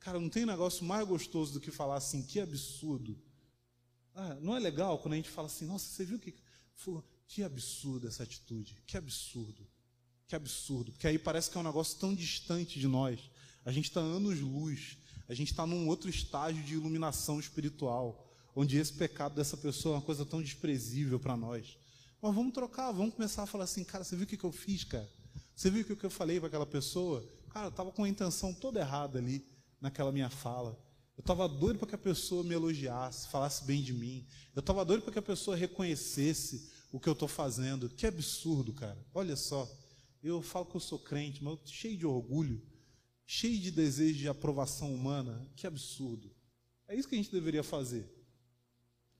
Cara, 0.00 0.18
não 0.18 0.30
tem 0.30 0.46
negócio 0.46 0.82
mais 0.86 1.06
gostoso 1.06 1.52
do 1.52 1.60
que 1.60 1.70
falar 1.70 1.96
assim, 1.96 2.22
que 2.22 2.40
absurdo. 2.40 3.14
Ah, 4.14 4.38
não 4.40 4.56
é 4.56 4.58
legal 4.58 4.98
quando 4.98 5.12
a 5.12 5.16
gente 5.16 5.28
fala 5.28 5.46
assim, 5.46 5.66
nossa, 5.66 5.86
você 5.86 6.06
viu 6.06 6.16
o 6.16 6.18
que. 6.18 6.34
Fulano, 6.74 7.04
que 7.28 7.42
absurdo 7.42 8.08
essa 8.08 8.22
atitude, 8.22 8.82
que 8.86 8.96
absurdo. 8.96 9.68
Que 10.26 10.34
absurdo, 10.34 10.92
porque 10.92 11.06
aí 11.06 11.18
parece 11.18 11.50
que 11.50 11.58
é 11.58 11.60
um 11.60 11.64
negócio 11.64 11.98
tão 11.98 12.14
distante 12.14 12.80
de 12.80 12.88
nós. 12.88 13.20
A 13.66 13.70
gente 13.70 13.84
está 13.84 14.00
anos-luz, 14.00 14.96
a 15.28 15.34
gente 15.34 15.50
está 15.50 15.66
num 15.66 15.88
outro 15.88 16.08
estágio 16.08 16.64
de 16.64 16.72
iluminação 16.72 17.38
espiritual, 17.38 18.34
onde 18.54 18.78
esse 18.78 18.94
pecado 18.94 19.34
dessa 19.34 19.58
pessoa 19.58 19.96
é 19.96 19.98
uma 19.98 20.04
coisa 20.04 20.24
tão 20.24 20.40
desprezível 20.40 21.20
para 21.20 21.36
nós. 21.36 21.76
Mas 22.22 22.34
vamos 22.34 22.54
trocar, 22.54 22.92
vamos 22.92 23.14
começar 23.14 23.42
a 23.42 23.46
falar 23.46 23.64
assim, 23.64 23.84
cara, 23.84 24.04
você 24.04 24.16
viu 24.16 24.24
o 24.24 24.26
que, 24.26 24.38
que 24.38 24.44
eu 24.44 24.52
fiz, 24.52 24.84
cara? 24.84 25.06
Você 25.56 25.70
viu 25.70 25.82
o 25.82 25.96
que 25.96 26.04
eu 26.04 26.10
falei 26.10 26.38
para 26.38 26.48
aquela 26.48 26.66
pessoa? 26.66 27.26
Cara, 27.48 27.68
eu 27.68 27.70
estava 27.70 27.90
com 27.90 28.04
a 28.04 28.08
intenção 28.08 28.52
toda 28.52 28.78
errada 28.78 29.18
ali, 29.18 29.42
naquela 29.80 30.12
minha 30.12 30.28
fala. 30.28 30.78
Eu 31.16 31.22
estava 31.22 31.48
doido 31.48 31.78
para 31.78 31.88
que 31.88 31.94
a 31.94 31.98
pessoa 31.98 32.44
me 32.44 32.54
elogiasse, 32.54 33.26
falasse 33.28 33.64
bem 33.64 33.82
de 33.82 33.94
mim. 33.94 34.26
Eu 34.54 34.60
estava 34.60 34.84
doido 34.84 35.02
para 35.02 35.14
que 35.14 35.18
a 35.18 35.22
pessoa 35.22 35.56
reconhecesse 35.56 36.70
o 36.92 37.00
que 37.00 37.08
eu 37.08 37.14
estou 37.14 37.26
fazendo. 37.26 37.88
Que 37.88 38.06
absurdo, 38.06 38.74
cara. 38.74 39.02
Olha 39.14 39.34
só. 39.34 39.66
Eu 40.22 40.42
falo 40.42 40.66
que 40.66 40.76
eu 40.76 40.80
sou 40.80 40.98
crente, 40.98 41.42
mas 41.42 41.54
eu 41.54 41.60
cheio 41.64 41.96
de 41.96 42.04
orgulho, 42.04 42.60
cheio 43.24 43.58
de 43.58 43.70
desejo 43.70 44.18
de 44.18 44.28
aprovação 44.28 44.94
humana. 44.94 45.50
Que 45.56 45.66
absurdo. 45.66 46.30
É 46.86 46.94
isso 46.94 47.08
que 47.08 47.14
a 47.14 47.18
gente 47.18 47.32
deveria 47.32 47.62
fazer. 47.62 48.06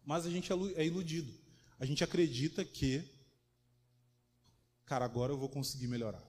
Mas 0.05 0.26
a 0.26 0.30
gente 0.30 0.53
é 0.53 0.84
iludido. 0.84 1.32
A 1.78 1.87
gente 1.87 2.05
acredita 2.05 2.62
que, 2.62 3.03
cara, 4.84 5.07
agora 5.07 5.32
eu 5.32 5.39
vou 5.39 5.49
conseguir 5.49 5.87
melhorar. 5.87 6.26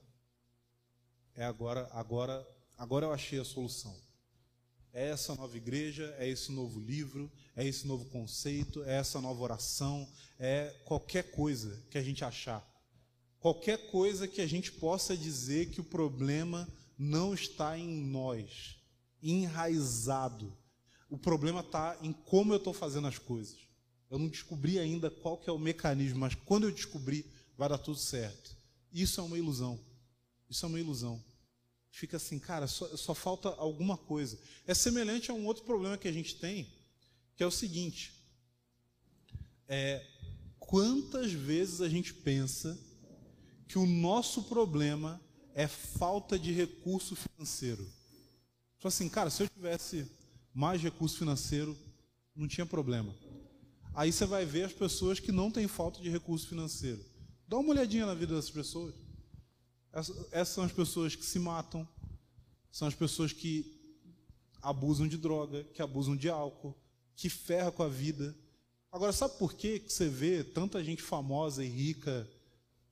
É 1.38 1.46
agora, 1.46 1.88
agora, 1.94 2.46
agora 2.78 3.06
eu 3.06 3.14
achei 3.14 3.40
a 3.40 3.46
solução. 3.46 3.96
É 4.92 5.10
essa 5.10 5.34
nova 5.36 5.56
igreja, 5.56 6.14
é 6.18 6.28
esse 6.28 6.52
novo 6.52 6.80
livro, 6.80 7.32
é 7.56 7.66
esse 7.66 7.88
novo 7.88 8.04
conceito, 8.06 8.84
é 8.84 8.98
essa 8.98 9.22
nova 9.22 9.42
oração, 9.42 10.06
é 10.38 10.76
qualquer 10.84 11.32
coisa 11.32 11.82
que 11.90 11.98
a 11.98 12.04
gente 12.04 12.26
achar 12.26 12.68
qualquer 13.48 13.90
coisa 13.90 14.28
que 14.28 14.42
a 14.42 14.48
gente 14.48 14.72
possa 14.74 15.16
dizer 15.16 15.70
que 15.70 15.80
o 15.80 15.84
problema 15.86 16.68
não 16.98 17.34
está 17.34 17.78
em 17.78 17.88
nós, 17.88 18.76
enraizado. 19.22 20.52
O 21.10 21.18
problema 21.18 21.62
está 21.62 21.98
em 22.02 22.12
como 22.12 22.52
eu 22.52 22.58
estou 22.58 22.74
fazendo 22.74 23.08
as 23.08 23.18
coisas. 23.18 23.58
Eu 24.10 24.20
não 24.20 24.28
descobri 24.28 24.80
ainda 24.80 25.10
qual 25.10 25.38
que 25.38 25.50
é 25.50 25.54
o 25.54 25.58
mecanismo, 25.60 26.20
mas 26.20 26.36
quando 26.36 26.66
eu 26.66 26.72
descobrir, 26.72 27.26
vai 27.58 27.70
dar 27.70 27.78
tudo 27.78 27.98
certo. 27.98 28.56
Isso 28.92 29.20
é 29.22 29.24
uma 29.24 29.38
ilusão. 29.38 29.80
Isso 30.50 30.66
é 30.66 30.70
uma 30.70 30.80
ilusão. 30.80 31.24
Fica 31.92 32.18
assim, 32.18 32.38
cara, 32.38 32.68
só, 32.68 32.96
só 32.96 33.14
falta 33.16 33.50
alguma 33.50 33.98
coisa. 33.98 34.38
É 34.66 34.74
semelhante 34.74 35.32
a 35.32 35.34
um 35.34 35.46
outro 35.46 35.64
problema 35.64 35.98
que 35.98 36.08
a 36.08 36.12
gente 36.12 36.36
tem, 36.36 36.68
que 37.36 37.44
é 37.44 37.48
o 37.48 37.52
seguinte: 37.52 38.14
é, 39.68 40.06
quantas 40.60 41.32
vezes 41.32 41.82
a 41.82 41.90
gente 41.90 42.14
pensa 42.14 42.78
que 43.68 43.78
o 43.78 43.86
nosso 43.86 44.44
problema 44.44 45.22
é 45.54 45.68
falta 45.68 46.38
de 46.38 46.52
recurso 46.52 47.16
financeiro. 47.16 47.92
Só 48.80 48.88
assim, 48.88 49.10
cara, 49.10 49.30
se 49.30 49.44
eu 49.44 49.50
tivesse 49.50 50.10
mais 50.54 50.82
recurso 50.82 51.18
financeiro, 51.18 51.78
não 52.36 52.48
tinha 52.48 52.66
problema. 52.66 53.14
Aí 53.94 54.12
você 54.12 54.26
vai 54.26 54.46
ver 54.46 54.66
as 54.66 54.74
pessoas 54.74 55.20
que 55.20 55.32
não 55.32 55.50
têm 55.50 55.68
falta 55.68 56.00
de 56.00 56.10
recurso 56.10 56.48
financeiro. 56.48 57.04
Dá 57.48 57.58
uma 57.58 57.70
olhadinha 57.70 58.06
na 58.06 58.14
vida 58.14 58.36
dessas 58.36 58.52
pessoas. 58.52 58.94
Essas 59.94 60.50
são 60.50 60.64
as 60.64 60.72
pessoas 60.72 61.16
que 61.16 61.26
se 61.26 61.40
matam, 61.40 61.88
são 62.72 62.88
as 62.88 62.96
pessoas 62.96 63.34
que 63.34 63.78
abusam 64.62 65.08
de 65.08 65.18
droga, 65.18 65.64
que 65.74 65.82
abusam 65.82 66.16
de 66.16 66.30
álcool, 66.30 66.76
que 67.16 67.30
ferram 67.30 67.72
com 67.72 67.84
a 67.84 67.90
vida. 67.90 68.36
Agora, 68.92 69.12
sabe 69.12 69.38
por 69.38 69.54
que 69.54 69.80
você 69.80 70.08
vê 70.08 70.44
tanta 70.44 70.84
gente 70.84 71.02
famosa 71.02 71.64
e 71.64 71.68
rica 71.68 72.30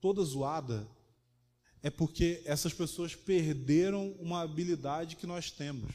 toda 0.00 0.22
zoada, 0.22 0.88
é 1.82 1.90
porque 1.90 2.42
essas 2.44 2.72
pessoas 2.72 3.14
perderam 3.14 4.12
uma 4.18 4.42
habilidade 4.42 5.16
que 5.16 5.26
nós 5.26 5.50
temos. 5.50 5.92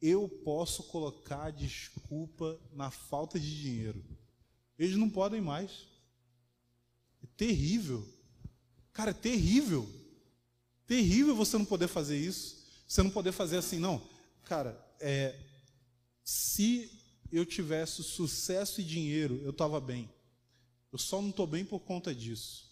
Eu 0.00 0.28
posso 0.28 0.82
colocar 0.84 1.50
desculpa 1.50 2.60
na 2.72 2.90
falta 2.90 3.38
de 3.38 3.60
dinheiro. 3.60 4.04
Eles 4.76 4.96
não 4.96 5.08
podem 5.08 5.40
mais. 5.40 5.86
É 7.22 7.26
terrível. 7.36 8.04
Cara, 8.92 9.10
é 9.10 9.14
terrível. 9.14 9.88
Terrível 10.86 11.34
você 11.34 11.56
não 11.56 11.64
poder 11.64 11.88
fazer 11.88 12.18
isso. 12.18 12.62
Você 12.86 13.02
não 13.02 13.10
poder 13.10 13.32
fazer 13.32 13.56
assim, 13.56 13.78
não. 13.78 14.06
Cara, 14.44 14.78
é, 15.00 15.38
se 16.22 16.90
eu 17.30 17.46
tivesse 17.46 18.02
sucesso 18.02 18.80
e 18.80 18.84
dinheiro, 18.84 19.40
eu 19.42 19.50
estava 19.50 19.80
bem. 19.80 20.10
Eu 20.92 20.98
só 20.98 21.22
não 21.22 21.30
estou 21.30 21.46
bem 21.46 21.64
por 21.64 21.80
conta 21.80 22.14
disso. 22.14 22.70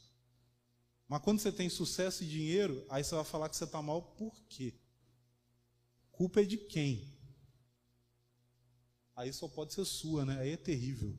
Mas 1.09 1.23
quando 1.23 1.41
você 1.41 1.51
tem 1.51 1.69
sucesso 1.69 2.23
e 2.23 2.29
dinheiro, 2.29 2.85
aí 2.89 3.03
você 3.03 3.15
vai 3.15 3.25
falar 3.25 3.49
que 3.49 3.57
você 3.57 3.65
está 3.65 3.81
mal 3.81 4.03
por 4.03 4.33
quê? 4.49 4.75
Culpa 6.13 6.43
é 6.43 6.45
de 6.45 6.59
quem? 6.59 7.19
Aí 9.17 9.33
só 9.33 9.49
pode 9.49 9.73
ser 9.73 9.85
sua, 9.85 10.25
né? 10.25 10.39
Aí 10.39 10.51
é 10.51 10.57
terrível, 10.57 11.17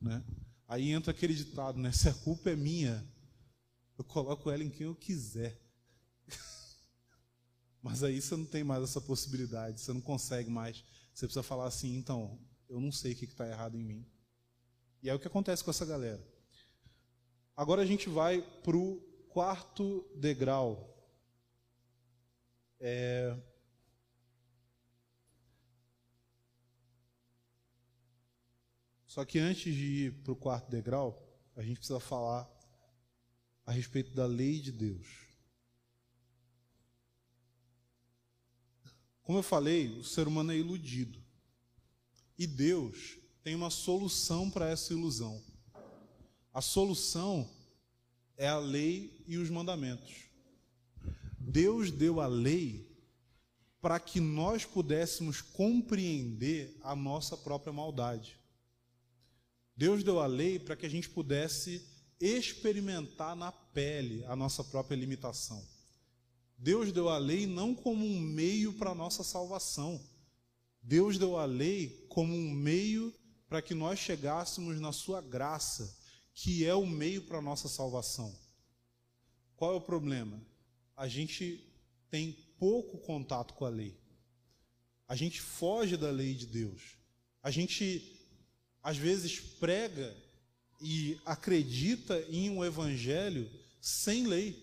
né? 0.00 0.24
Aí 0.68 0.90
entra 0.90 1.10
aquele 1.10 1.34
ditado, 1.34 1.78
né? 1.78 1.92
Se 1.92 2.08
a 2.08 2.14
culpa 2.14 2.50
é 2.50 2.56
minha, 2.56 3.04
eu 3.98 4.04
coloco 4.04 4.50
ela 4.50 4.62
em 4.62 4.70
quem 4.70 4.86
eu 4.86 4.94
quiser. 4.94 5.60
Mas 7.82 8.02
aí 8.02 8.20
você 8.20 8.36
não 8.36 8.44
tem 8.44 8.62
mais 8.62 8.82
essa 8.82 9.00
possibilidade, 9.00 9.80
você 9.80 9.92
não 9.92 10.00
consegue 10.00 10.50
mais. 10.50 10.84
Você 11.14 11.26
precisa 11.26 11.42
falar 11.42 11.66
assim, 11.66 11.96
então, 11.96 12.38
eu 12.68 12.80
não 12.80 12.92
sei 12.92 13.12
o 13.12 13.16
que 13.16 13.24
está 13.24 13.48
errado 13.48 13.76
em 13.76 13.84
mim. 13.84 14.06
E 15.02 15.08
é 15.08 15.14
o 15.14 15.18
que 15.18 15.26
acontece 15.26 15.64
com 15.64 15.70
essa 15.70 15.86
galera. 15.86 16.22
Agora 17.56 17.82
a 17.82 17.86
gente 17.86 18.08
vai 18.08 18.42
para 18.62 18.76
o 18.76 19.00
quarto 19.28 20.06
degrau. 20.14 20.94
É... 22.78 23.34
Só 29.06 29.24
que 29.24 29.38
antes 29.38 29.74
de 29.74 30.06
ir 30.06 30.22
para 30.22 30.32
o 30.32 30.36
quarto 30.36 30.70
degrau, 30.70 31.26
a 31.56 31.62
gente 31.62 31.78
precisa 31.78 31.98
falar 31.98 32.44
a 33.66 33.72
respeito 33.72 34.14
da 34.14 34.24
lei 34.24 34.60
de 34.60 34.70
Deus. 34.70 35.26
Como 39.22 39.40
eu 39.40 39.42
falei, 39.42 39.88
o 39.98 40.04
ser 40.04 40.28
humano 40.28 40.52
é 40.52 40.56
iludido. 40.56 41.20
E 42.38 42.46
Deus 42.46 43.18
tem 43.42 43.56
uma 43.56 43.70
solução 43.70 44.48
para 44.48 44.70
essa 44.70 44.92
ilusão. 44.92 45.42
A 46.54 46.60
solução 46.60 47.50
é 48.36 48.46
a 48.46 48.58
lei 48.58 49.24
e 49.26 49.36
os 49.36 49.50
mandamentos. 49.50 50.14
Deus 51.38 51.90
deu 51.90 52.20
a 52.20 52.26
lei 52.28 52.86
para 53.80 53.98
que 53.98 54.20
nós 54.20 54.64
pudéssemos 54.64 55.40
compreender 55.40 56.76
a 56.82 56.94
nossa 56.94 57.36
própria 57.36 57.72
maldade. 57.72 58.38
Deus 59.76 60.04
deu 60.04 60.20
a 60.20 60.26
lei 60.26 60.58
para 60.58 60.76
que 60.76 60.86
a 60.86 60.88
gente 60.88 61.10
pudesse 61.10 61.84
experimentar 62.20 63.36
na 63.36 63.52
pele 63.52 64.24
a 64.26 64.34
nossa 64.34 64.64
própria 64.64 64.96
limitação. 64.96 65.62
Deus 66.58 66.92
deu 66.92 67.08
a 67.08 67.18
lei 67.18 67.46
não 67.46 67.74
como 67.74 68.04
um 68.04 68.18
meio 68.18 68.72
para 68.72 68.90
a 68.90 68.94
nossa 68.94 69.22
salvação. 69.22 70.00
Deus 70.80 71.18
deu 71.18 71.36
a 71.36 71.44
lei 71.44 72.06
como 72.08 72.34
um 72.34 72.50
meio 72.50 73.12
para 73.48 73.60
que 73.60 73.74
nós 73.74 73.98
chegássemos 73.98 74.80
na 74.80 74.92
sua 74.92 75.20
graça 75.20 75.96
que 76.32 76.66
é 76.66 76.74
o 76.74 76.86
meio 76.86 77.22
para 77.22 77.38
a 77.38 77.42
nossa 77.42 77.68
salvação. 77.68 78.34
Qual 79.56 79.72
é 79.72 79.76
o 79.76 79.80
problema? 79.80 80.38
A 80.94 81.08
gente 81.08 81.66
tem 82.10 82.32
pouco 82.58 82.98
contato 82.98 83.54
com 83.54 83.64
a 83.64 83.70
lei. 83.70 83.98
A 85.08 85.16
gente 85.16 85.40
foge 85.40 85.96
da 85.96 86.10
lei 86.10 86.34
de 86.34 86.46
Deus. 86.46 86.96
A 87.42 87.50
gente, 87.50 88.20
às 88.82 88.96
vezes, 88.96 89.40
prega 89.40 90.14
e 90.80 91.18
acredita 91.24 92.20
em 92.28 92.50
um 92.50 92.64
evangelho 92.64 93.48
sem 93.80 94.26
lei. 94.26 94.62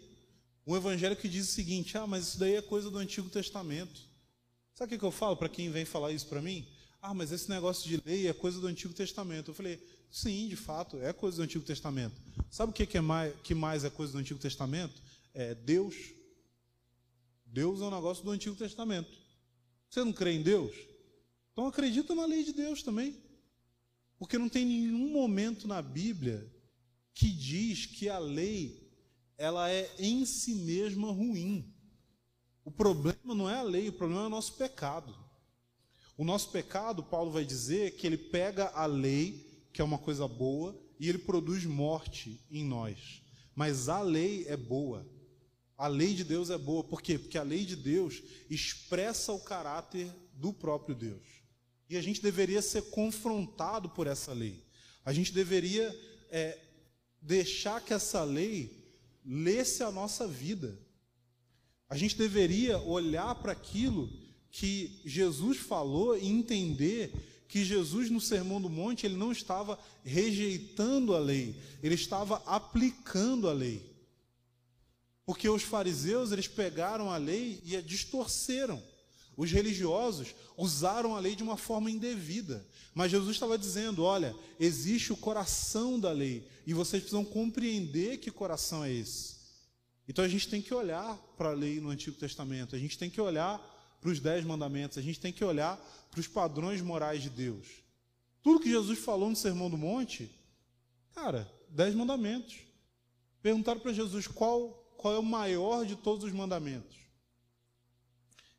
Um 0.66 0.76
evangelho 0.76 1.16
que 1.16 1.28
diz 1.28 1.49
o 1.49 1.51
seguinte: 1.51 1.97
ah, 1.97 2.07
mas 2.07 2.28
isso 2.28 2.39
daí 2.39 2.55
é 2.55 2.61
coisa 2.61 2.89
do 2.89 2.97
Antigo 2.97 3.30
Testamento. 3.30 4.01
Sabe 4.74 4.95
o 4.95 4.99
que 4.99 5.05
eu 5.05 5.11
falo 5.11 5.36
para 5.36 5.49
quem 5.49 5.70
vem 5.70 5.86
falar 5.86 6.11
isso 6.11 6.28
para 6.28 6.41
mim? 6.41 6.66
Ah, 7.01 7.14
mas 7.14 7.32
esse 7.32 7.49
negócio 7.49 7.88
de 7.89 8.01
lei 8.05 8.28
é 8.28 8.34
coisa 8.34 8.59
do 8.59 8.68
Antigo 8.68 8.93
Testamento. 8.93 9.51
Eu 9.51 9.55
falei: 9.55 9.80
Sim, 10.14 10.47
de 10.47 10.55
fato, 10.55 10.97
é 10.99 11.11
coisa 11.11 11.38
do 11.38 11.43
Antigo 11.43 11.66
Testamento. 11.66 12.16
Sabe 12.49 12.72
o 12.72 12.74
que, 12.74 12.97
é 12.97 13.01
mais, 13.01 13.34
que 13.41 13.55
mais 13.55 13.84
é 13.84 13.89
coisa 13.89 14.14
do 14.14 14.20
Antigo 14.20 14.39
Testamento? 14.39 15.01
É 15.34 15.55
Deus. 15.55 15.95
Deus 17.45 17.82
é 17.82 17.86
um 17.86 17.91
negócio 17.91 18.24
do 18.24 18.30
Antigo 18.30 18.55
Testamento. 18.55 19.11
Você 19.89 20.03
não 20.03 20.14
crê 20.14 20.34
em 20.34 20.41
Deus? 20.43 20.76
Então 21.51 21.68
acredita 21.68 22.16
na 22.16 22.26
lei 22.26 22.43
de 22.43 22.53
Deus 22.53 22.84
também. 22.84 23.16
Porque 24.24 24.38
não 24.38 24.47
tem 24.47 24.65
nenhum 24.65 25.11
momento 25.11 25.67
na 25.67 25.82
Bíblia 25.82 26.49
que 27.13 27.30
diz 27.30 27.86
que 27.86 28.07
a 28.07 28.17
lei 28.17 28.89
ela 29.38 29.69
é 29.69 29.93
em 29.99 30.26
si 30.26 30.55
mesma 30.55 31.11
ruim. 31.11 31.76
O 32.63 32.71
problema 32.71 33.36
não 33.36 33.49
é 33.49 33.55
a 33.55 33.61
lei, 33.61 33.89
o 33.89 33.93
problema 33.93 34.24
é 34.24 34.28
o 34.28 34.30
nosso 34.30 34.53
pecado. 34.53 35.13
O 36.17 36.24
nosso 36.24 36.51
pecado, 36.51 37.03
Paulo 37.03 37.32
vai 37.32 37.43
dizer 37.43 37.97
que 37.97 38.07
ele 38.07 38.17
pega 38.17 38.69
a 38.69 38.86
lei 38.86 39.67
que 39.74 39.82
é 39.82 39.84
uma 39.84 39.97
coisa 39.97 40.26
boa, 40.26 40.74
e 40.97 41.09
ele 41.09 41.17
produz 41.17 41.65
morte 41.65 42.39
em 42.49 42.63
nós. 42.63 43.21
Mas 43.53 43.89
a 43.89 43.99
lei 43.99 44.45
é 44.47 44.55
boa. 44.55 45.05
A 45.78 45.88
lei 45.88 46.13
de 46.13 46.24
Deus 46.24 46.49
é 46.49 46.57
boa. 46.57 46.82
Por 46.82 47.01
quê? 47.01 47.19
Porque 47.19 47.38
a 47.38 47.43
lei 47.43 47.65
de 47.65 47.76
Deus 47.76 48.24
expressa 48.49 49.34
o 49.34 49.43
caráter 49.43 50.09
do 50.34 50.53
próprio 50.53 50.95
Deus. 50.95 51.43
E 51.89 51.97
a 51.97 52.01
gente 52.01 52.21
deveria 52.21 52.61
ser 52.61 52.84
confrontado 52.84 53.89
por 53.89 54.07
essa 54.07 54.34
lei. 54.34 54.63
A 55.05 55.11
gente 55.11 55.34
deveria 55.34 55.93
é, 56.29 56.59
deixar 57.21 57.81
que 57.81 57.93
essa 57.93 58.23
lei 58.23 58.84
lesse 59.25 59.84
a 59.84 59.91
nossa 59.91 60.27
vida. 60.27 60.77
A 61.89 61.97
gente 61.97 62.17
deveria 62.17 62.79
olhar 62.79 63.36
para 63.36 63.51
aquilo 63.51 64.09
que 64.49 65.01
Jesus 65.05 65.57
falou 65.57 66.17
e 66.17 66.27
entender 66.27 67.11
que 67.47 67.63
Jesus 67.63 68.09
no 68.09 68.19
Sermão 68.19 68.61
do 68.61 68.69
Monte, 68.69 69.05
ele 69.05 69.15
não 69.15 69.31
estava 69.31 69.77
rejeitando 70.03 71.15
a 71.15 71.19
lei, 71.19 71.55
ele 71.84 71.95
estava 71.95 72.41
aplicando 72.45 73.47
a 73.47 73.53
lei. 73.53 73.93
Porque 75.25 75.47
os 75.47 75.63
fariseus, 75.63 76.31
eles 76.31 76.47
pegaram 76.47 77.11
a 77.11 77.17
lei 77.17 77.61
e 77.63 77.75
a 77.75 77.81
distorceram. 77.81 78.81
Os 79.36 79.51
religiosos 79.51 80.36
usaram 80.57 81.15
a 81.15 81.19
lei 81.19 81.36
de 81.36 81.43
uma 81.43 81.57
forma 81.57 81.89
indevida. 81.89 82.65
Mas 82.93 83.11
Jesus 83.11 83.36
estava 83.36 83.57
dizendo: 83.57 84.03
olha, 84.03 84.36
existe 84.59 85.11
o 85.11 85.17
coração 85.17 85.99
da 85.99 86.11
lei, 86.11 86.47
e 86.65 86.73
vocês 86.73 87.01
precisam 87.01 87.25
compreender 87.25 88.17
que 88.17 88.31
coração 88.31 88.84
é 88.84 88.91
esse. 88.91 89.36
Então 90.07 90.23
a 90.23 90.27
gente 90.27 90.47
tem 90.47 90.61
que 90.61 90.73
olhar 90.73 91.17
para 91.38 91.49
a 91.49 91.53
lei 91.53 91.79
no 91.79 91.89
Antigo 91.89 92.17
Testamento, 92.17 92.75
a 92.75 92.79
gente 92.79 92.97
tem 92.97 93.09
que 93.09 93.21
olhar 93.21 93.59
para 94.01 94.09
os 94.09 94.19
dez 94.19 94.43
mandamentos, 94.43 94.97
a 94.97 95.01
gente 95.01 95.19
tem 95.19 95.31
que 95.31 95.43
olhar 95.43 95.77
para 96.11 96.19
os 96.19 96.27
padrões 96.27 96.81
morais 96.81 97.21
de 97.21 97.29
Deus. 97.29 97.67
Tudo 98.41 98.59
que 98.59 98.69
Jesus 98.69 98.99
falou 98.99 99.29
no 99.29 99.36
Sermão 99.36 99.69
do 99.69 99.77
Monte, 99.77 100.29
cara, 101.15 101.49
dez 101.69 101.95
mandamentos. 101.95 102.57
Perguntaram 103.41 103.79
para 103.79 103.93
Jesus 103.93 104.27
qual, 104.27 104.93
qual 104.97 105.13
é 105.13 105.17
o 105.19 105.23
maior 105.23 105.86
de 105.86 105.95
todos 105.95 106.25
os 106.25 106.31
mandamentos. 106.34 106.97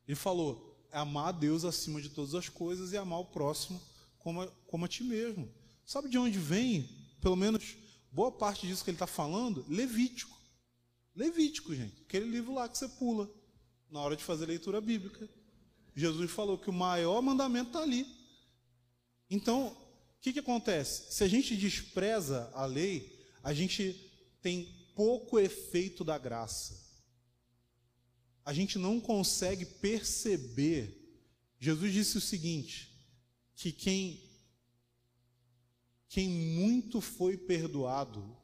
Ele 0.08 0.16
falou: 0.16 0.63
amar 0.95 1.28
a 1.28 1.32
Deus 1.32 1.64
acima 1.64 2.01
de 2.01 2.09
todas 2.09 2.34
as 2.34 2.49
coisas 2.49 2.92
e 2.92 2.97
amar 2.97 3.20
o 3.20 3.26
próximo 3.26 3.80
como 4.18 4.42
a, 4.42 4.47
como 4.66 4.84
a 4.84 4.88
ti 4.88 5.05
mesmo. 5.05 5.53
Sabe 5.84 6.09
de 6.09 6.16
onde 6.16 6.38
vem, 6.38 6.88
pelo 7.20 7.36
menos 7.36 7.76
boa 8.11 8.32
parte 8.32 8.66
disso 8.66 8.82
que 8.82 8.90
ele 8.90 8.97
está 8.97 9.07
falando? 9.07 9.64
Levítico. 9.68 10.34
Levítico, 11.14 11.74
gente. 11.74 12.03
Aquele 12.03 12.26
livro 12.26 12.55
lá 12.55 12.68
que 12.68 12.78
você 12.78 12.88
pula 12.88 13.30
na 13.90 14.01
hora 14.01 14.16
de 14.16 14.24
fazer 14.24 14.47
leitura 14.47 14.80
bíblica. 14.80 15.28
Jesus 15.95 16.30
falou 16.30 16.59
que 16.59 16.70
o 16.70 16.72
maior 16.72 17.20
mandamento 17.22 17.68
está 17.68 17.82
ali. 17.82 18.07
Então, 19.30 19.68
o 19.68 20.20
que, 20.20 20.32
que 20.32 20.40
acontece? 20.40 21.12
Se 21.12 21.22
a 21.22 21.28
gente 21.28 21.57
despreza 21.57 22.51
a 22.55 22.64
lei, 22.66 23.28
a 23.42 23.53
gente 23.53 24.11
tem 24.40 24.64
pouco 24.95 25.38
efeito 25.38 26.03
da 26.03 26.18
graça. 26.18 26.84
A 28.45 28.53
gente 28.53 28.78
não 28.78 29.01
consegue 29.01 29.64
perceber. 29.64 31.01
Jesus 31.59 31.92
disse 31.92 32.18
o 32.18 32.20
seguinte: 32.20 32.92
que 33.55 33.72
quem, 33.72 34.22
quem 36.09 36.28
muito 36.28 37.01
foi 37.01 37.36
perdoado, 37.36 38.36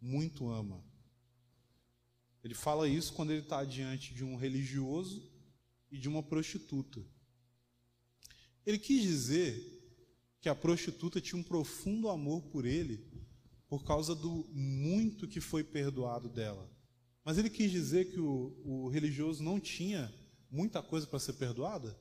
muito 0.00 0.48
ama. 0.50 0.84
Ele 2.44 2.54
fala 2.54 2.88
isso 2.88 3.12
quando 3.12 3.32
ele 3.32 3.42
está 3.42 3.64
diante 3.64 4.14
de 4.14 4.22
um 4.22 4.36
religioso 4.36 5.28
e 5.90 5.98
de 5.98 6.08
uma 6.08 6.22
prostituta. 6.22 7.04
Ele 8.64 8.78
quis 8.78 9.02
dizer 9.02 9.76
que 10.40 10.48
a 10.48 10.54
prostituta 10.54 11.20
tinha 11.20 11.40
um 11.40 11.42
profundo 11.42 12.08
amor 12.08 12.42
por 12.42 12.64
ele 12.64 13.04
por 13.68 13.84
causa 13.84 14.14
do 14.14 14.46
muito 14.52 15.26
que 15.26 15.40
foi 15.40 15.64
perdoado 15.64 16.28
dela. 16.28 16.70
Mas 17.26 17.38
ele 17.38 17.50
quis 17.50 17.72
dizer 17.72 18.12
que 18.12 18.20
o, 18.20 18.56
o 18.64 18.88
religioso 18.88 19.42
não 19.42 19.58
tinha 19.58 20.14
muita 20.48 20.80
coisa 20.80 21.08
para 21.08 21.18
ser 21.18 21.32
perdoada? 21.32 21.98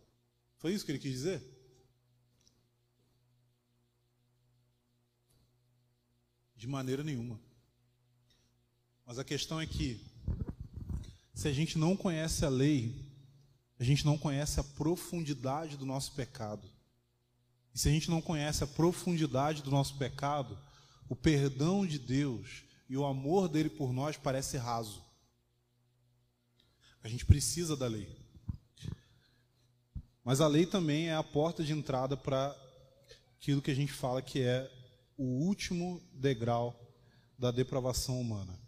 Foi 0.59 0.71
isso 0.71 0.85
que 0.85 0.91
ele 0.91 0.99
quis 0.99 1.13
dizer? 1.13 1.41
De 6.55 6.67
maneira 6.67 7.03
nenhuma. 7.03 7.41
Mas 9.03 9.17
a 9.17 9.23
questão 9.23 9.59
é 9.59 9.65
que, 9.65 9.99
se 11.33 11.47
a 11.47 11.51
gente 11.51 11.75
não 11.79 11.97
conhece 11.97 12.45
a 12.45 12.49
lei, 12.49 12.93
a 13.79 13.83
gente 13.83 14.05
não 14.05 14.19
conhece 14.19 14.59
a 14.59 14.63
profundidade 14.63 15.75
do 15.75 15.87
nosso 15.87 16.13
pecado. 16.13 16.69
E 17.73 17.79
se 17.79 17.89
a 17.89 17.91
gente 17.91 18.11
não 18.11 18.21
conhece 18.21 18.63
a 18.63 18.67
profundidade 18.67 19.63
do 19.63 19.71
nosso 19.71 19.97
pecado, 19.97 20.55
o 21.09 21.15
perdão 21.15 21.83
de 21.83 21.97
Deus 21.97 22.63
e 22.87 22.95
o 22.95 23.03
amor 23.03 23.49
dele 23.49 23.71
por 23.71 23.91
nós 23.91 24.17
parece 24.17 24.55
raso. 24.57 25.03
A 27.05 27.07
gente 27.07 27.23
precisa 27.23 27.77
da 27.77 27.85
lei. 27.85 28.09
Mas 30.23 30.41
a 30.41 30.47
lei 30.47 30.65
também 30.65 31.09
é 31.09 31.13
a 31.13 31.21
porta 31.21 31.63
de 31.63 31.71
entrada 31.71 32.17
para 32.17 32.59
aquilo 33.37 33.61
que 33.61 33.69
a 33.69 33.75
gente 33.75 33.93
fala 33.93 34.23
que 34.23 34.41
é 34.41 34.67
o 35.15 35.23
último 35.23 36.01
degrau 36.11 36.75
da 37.37 37.51
depravação 37.51 38.19
humana. 38.19 38.59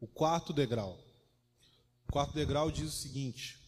O 0.00 0.08
quarto 0.08 0.52
degrau 0.52 0.98
o 2.08 2.12
quarto 2.12 2.34
degrau 2.34 2.72
diz 2.72 2.88
o 2.88 3.00
seguinte: 3.00 3.60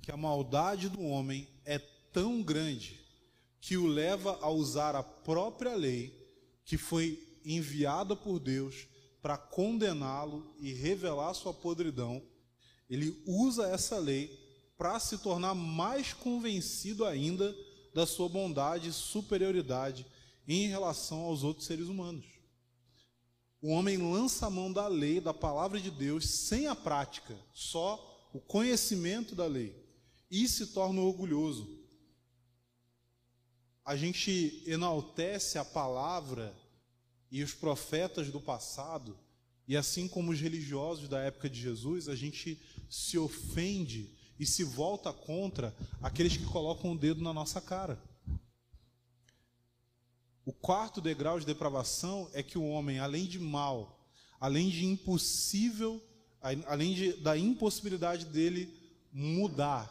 que 0.00 0.10
a 0.10 0.16
maldade 0.16 0.88
do 0.88 1.02
homem 1.02 1.46
é 1.62 1.78
tão 1.78 2.42
grande 2.42 2.98
que 3.60 3.76
o 3.76 3.86
leva 3.86 4.38
a 4.40 4.48
usar 4.48 4.96
a 4.96 5.02
própria 5.02 5.74
lei 5.74 6.10
que 6.64 6.78
foi 6.78 7.22
enviada 7.44 8.16
por 8.16 8.38
Deus 8.38 8.86
para 9.22 9.38
condená-lo 9.38 10.54
e 10.58 10.74
revelar 10.74 11.32
sua 11.32 11.54
podridão. 11.54 12.22
Ele 12.90 13.22
usa 13.24 13.68
essa 13.68 13.96
lei 13.96 14.38
para 14.76 14.98
se 14.98 15.16
tornar 15.18 15.54
mais 15.54 16.12
convencido 16.12 17.06
ainda 17.06 17.54
da 17.94 18.04
sua 18.04 18.28
bondade 18.28 18.88
e 18.88 18.92
superioridade 18.92 20.04
em 20.46 20.66
relação 20.66 21.20
aos 21.20 21.42
outros 21.42 21.66
seres 21.66 21.86
humanos 21.86 22.42
o 23.62 23.68
homem 23.68 23.96
lança 23.96 24.46
a 24.46 24.50
mão 24.50 24.72
da 24.72 24.88
lei, 24.88 25.20
da 25.20 25.32
palavra 25.32 25.80
de 25.80 25.88
Deus, 25.88 26.28
sem 26.28 26.66
a 26.66 26.74
prática, 26.74 27.38
só 27.54 28.28
o 28.32 28.40
conhecimento 28.40 29.36
da 29.36 29.46
lei, 29.46 29.72
e 30.28 30.48
se 30.48 30.66
torna 30.68 31.00
orgulhoso. 31.00 31.80
A 33.84 33.94
gente 33.94 34.64
enaltece 34.66 35.58
a 35.58 35.64
palavra 35.64 36.52
e 37.32 37.42
os 37.42 37.54
profetas 37.54 38.30
do 38.30 38.38
passado, 38.38 39.18
e 39.66 39.74
assim 39.74 40.06
como 40.06 40.32
os 40.32 40.38
religiosos 40.38 41.08
da 41.08 41.18
época 41.18 41.48
de 41.48 41.58
Jesus, 41.58 42.06
a 42.06 42.14
gente 42.14 42.60
se 42.90 43.16
ofende 43.16 44.14
e 44.38 44.44
se 44.44 44.62
volta 44.62 45.10
contra 45.14 45.74
aqueles 46.02 46.36
que 46.36 46.44
colocam 46.44 46.92
o 46.92 46.98
dedo 46.98 47.22
na 47.22 47.32
nossa 47.32 47.58
cara. 47.58 47.98
O 50.44 50.52
quarto 50.52 51.00
degrau 51.00 51.40
de 51.40 51.46
depravação 51.46 52.28
é 52.34 52.42
que 52.42 52.58
o 52.58 52.68
homem, 52.68 52.98
além 52.98 53.24
de 53.24 53.38
mal, 53.38 54.06
além 54.38 54.68
de 54.68 54.84
impossível, 54.84 56.02
além 56.66 56.92
de, 56.92 57.12
da 57.14 57.38
impossibilidade 57.38 58.26
dele 58.26 58.68
mudar, 59.10 59.90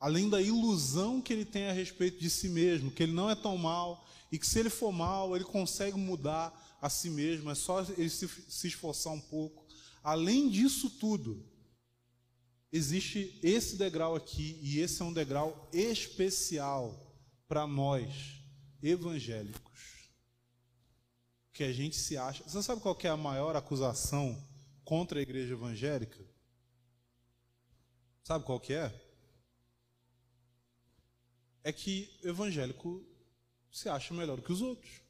além 0.00 0.28
da 0.28 0.42
ilusão 0.42 1.22
que 1.22 1.32
ele 1.32 1.44
tem 1.44 1.68
a 1.68 1.72
respeito 1.72 2.18
de 2.18 2.28
si 2.28 2.48
mesmo, 2.48 2.90
que 2.90 3.04
ele 3.04 3.12
não 3.12 3.30
é 3.30 3.36
tão 3.36 3.56
mal 3.56 4.04
e 4.30 4.38
que 4.38 4.46
se 4.46 4.58
ele 4.58 4.70
for 4.70 4.92
mal, 4.92 5.34
ele 5.34 5.44
consegue 5.44 5.96
mudar 5.96 6.78
a 6.80 6.88
si 6.88 7.10
mesmo, 7.10 7.50
é 7.50 7.54
só 7.54 7.82
ele 7.96 8.10
se, 8.10 8.28
se 8.28 8.68
esforçar 8.68 9.12
um 9.12 9.20
pouco. 9.20 9.66
Além 10.02 10.48
disso 10.48 10.90
tudo, 10.90 11.44
existe 12.72 13.38
esse 13.42 13.76
degrau 13.76 14.14
aqui, 14.14 14.58
e 14.62 14.80
esse 14.80 15.00
é 15.02 15.04
um 15.04 15.12
degrau 15.12 15.68
especial 15.72 16.94
para 17.48 17.66
nós, 17.66 18.40
evangélicos 18.82 19.76
que 21.52 21.64
a 21.64 21.72
gente 21.72 21.96
se 21.96 22.18
acha. 22.18 22.44
Você 22.44 22.62
sabe 22.62 22.82
qual 22.82 22.96
é 23.02 23.08
a 23.08 23.16
maior 23.16 23.56
acusação 23.56 24.36
contra 24.84 25.18
a 25.18 25.22
igreja 25.22 25.54
evangélica? 25.54 26.22
Sabe 28.22 28.44
qual 28.44 28.60
que 28.60 28.74
é? 28.74 28.92
é 31.66 31.72
que 31.72 32.08
evangélico 32.22 33.04
se 33.76 33.90
acha 33.90 34.14
melhor 34.14 34.40
que 34.40 34.50
os 34.50 34.62
outros. 34.62 35.02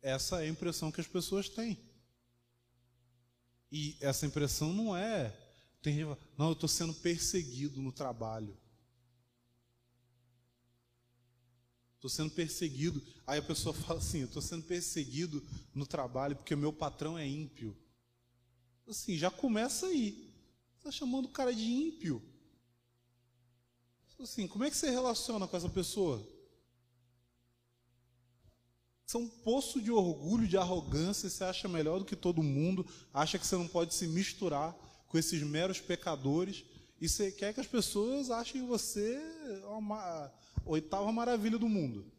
Essa 0.00 0.42
é 0.42 0.46
a 0.46 0.48
impressão 0.48 0.90
que 0.90 1.02
as 1.02 1.06
pessoas 1.06 1.46
têm. 1.46 1.78
E 3.70 3.94
essa 4.00 4.24
impressão 4.24 4.72
não 4.72 4.96
é. 4.96 5.28
Tem 5.82 5.98
não, 6.38 6.46
eu 6.46 6.52
estou 6.52 6.68
sendo 6.68 6.94
perseguido 6.94 7.82
no 7.82 7.92
trabalho. 7.92 8.56
Estou 11.96 12.08
sendo 12.08 12.30
perseguido. 12.30 13.02
Aí 13.26 13.38
a 13.38 13.42
pessoa 13.42 13.74
fala 13.84 13.98
assim: 13.98 14.24
estou 14.24 14.40
sendo 14.40 14.64
perseguido 14.64 15.46
no 15.74 15.86
trabalho 15.86 16.36
porque 16.36 16.56
meu 16.56 16.72
patrão 16.72 17.18
é 17.18 17.26
ímpio. 17.26 17.76
Assim, 18.86 19.18
já 19.18 19.30
começa 19.30 19.88
aí. 19.88 20.32
Você 20.70 20.78
está 20.78 20.90
chamando 20.90 21.26
o 21.26 21.32
cara 21.32 21.54
de 21.54 21.64
ímpio. 21.64 22.22
Assim, 24.18 24.48
como 24.48 24.64
é 24.64 24.70
que 24.70 24.76
você 24.76 24.88
relaciona 24.90 25.46
com 25.46 25.54
essa 25.54 25.68
pessoa? 25.68 26.37
São 29.08 29.22
um 29.22 29.28
poço 29.28 29.80
de 29.80 29.90
orgulho, 29.90 30.46
de 30.46 30.58
arrogância, 30.58 31.30
você 31.30 31.42
acha 31.42 31.66
melhor 31.66 31.98
do 31.98 32.04
que 32.04 32.14
todo 32.14 32.42
mundo, 32.42 32.86
acha 33.12 33.38
que 33.38 33.46
você 33.46 33.56
não 33.56 33.66
pode 33.66 33.94
se 33.94 34.06
misturar 34.06 34.74
com 35.06 35.16
esses 35.16 35.42
meros 35.42 35.80
pecadores, 35.80 36.62
e 37.00 37.08
você 37.08 37.32
quer 37.32 37.54
que 37.54 37.60
as 37.60 37.66
pessoas 37.66 38.30
achem 38.30 38.66
você 38.66 39.18
a 39.64 40.30
oitava 40.66 41.10
maravilha 41.10 41.58
do 41.58 41.70
mundo. 41.70 42.12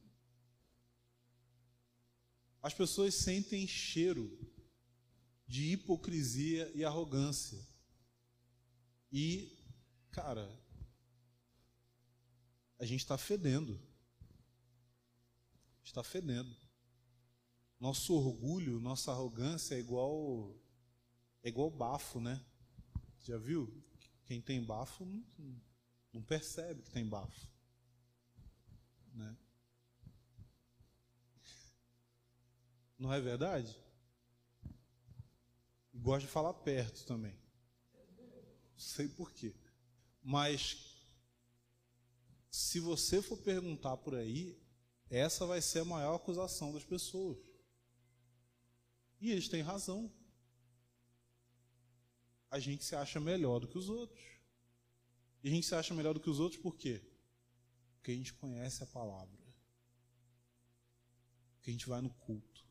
As 2.60 2.74
pessoas 2.74 3.14
sentem 3.14 3.68
cheiro 3.68 4.36
de 5.48 5.74
hipocrisia 5.74 6.72
e 6.74 6.84
arrogância. 6.84 7.64
E, 9.12 9.64
cara, 10.10 10.50
a 12.80 12.86
gente 12.86 13.02
está 13.02 13.16
fedendo. 13.16 13.80
Está 15.84 16.04
fedendo. 16.04 16.59
Nosso 17.80 18.14
orgulho, 18.14 18.80
nossa 18.80 19.12
arrogância 19.12 19.76
é 19.76 19.80
igual 19.80 20.54
é 21.42 21.48
igual 21.48 21.72
bafo, 21.72 22.20
né? 22.20 22.44
Já 23.24 23.38
viu? 23.38 23.72
Quem 24.26 24.42
tem 24.42 24.64
bafo 24.64 25.06
não, 25.06 25.24
não 26.14 26.22
percebe 26.22 26.82
que 26.82 26.92
tem 26.92 27.08
bafo, 27.08 27.48
né? 29.14 29.38
Não 32.98 33.14
é 33.14 33.22
verdade? 33.22 33.80
Gosto 35.94 36.26
de 36.26 36.32
falar 36.32 36.54
perto 36.54 37.06
também. 37.06 37.34
Não 37.94 38.78
sei 38.78 39.08
por 39.08 39.32
quê. 39.32 39.56
Mas 40.22 40.90
se 42.52 42.80
você 42.80 43.22
for 43.22 43.38
perguntar 43.38 43.96
por 43.98 44.16
aí, 44.16 44.62
essa 45.10 45.46
vai 45.46 45.62
ser 45.62 45.80
a 45.80 45.86
maior 45.86 46.16
acusação 46.16 46.74
das 46.74 46.84
pessoas. 46.84 47.49
E 49.20 49.32
eles 49.32 49.48
têm 49.48 49.62
razão. 49.62 50.12
A 52.50 52.60
gente 52.60 52.84
se 52.84 52.96
acha 52.96 53.20
melhor 53.20 53.60
do 53.60 53.68
que 53.68 53.78
os 53.78 53.90
outros. 53.90 54.24
E 55.44 55.50
a 55.50 55.52
gente 55.52 55.66
se 55.66 55.76
acha 55.76 55.94
melhor 55.94 56.14
do 56.14 56.20
que 56.20 56.30
os 56.30 56.40
outros 56.40 56.62
por 56.62 56.76
quê? 56.76 57.02
Porque 57.96 58.12
a 58.12 58.16
gente 58.16 58.34
conhece 58.34 58.84
a 58.84 58.88
palavra. 58.88 59.38
Porque 61.56 61.70
a 61.70 61.74
gente 61.74 61.88
vai 61.88 62.02
no 62.02 62.10
culto. 62.10 62.66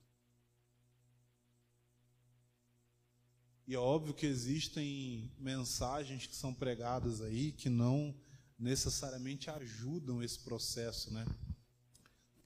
E 3.66 3.74
é 3.74 3.78
óbvio 3.78 4.14
que 4.14 4.24
existem 4.24 5.30
mensagens 5.38 6.26
que 6.26 6.34
são 6.34 6.54
pregadas 6.54 7.20
aí 7.20 7.52
que 7.52 7.68
não 7.68 8.18
necessariamente 8.58 9.50
ajudam 9.50 10.22
esse 10.22 10.38
processo, 10.38 11.12
né? 11.12 11.26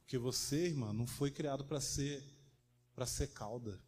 Porque 0.00 0.18
você, 0.18 0.66
irmã, 0.66 0.92
não 0.92 1.06
foi 1.06 1.30
criado 1.30 1.64
para 1.64 1.80
ser 1.80 2.22
para 2.92 3.06
ser 3.06 3.28
cauda. 3.28 3.80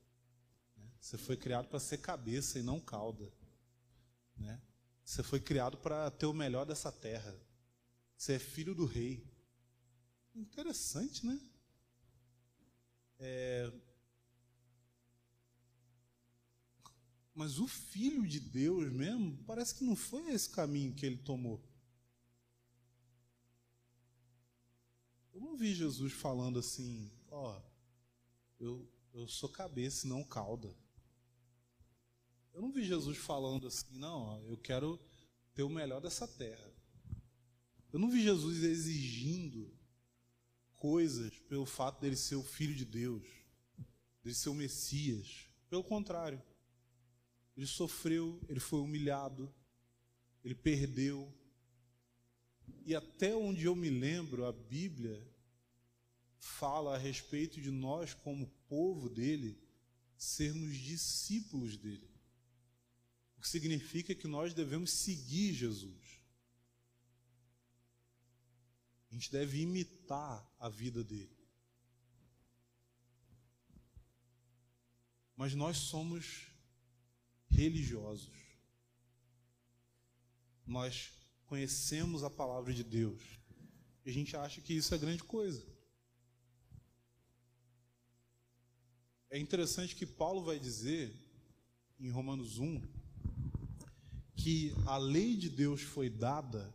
Você 1.05 1.19
foi 1.19 1.37
criado 1.37 1.69
para 1.69 1.79
ser 1.79 1.99
cabeça 1.99 2.59
e 2.59 2.63
não 2.63 2.81
cauda. 2.81 3.31
Né? 4.39 4.59
Você 5.05 5.23
foi 5.23 5.39
criado 5.39 5.77
para 5.77 6.11
ter 6.11 6.25
o 6.25 6.33
melhor 6.33 6.65
dessa 6.65 6.91
terra. 6.91 7.39
Você 8.17 8.33
é 8.33 8.39
filho 8.39 8.75
do 8.75 8.87
rei. 8.87 9.23
Interessante, 10.35 11.27
né? 11.27 11.39
É... 13.19 13.71
Mas 17.35 17.59
o 17.59 17.69
filho 17.69 18.27
de 18.27 18.41
Deus 18.41 18.91
mesmo, 18.91 19.37
parece 19.45 19.75
que 19.75 19.85
não 19.85 19.95
foi 19.95 20.33
esse 20.33 20.49
caminho 20.49 20.95
que 20.95 21.05
ele 21.05 21.19
tomou. 21.19 21.63
Eu 25.35 25.41
não 25.43 25.55
vi 25.55 25.75
Jesus 25.75 26.15
falando 26.15 26.59
assim, 26.59 27.13
ó, 27.29 27.61
eu, 28.59 28.91
eu 29.13 29.29
sou 29.29 29.51
cabeça 29.51 30.07
e 30.07 30.09
não 30.09 30.25
cauda. 30.25 30.75
Eu 32.55 32.63
não 32.63 32.71
vi 32.71 32.85
Jesus 32.85 33.19
falando 33.19 33.67
assim, 33.67 33.99
não, 33.99 34.41
eu 34.47 34.57
quero 34.57 35.01
ter 35.55 35.65
o 35.65 35.69
melhor 35.69 36.01
dessa 36.01 36.27
terra. 36.27 36.73
Eu 37.93 37.99
não 37.99 38.09
vi 38.09 38.23
Jesus 38.23 38.63
exigindo 38.63 39.77
coisas 40.77 41.37
pelo 41.49 41.67
fato 41.67 42.01
dele 42.01 42.15
ser 42.15 42.37
o 42.37 42.45
filho 42.45 42.73
de 42.73 42.85
Deus, 42.85 43.27
dele 44.23 44.37
ser 44.37 44.51
o 44.51 44.55
Messias. 44.55 45.49
Pelo 45.69 45.83
contrário, 45.83 46.41
ele 47.57 47.67
sofreu, 47.67 48.41
ele 48.49 48.61
foi 48.61 48.79
humilhado, 48.79 49.53
ele 50.45 50.55
perdeu. 50.55 51.35
E 52.87 52.95
até 52.95 53.35
onde 53.35 53.65
eu 53.65 53.75
me 53.75 53.91
lembro, 53.91 54.45
a 54.47 54.53
Bíblia 54.53 55.29
fala 56.39 56.95
a 56.95 56.99
respeito 56.99 57.61
de 57.61 57.73
nós, 57.73 58.15
como 58.15 58.47
povo 58.69 59.09
dele, 59.09 59.61
sermos 60.17 60.77
discípulos 60.77 61.77
dele 61.77 62.14
que 63.45 63.51
significa 63.51 64.15
que 64.15 64.27
nós 64.27 64.55
devemos 64.55 64.91
seguir 64.91 65.53
Jesus. 65.53 66.19
A 69.11 69.13
gente 69.13 69.31
deve 69.31 69.61
imitar 69.61 70.51
a 70.59 70.71
vida 70.71 71.05
dele. 71.05 71.37
Mas 75.37 75.55
nós 75.55 75.77
somos 75.77 76.47
religiosos. 77.51 78.33
Nós 80.67 81.13
conhecemos 81.45 82.25
a 82.25 82.31
palavra 82.31 82.73
de 82.73 82.83
Deus. 82.83 83.23
E 84.07 84.11
a 84.11 84.13
gente 84.15 84.35
acha 84.35 84.63
que 84.63 84.73
isso 84.73 84.95
é 84.95 84.99
grande 84.99 85.23
coisa. 85.23 85.63
É 89.29 89.39
interessante 89.39 89.95
que 89.95 90.07
Paulo 90.07 90.43
vai 90.43 90.59
dizer 90.59 91.15
em 92.01 92.09
Romanos 92.09 92.59
1 92.59 92.94
que 94.45 94.75
a 94.85 94.99
lei 94.99 95.35
de 95.35 95.49
Deus 95.49 95.81
foi 95.81 96.11
dada, 96.11 96.71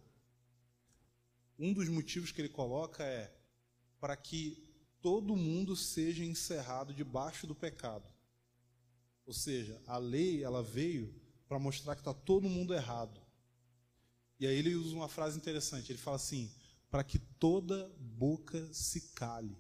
um 1.56 1.72
dos 1.72 1.88
motivos 1.88 2.32
que 2.32 2.42
ele 2.42 2.50
coloca 2.50 3.04
é 3.04 3.32
para 4.00 4.18
que 4.18 4.68
todo 5.00 5.36
mundo 5.36 5.76
seja 5.76 6.26
encerrado 6.26 6.96
debaixo 6.96 7.46
do 7.46 7.54
pecado. 7.54 8.12
Ou 9.24 9.34
seja, 9.34 9.80
a 9.86 10.00
lei 10.00 10.44
ela 10.44 10.64
veio 10.64 11.14
para 11.48 11.60
mostrar 11.60 11.94
que 11.94 12.02
está 12.02 12.12
todo 12.12 12.50
mundo 12.50 12.74
errado. 12.74 13.22
E 14.40 14.48
aí 14.48 14.56
ele 14.56 14.74
usa 14.74 14.96
uma 14.96 15.08
frase 15.08 15.38
interessante. 15.38 15.92
Ele 15.92 16.00
fala 16.00 16.16
assim: 16.16 16.52
para 16.90 17.04
que 17.04 17.20
toda 17.20 17.88
boca 18.00 18.68
se 18.74 19.12
cale. 19.12 19.56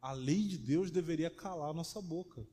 A 0.00 0.12
lei 0.12 0.46
de 0.46 0.58
Deus 0.58 0.92
deveria 0.92 1.28
calar 1.28 1.74
nossa 1.74 2.00
boca. 2.00 2.46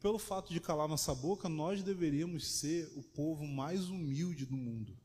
Pelo 0.00 0.18
fato 0.18 0.52
de 0.52 0.60
calar 0.60 0.86
nossa 0.86 1.14
boca, 1.14 1.48
nós 1.48 1.82
deveríamos 1.82 2.46
ser 2.46 2.90
o 2.94 3.02
povo 3.02 3.46
mais 3.46 3.88
humilde 3.88 4.46
do 4.46 4.56
mundo. 4.56 4.96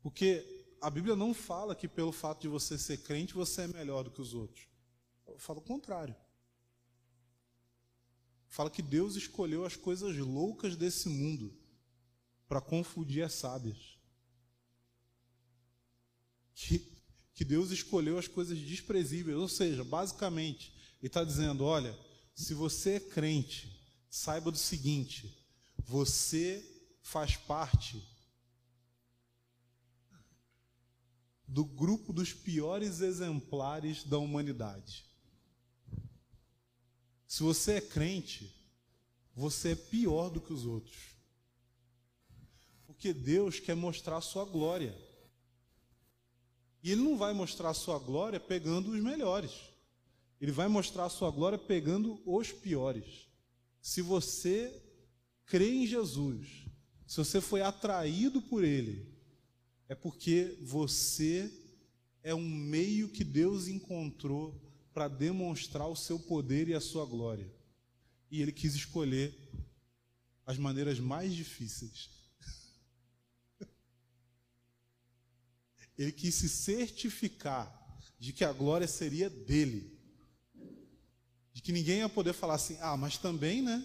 Porque 0.00 0.64
a 0.80 0.88
Bíblia 0.88 1.16
não 1.16 1.34
fala 1.34 1.74
que 1.74 1.88
pelo 1.88 2.12
fato 2.12 2.42
de 2.42 2.48
você 2.48 2.78
ser 2.78 2.98
crente, 2.98 3.34
você 3.34 3.62
é 3.62 3.66
melhor 3.66 4.04
do 4.04 4.10
que 4.10 4.20
os 4.20 4.34
outros. 4.34 4.68
Fala 5.38 5.58
o 5.58 5.62
contrário. 5.62 6.14
Fala 8.46 8.70
que 8.70 8.82
Deus 8.82 9.16
escolheu 9.16 9.64
as 9.64 9.74
coisas 9.74 10.16
loucas 10.16 10.76
desse 10.76 11.08
mundo 11.08 11.52
para 12.46 12.60
confundir 12.60 13.24
as 13.24 13.34
sábias. 13.34 13.98
Que, 16.54 16.78
que 17.34 17.44
Deus 17.44 17.72
escolheu 17.72 18.16
as 18.16 18.28
coisas 18.28 18.56
desprezíveis. 18.56 19.36
Ou 19.36 19.48
seja, 19.48 19.82
basicamente, 19.82 20.72
Ele 21.00 21.08
está 21.08 21.24
dizendo: 21.24 21.64
olha, 21.64 21.98
se 22.36 22.52
você 22.52 22.96
é 22.96 23.00
crente, 23.00 23.82
saiba 24.10 24.50
do 24.52 24.58
seguinte: 24.58 25.42
você 25.78 26.62
faz 27.00 27.34
parte 27.34 28.06
do 31.48 31.64
grupo 31.64 32.12
dos 32.12 32.34
piores 32.34 33.00
exemplares 33.00 34.04
da 34.04 34.18
humanidade. 34.18 35.06
Se 37.26 37.42
você 37.42 37.76
é 37.76 37.80
crente, 37.80 38.54
você 39.34 39.72
é 39.72 39.76
pior 39.76 40.28
do 40.28 40.40
que 40.40 40.52
os 40.52 40.66
outros. 40.66 41.16
Porque 42.86 43.14
Deus 43.14 43.58
quer 43.58 43.74
mostrar 43.74 44.18
a 44.18 44.20
sua 44.20 44.44
glória. 44.44 44.94
E 46.82 46.92
Ele 46.92 47.00
não 47.00 47.16
vai 47.16 47.32
mostrar 47.32 47.70
a 47.70 47.74
sua 47.74 47.98
glória 47.98 48.38
pegando 48.38 48.90
os 48.90 49.02
melhores. 49.02 49.75
Ele 50.40 50.52
vai 50.52 50.68
mostrar 50.68 51.06
a 51.06 51.10
sua 51.10 51.30
glória 51.30 51.58
pegando 51.58 52.20
os 52.26 52.52
piores. 52.52 53.28
Se 53.80 54.02
você 54.02 54.82
crê 55.46 55.70
em 55.70 55.86
Jesus, 55.86 56.66
se 57.06 57.16
você 57.16 57.40
foi 57.40 57.62
atraído 57.62 58.42
por 58.42 58.64
Ele, 58.64 59.14
é 59.88 59.94
porque 59.94 60.58
você 60.60 61.50
é 62.22 62.34
um 62.34 62.48
meio 62.48 63.08
que 63.08 63.22
Deus 63.22 63.68
encontrou 63.68 64.60
para 64.92 65.08
demonstrar 65.08 65.86
o 65.88 65.94
seu 65.94 66.18
poder 66.18 66.68
e 66.68 66.74
a 66.74 66.80
sua 66.80 67.06
glória. 67.06 67.50
E 68.30 68.42
Ele 68.42 68.50
quis 68.50 68.74
escolher 68.74 69.32
as 70.44 70.58
maneiras 70.58 70.98
mais 70.98 71.34
difíceis. 71.34 72.10
Ele 75.96 76.10
quis 76.12 76.34
se 76.34 76.48
certificar 76.48 77.72
de 78.18 78.32
que 78.32 78.44
a 78.44 78.52
glória 78.52 78.88
seria 78.88 79.30
dele. 79.30 79.95
De 81.56 81.62
que 81.62 81.72
ninguém 81.72 82.00
ia 82.00 82.08
poder 82.10 82.34
falar 82.34 82.56
assim, 82.56 82.76
ah, 82.82 82.98
mas 82.98 83.16
também, 83.16 83.62
né? 83.62 83.82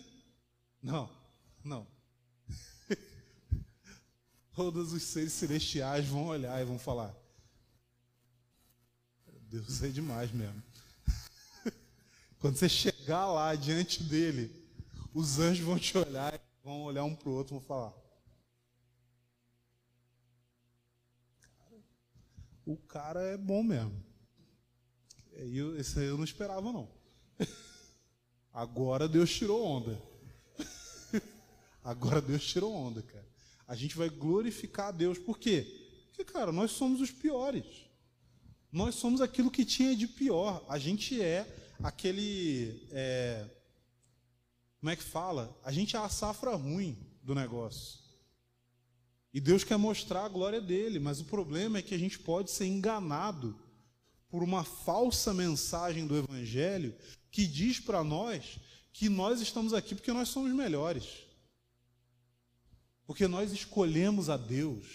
Não, 0.84 1.10
não. 1.64 1.88
Todos 4.54 4.92
os 4.92 5.02
seres 5.04 5.32
celestiais 5.32 6.06
vão 6.06 6.26
olhar 6.26 6.62
e 6.62 6.66
vão 6.66 6.78
falar: 6.78 7.16
Deus 9.44 9.82
é 9.84 9.88
demais 9.88 10.34
mesmo. 10.34 10.62
Quando 12.42 12.58
você 12.58 12.68
chegar 12.68 13.26
lá 13.28 13.56
diante 13.56 14.04
dele, 14.04 14.54
os 15.14 15.40
anjos 15.40 15.66
vão 15.66 15.80
te 15.80 15.98
olhar, 15.98 16.38
vão 16.62 16.82
olhar 16.82 17.06
um 17.06 17.16
para 17.16 17.30
o 17.30 17.34
outro 17.34 17.56
e 17.56 17.58
vão 17.58 17.66
falar: 17.66 17.94
O 22.66 22.76
cara 22.76 23.22
é 23.22 23.38
bom 23.38 23.64
mesmo. 23.64 24.04
Esse 25.78 26.00
aí 26.00 26.08
eu 26.08 26.18
não 26.18 26.26
esperava, 26.26 26.74
não. 26.74 27.01
Agora 28.54 29.08
Deus 29.08 29.34
tirou 29.34 29.64
onda. 29.64 30.02
Agora 31.84 32.22
Deus 32.22 32.46
tirou 32.46 32.74
onda, 32.74 33.02
cara. 33.02 33.28
A 33.68 33.76
gente 33.76 33.96
vai 33.96 34.10
glorificar 34.10 34.88
a 34.88 34.92
Deus. 34.92 35.18
Por 35.18 35.40
quê? 35.40 35.66
Porque, 36.08 36.26
cara, 36.26 36.52
nós 36.52 36.72
somos 36.72 37.00
os 37.00 37.12
piores. 37.12 37.66
Nós 38.72 38.96
somos 38.96 39.22
aquilo 39.22 39.52
que 39.52 39.66
tinha 39.66 39.96
de 39.96 40.08
pior. 40.08 40.66
A 40.68 40.78
gente 40.78 41.22
é 41.22 41.48
aquele. 41.82 42.88
É, 42.92 43.50
como 44.80 44.90
é 44.90 44.96
que 44.96 45.04
fala? 45.04 45.58
A 45.64 45.72
gente 45.72 45.96
é 45.96 46.00
a 46.00 46.10
safra 46.10 46.56
ruim 46.56 46.98
do 47.24 47.36
negócio. 47.36 48.00
E 49.34 49.40
Deus 49.40 49.64
quer 49.64 49.78
mostrar 49.78 50.26
a 50.26 50.30
glória 50.30 50.60
dele, 50.60 51.00
mas 51.00 51.22
o 51.22 51.26
problema 51.26 51.78
é 51.78 51.82
que 51.82 51.96
a 51.96 51.98
gente 51.98 52.20
pode 52.20 52.52
ser 52.52 52.66
enganado 52.66 53.58
por 54.32 54.42
uma 54.42 54.64
falsa 54.64 55.34
mensagem 55.34 56.08
do 56.08 56.18
Evangelho 56.18 56.96
que 57.30 57.46
diz 57.46 57.82
para 57.82 58.02
nós 58.02 58.58
que 58.94 59.10
nós 59.10 59.42
estamos 59.42 59.74
aqui 59.74 59.94
porque 59.94 60.14
nós 60.14 60.30
somos 60.30 60.54
melhores. 60.54 61.28
Porque 63.06 63.28
nós 63.28 63.52
escolhemos 63.52 64.30
a 64.30 64.38
Deus. 64.38 64.86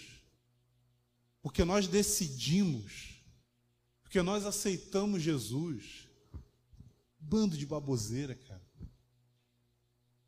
Porque 1.39 1.63
nós 1.63 1.87
decidimos. 1.87 3.21
Porque 4.01 4.23
nós 4.23 4.43
aceitamos 4.43 5.21
Jesus. 5.21 6.07
Bando 7.19 7.55
de 7.55 7.65
baboseira, 7.65 8.33
cara. 8.33 8.65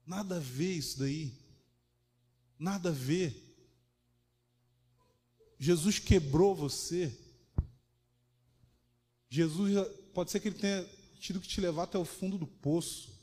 Nada 0.06 0.38
a 0.38 0.40
ver 0.40 0.74
isso 0.74 1.00
daí. 1.00 1.34
Nada 2.60 2.90
a 2.90 2.94
ver. 2.94 3.36
Jesus 5.58 5.98
quebrou 5.98 6.54
você. 6.54 7.29
Jesus, 9.30 9.76
pode 10.14 10.32
ser 10.32 10.40
que 10.40 10.48
ele 10.48 10.58
tenha 10.58 10.84
tido 11.20 11.40
que 11.40 11.48
te 11.48 11.62
levar 11.62 11.84
até 11.84 11.98
o 11.98 12.06
fundo 12.06 12.38
do 12.38 12.48
poço. 12.48 13.18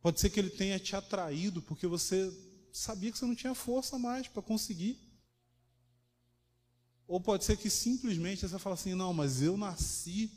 Pode 0.00 0.20
ser 0.20 0.30
que 0.30 0.38
ele 0.38 0.50
tenha 0.50 0.78
te 0.78 0.94
atraído 0.94 1.60
porque 1.60 1.86
você 1.86 2.32
sabia 2.72 3.10
que 3.10 3.18
você 3.18 3.26
não 3.26 3.34
tinha 3.34 3.54
força 3.54 3.98
mais 3.98 4.28
para 4.28 4.40
conseguir. 4.40 4.98
Ou 7.06 7.20
pode 7.20 7.44
ser 7.44 7.56
que 7.56 7.68
simplesmente 7.68 8.48
você 8.48 8.58
fala 8.58 8.74
assim: 8.74 8.94
não, 8.94 9.12
mas 9.12 9.42
eu 9.42 9.56
nasci 9.56 10.30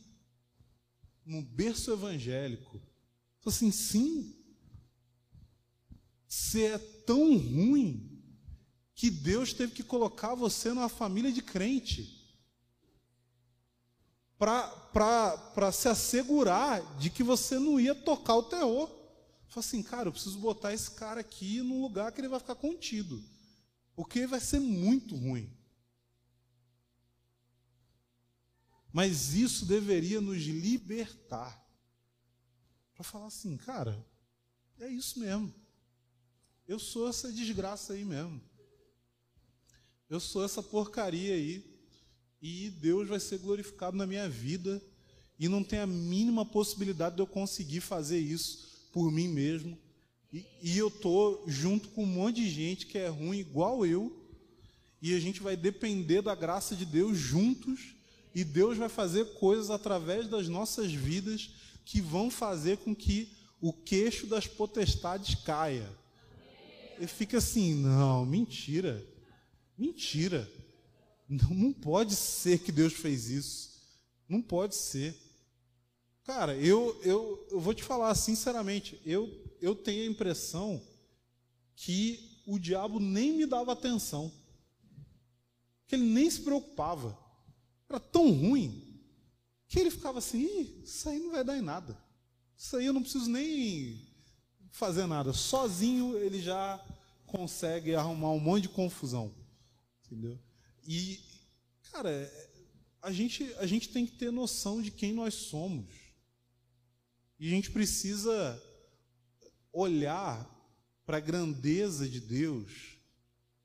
no 1.24 1.42
berço 1.42 1.92
evangélico. 1.92 2.82
Fala 3.40 3.56
assim, 3.56 3.72
sim. 3.72 4.36
Você 6.28 6.64
é 6.64 6.78
tão 6.78 7.38
ruim 7.38 8.10
que 8.96 9.12
Deus 9.12 9.54
teve 9.54 9.74
que 9.74 9.84
colocar 9.84 10.34
você 10.34 10.70
numa 10.70 10.90
família 10.90 11.32
de 11.32 11.42
crente 11.42 12.13
para 14.92 15.72
se 15.72 15.88
assegurar 15.88 16.82
de 16.98 17.10
que 17.10 17.24
você 17.24 17.58
não 17.58 17.80
ia 17.80 17.96
tocar 17.96 18.36
o 18.36 18.44
terror. 18.44 18.88
Fala 19.48 19.66
assim, 19.66 19.84
cara, 19.84 20.08
eu 20.08 20.12
preciso 20.12 20.40
botar 20.40 20.74
esse 20.74 20.92
cara 20.92 21.22
aqui 21.22 21.62
num 21.62 21.82
lugar 21.82 22.12
que 22.12 22.20
ele 22.22 22.28
vai 22.28 22.40
ficar 22.40 22.56
contido, 22.56 23.24
porque 23.96 24.26
vai 24.26 24.40
ser 24.40 24.60
muito 24.60 25.16
ruim. 25.16 25.52
Mas 28.92 29.34
isso 29.34 29.66
deveria 29.66 30.22
nos 30.22 30.42
libertar 30.44 31.64
para 32.94 33.04
falar 33.04 33.28
assim, 33.28 33.58
cara, 33.58 34.06
é 34.80 34.88
isso 34.88 35.20
mesmo. 35.20 35.54
Eu 36.68 36.80
sou 36.80 37.10
essa 37.10 37.32
desgraça 37.32 37.94
aí 37.94 38.06
mesmo. 38.06 38.42
Eu 40.10 40.20
sou 40.20 40.44
essa 40.46 40.62
porcaria 40.62 41.34
aí. 41.34 41.73
E 42.46 42.70
Deus 42.70 43.08
vai 43.08 43.22
ser 43.22 43.38
glorificado 43.38 43.96
na 43.96 44.06
minha 44.06 44.28
vida. 44.28 44.82
E 45.40 45.48
não 45.48 45.64
tem 45.64 45.80
a 45.80 45.88
mínima 45.88 46.46
possibilidade 46.46 47.16
de 47.16 47.22
eu 47.22 47.26
conseguir 47.26 47.80
fazer 47.80 48.20
isso 48.20 48.90
por 48.92 49.10
mim 49.10 49.30
mesmo. 49.30 49.78
E, 50.32 50.46
e 50.62 50.78
eu 50.78 50.90
estou 50.90 51.42
junto 51.48 51.88
com 51.90 52.04
um 52.04 52.08
monte 52.08 52.36
de 52.42 52.50
gente 52.50 52.86
que 52.86 52.98
é 52.98 53.08
ruim 53.08 53.40
igual 53.40 53.86
eu. 53.86 54.14
E 55.02 55.16
a 55.16 55.20
gente 55.22 55.42
vai 55.42 55.56
depender 55.56 56.22
da 56.22 56.36
graça 56.36 56.76
de 56.76 56.86
Deus 56.86 57.18
juntos. 57.18 57.96
E 58.36 58.44
Deus 58.44 58.78
vai 58.78 58.90
fazer 58.90 59.24
coisas 59.36 59.70
através 59.70 60.28
das 60.28 60.50
nossas 60.50 60.92
vidas 60.92 61.50
que 61.86 62.02
vão 62.02 62.30
fazer 62.30 62.78
com 62.80 62.94
que 62.94 63.30
o 63.62 63.72
queixo 63.72 64.28
das 64.28 64.48
potestades 64.48 65.36
caia. 65.36 65.90
E 67.00 67.08
fica 67.08 67.38
assim, 67.38 67.74
não, 67.74 68.26
mentira. 68.26 69.02
Mentira. 69.78 70.52
Não, 71.50 71.74
pode 71.74 72.16
ser 72.16 72.60
que 72.60 72.72
Deus 72.72 72.94
fez 72.94 73.30
isso. 73.30 73.72
Não 74.28 74.42
pode 74.42 74.76
ser. 74.76 75.16
Cara, 76.24 76.56
eu, 76.56 77.00
eu, 77.04 77.48
eu 77.52 77.60
vou 77.60 77.74
te 77.74 77.84
falar 77.84 78.14
sinceramente, 78.16 79.02
eu, 79.06 79.30
eu 79.62 79.76
tenho 79.76 80.04
a 80.04 80.12
impressão 80.12 80.82
que 81.76 82.42
o 82.46 82.60
diabo 82.60 83.00
nem 83.00 83.34
me 83.34 83.46
dava 83.46 83.74
atenção. 83.74 84.32
Que 85.88 85.96
ele 85.96 86.06
nem 86.06 86.30
se 86.30 86.42
preocupava. 86.42 87.18
Era 87.90 88.00
tão 88.00 88.32
ruim 88.32 89.02
que 89.68 89.80
ele 89.80 89.92
ficava 89.92 90.20
assim, 90.20 90.82
isso 90.84 91.10
aí 91.10 91.20
não 91.20 91.32
vai 91.32 91.44
dar 91.44 91.58
em 91.58 91.62
nada. 91.62 91.98
Isso 92.56 92.78
aí 92.78 92.86
eu 92.86 92.94
não 92.94 93.02
preciso 93.02 93.30
nem 93.30 94.08
fazer 94.72 95.06
nada. 95.08 95.34
Sozinho 95.34 96.18
ele 96.18 96.42
já 96.42 96.84
consegue 97.26 97.96
arrumar 97.96 98.32
um 98.32 98.40
monte 98.40 98.64
de 98.64 98.70
confusão. 98.70 99.34
Entendeu? 100.06 100.40
E, 100.86 101.20
cara, 101.92 102.32
a 103.02 103.12
gente, 103.12 103.54
a 103.56 103.66
gente 103.66 103.90
tem 103.90 104.06
que 104.06 104.14
ter 104.14 104.32
noção 104.32 104.82
de 104.82 104.92
quem 104.92 105.14
nós 105.14 105.34
somos. 105.34 105.94
E 107.40 107.48
a 107.48 107.50
gente 107.50 107.72
precisa 107.72 108.62
olhar 109.72 110.50
para 111.06 111.18
a 111.18 111.22
grandeza 111.22 112.08
de 112.08 112.20
Deus, 112.20 112.98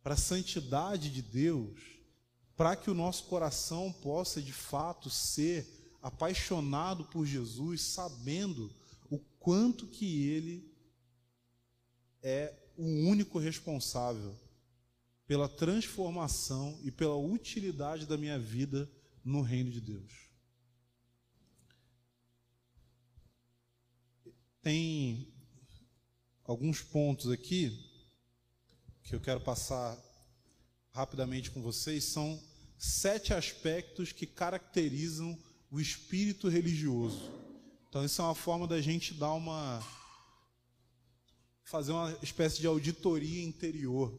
para 0.03 0.15
a 0.15 0.19
santidade 0.19 1.11
de 1.11 1.23
Deus, 1.23 1.81
para 2.57 2.75
que 2.75 2.91
o 2.91 2.95
nosso 2.95 3.25
coração 3.25 3.93
possa 3.93 4.43
de 4.43 4.53
fato 4.53 5.09
ser 5.09 5.97
apaixonado 6.03 7.05
por 7.05 7.25
Jesus, 7.25 7.83
sabendo 7.83 8.75
o 9.11 9.19
quanto 9.39 9.87
que 9.87 10.29
ele 10.29 10.75
é 12.23 12.53
o 12.77 12.85
único 12.85 13.39
responsável 13.39 14.37
pela 15.29 15.47
transformação 15.47 16.81
e 16.83 16.91
pela 16.91 17.15
utilidade 17.15 18.07
da 18.07 18.17
minha 18.17 18.39
vida 18.39 18.91
no 19.23 19.43
reino 19.43 19.71
de 19.71 19.79
Deus. 19.79 20.11
Tem 24.63 25.31
alguns 26.45 26.81
pontos 26.81 27.31
aqui 27.31 27.79
que 29.03 29.15
eu 29.15 29.21
quero 29.21 29.41
passar 29.41 30.03
rapidamente 30.93 31.51
com 31.51 31.61
vocês, 31.61 32.05
são 32.05 32.43
sete 32.79 33.35
aspectos 33.35 34.13
que 34.13 34.27
caracterizam 34.27 35.39
o 35.71 35.79
espírito 35.79 36.49
religioso. 36.49 37.31
Então, 37.89 38.03
isso 38.03 38.23
é 38.23 38.25
uma 38.25 38.35
forma 38.35 38.67
da 38.67 38.81
gente 38.81 39.13
dar 39.13 39.35
uma 39.35 39.87
fazer 41.65 41.93
uma 41.93 42.19
espécie 42.23 42.61
de 42.61 42.67
auditoria 42.67 43.45
interior 43.45 44.19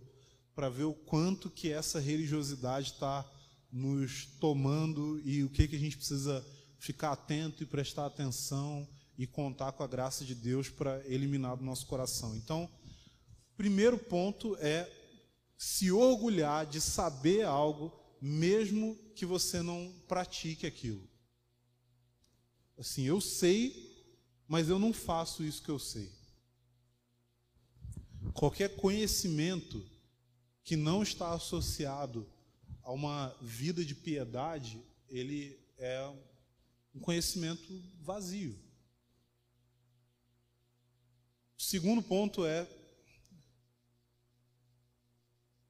para 0.60 0.68
ver 0.68 0.84
o 0.84 0.94
quanto 0.94 1.50
que 1.50 1.72
essa 1.72 2.02
religiosidade 2.02 2.92
está 2.92 3.26
nos 3.72 4.26
tomando 4.42 5.18
e 5.24 5.42
o 5.42 5.50
que, 5.50 5.70
que 5.70 5.78
a 5.78 5.80
gente 5.80 5.96
precisa 5.96 6.46
ficar 6.78 7.14
atento 7.14 7.64
e 7.64 7.66
prestar 7.66 8.06
atenção 8.06 8.86
e 9.18 9.26
contar 9.26 9.72
com 9.72 9.84
a 9.84 9.88
graça 9.88 10.26
de 10.26 10.36
Deus 10.36 10.68
para 10.68 11.02
eliminar 11.08 11.56
do 11.56 11.64
nosso 11.64 11.88
coração. 11.88 12.36
Então, 12.36 12.70
primeiro 13.56 13.98
ponto 13.98 14.58
é 14.58 14.92
se 15.58 15.94
orgulhar 15.94 16.66
de 16.66 16.82
saber 16.82 17.46
algo, 17.46 17.98
mesmo 18.22 18.98
que 19.16 19.26
você 19.26 19.62
não 19.62 19.96
pratique 20.10 20.68
aquilo. 20.68 21.08
Assim, 22.78 23.04
eu 23.04 23.22
sei, 23.22 24.14
mas 24.46 24.68
eu 24.68 24.78
não 24.78 24.92
faço 24.92 25.42
isso 25.42 25.64
que 25.64 25.72
eu 25.72 25.80
sei. 25.80 26.12
Qualquer 28.34 28.76
conhecimento 28.76 29.82
que 30.70 30.76
não 30.76 31.02
está 31.02 31.34
associado 31.34 32.32
a 32.84 32.92
uma 32.92 33.36
vida 33.42 33.84
de 33.84 33.96
piedade, 33.96 34.86
ele 35.08 35.60
é 35.80 36.08
um 36.94 37.00
conhecimento 37.00 37.82
vazio. 38.02 38.56
O 41.58 41.62
segundo 41.64 42.04
ponto 42.04 42.46
é 42.46 42.70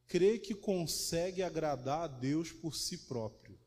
crer 0.05 0.41
que 0.41 0.53
consegue 0.53 1.41
agradar 1.43 2.01
a 2.01 2.07
Deus 2.07 2.51
por 2.51 2.75
si 2.75 2.97
próprio. 2.97 3.57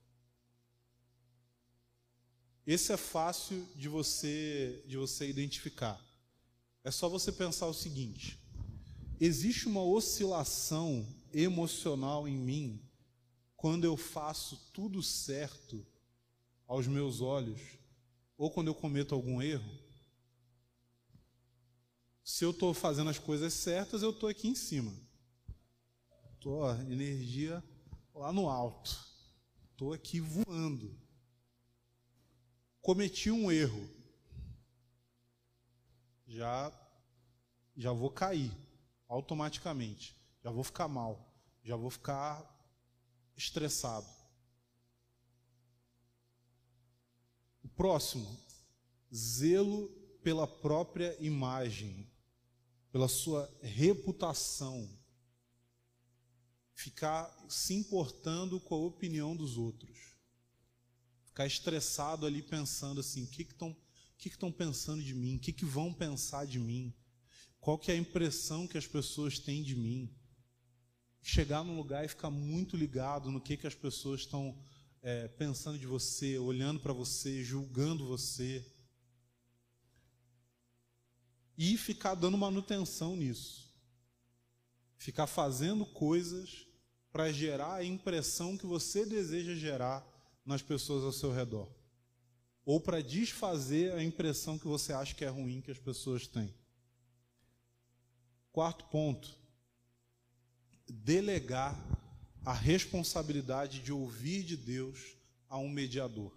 Esse 2.67 2.93
é 2.93 2.99
fácil 2.99 3.67
de 3.75 3.89
você 3.89 4.85
de 4.87 4.99
você 4.99 5.31
identificar. 5.31 5.99
É 6.85 6.91
só 6.91 7.09
você 7.09 7.33
pensar 7.33 7.69
o 7.69 7.73
seguinte: 7.73 8.39
existe 9.19 9.67
uma 9.67 9.83
oscilação 9.83 11.22
emocional 11.33 12.27
em 12.27 12.37
mim 12.37 12.83
quando 13.57 13.85
eu 13.85 13.97
faço 13.97 14.57
tudo 14.73 15.03
certo 15.03 15.87
aos 16.67 16.87
meus 16.87 17.21
olhos 17.21 17.61
ou 18.37 18.51
quando 18.51 18.69
eu 18.69 18.75
cometo 18.75 19.15
algum 19.15 19.41
erro. 19.41 19.79
Se 22.25 22.45
eu 22.45 22.51
estou 22.51 22.73
fazendo 22.73 23.11
as 23.11 23.19
coisas 23.19 23.53
certas, 23.53 24.03
eu 24.03 24.11
estou 24.11 24.29
aqui 24.29 24.49
em 24.49 24.55
cima. 24.55 24.93
Estou 26.35 26.69
energia 26.91 27.63
lá 28.15 28.33
no 28.33 28.49
alto. 28.49 28.99
Estou 29.71 29.93
aqui 29.93 30.21
voando. 30.21 30.97
Cometi 32.81 33.31
um 33.31 33.51
erro. 33.51 33.89
Já 36.27 36.73
já 37.77 37.93
vou 37.93 38.11
cair 38.11 38.53
automaticamente. 39.09 40.17
Já 40.43 40.51
vou 40.51 40.65
ficar 40.65 40.89
mal. 40.89 41.33
Já 41.65 41.77
vou 41.77 41.91
ficar 41.91 42.45
estressado. 43.37 44.07
O 47.63 47.69
próximo, 47.69 48.39
zelo 49.15 49.89
pela 50.23 50.47
própria 50.47 51.17
imagem, 51.21 52.11
pela 52.91 53.09
sua 53.09 53.51
reputação 53.63 54.89
ficar 56.83 57.33
se 57.49 57.75
importando 57.75 58.59
com 58.59 58.75
a 58.75 58.79
opinião 58.79 59.37
dos 59.37 59.57
outros. 59.57 60.17
Ficar 61.25 61.47
estressado 61.47 62.27
ali 62.27 62.43
pensando 62.43 63.01
assim, 63.01 63.23
o 63.23 63.27
que 63.29 63.43
estão 63.43 63.75
que 64.19 64.31
que 64.31 64.37
que 64.37 64.53
pensando 64.53 65.03
de 65.03 65.15
mim? 65.15 65.37
O 65.37 65.41
que, 65.41 65.53
que 65.53 65.65
vão 65.65 65.93
pensar 65.93 66.45
de 66.47 66.59
mim? 66.59 66.95
Qual 67.61 67.79
que 67.79 67.91
é 67.91 67.95
a 67.95 67.99
impressão 67.99 68.69
que 68.69 68.79
as 68.79 68.87
pessoas 68.87 69.39
têm 69.39 69.63
de 69.63 69.75
mim? 69.75 70.15
Chegar 71.23 71.65
num 71.65 71.77
lugar 71.77 72.05
e 72.05 72.09
ficar 72.09 72.31
muito 72.31 72.77
ligado 72.77 73.31
no 73.31 73.41
que, 73.41 73.57
que 73.57 73.67
as 73.67 73.75
pessoas 73.75 74.21
estão 74.21 74.59
é, 75.01 75.29
pensando 75.29 75.79
de 75.79 75.87
você, 75.87 76.39
olhando 76.39 76.81
para 76.81 76.93
você, 76.93 77.43
julgando 77.45 78.07
você. 78.07 78.65
E 81.57 81.77
ficar 81.79 82.15
dando 82.15 82.37
manutenção 82.37 83.15
nisso. 83.15 83.73
Ficar 84.97 85.27
fazendo 85.27 85.87
coisas 85.87 86.67
para 87.13 87.31
gerar 87.31 87.75
a 87.75 87.85
impressão 87.85 88.57
que 88.57 88.67
você 88.67 89.05
deseja 89.05 89.55
gerar 89.55 90.07
nas 90.45 90.63
pessoas 90.63 91.05
ao 91.05 91.13
seu 91.13 91.33
redor. 91.33 91.69
Ou 92.65 92.81
para 92.81 93.03
desfazer 93.03 93.93
a 93.93 94.03
impressão 94.03 94.59
que 94.59 94.67
você 94.67 94.93
acha 94.93 95.15
que 95.15 95.25
é 95.25 95.29
ruim 95.29 95.61
que 95.61 95.71
as 95.71 95.79
pessoas 95.79 96.27
têm. 96.27 96.55
Quarto 98.53 98.85
ponto: 98.87 99.37
delegar 100.93 101.79
a 102.45 102.53
responsabilidade 102.53 103.81
de 103.81 103.93
ouvir 103.93 104.43
de 104.43 104.57
Deus 104.57 105.17
a 105.49 105.57
um 105.57 105.69
mediador. 105.69 106.33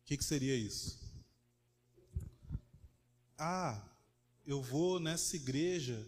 O 0.00 0.04
que, 0.04 0.16
que 0.16 0.24
seria 0.24 0.54
isso? 0.54 1.00
Ah, 3.38 3.82
eu 4.44 4.60
vou 4.60 5.00
nessa 5.00 5.36
igreja 5.36 6.06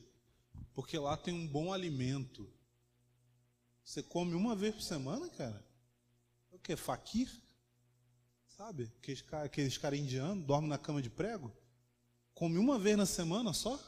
porque 0.75 0.99
lá 0.99 1.17
tem 1.17 1.33
um 1.33 1.47
bom 1.47 1.73
alimento. 1.73 2.53
Você 3.85 4.03
come 4.03 4.35
uma 4.35 4.57
vez 4.57 4.75
por 4.75 4.83
semana, 4.83 5.29
cara? 5.31 5.65
O 6.51 6.59
que? 6.59 6.77
Faquir? 6.77 7.31
Sabe? 8.49 8.93
Aqueles, 9.43 9.79
caras 9.79 9.99
indianos 9.99 10.45
dormem 10.45 10.69
na 10.69 10.79
cama 10.79 11.01
de 11.01 11.11
prego? 11.11 11.53
Come 12.35 12.59
uma 12.59 12.79
vez 12.79 12.97
na 12.97 13.07
semana 13.07 13.53
só? 13.53 13.79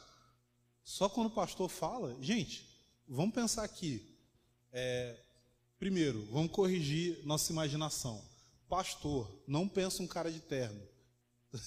Só 0.87 1.09
quando 1.09 1.27
o 1.27 1.31
pastor 1.31 1.67
fala? 1.67 2.15
Gente, 2.21 2.65
vamos 3.05 3.35
pensar 3.35 3.65
aqui. 3.65 4.01
É, 4.71 5.21
primeiro, 5.77 6.25
vamos 6.27 6.49
corrigir 6.49 7.19
nossa 7.25 7.51
imaginação. 7.51 8.23
Pastor, 8.69 9.29
não 9.45 9.67
pensa 9.67 10.01
um 10.01 10.07
cara 10.07 10.31
de 10.31 10.39
terno. 10.39 10.81